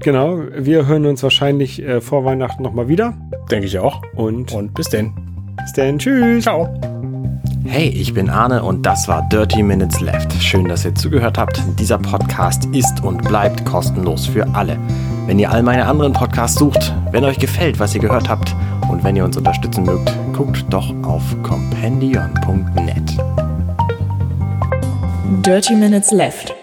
Genau. 0.00 0.38
Wir 0.54 0.86
hören 0.86 1.06
uns 1.06 1.22
wahrscheinlich 1.22 1.82
äh, 1.82 2.00
vor 2.00 2.24
Weihnachten 2.24 2.62
nochmal 2.62 2.88
wieder. 2.88 3.16
Denke 3.50 3.66
ich 3.66 3.78
auch. 3.78 4.02
Und 4.14 4.52
Und 4.52 4.74
bis 4.74 4.88
denn. 4.88 5.12
bis 5.56 5.72
dann. 5.72 5.98
Tschüss. 5.98 6.44
Ciao. 6.44 6.68
Hey, 7.66 7.88
ich 7.88 8.14
bin 8.14 8.30
Arne 8.30 8.62
und 8.62 8.86
das 8.86 9.08
war 9.08 9.28
Dirty 9.28 9.62
Minutes 9.62 10.00
Left. 10.00 10.32
Schön, 10.42 10.66
dass 10.68 10.84
ihr 10.84 10.94
zugehört 10.94 11.36
habt. 11.36 11.60
Dieser 11.78 11.98
Podcast 11.98 12.64
ist 12.66 13.02
und 13.02 13.22
bleibt 13.24 13.64
kostenlos 13.66 14.26
für 14.26 14.46
alle. 14.54 14.78
Wenn 15.26 15.38
ihr 15.38 15.50
all 15.50 15.62
meine 15.62 15.84
anderen 15.84 16.12
Podcasts 16.14 16.58
sucht, 16.58 16.94
wenn 17.10 17.24
euch 17.24 17.38
gefällt, 17.38 17.78
was 17.78 17.94
ihr 17.94 18.00
gehört 18.00 18.28
habt 18.28 18.54
und 18.90 19.04
wenn 19.04 19.16
ihr 19.16 19.24
uns 19.24 19.36
unterstützen 19.36 19.84
mögt, 19.84 20.10
guckt 20.32 20.64
doch 20.70 20.94
auf 21.02 21.22
compendion.net. 21.42 23.37
Dirty 25.28 25.74
Minutes 25.74 26.10
Left. 26.10 26.57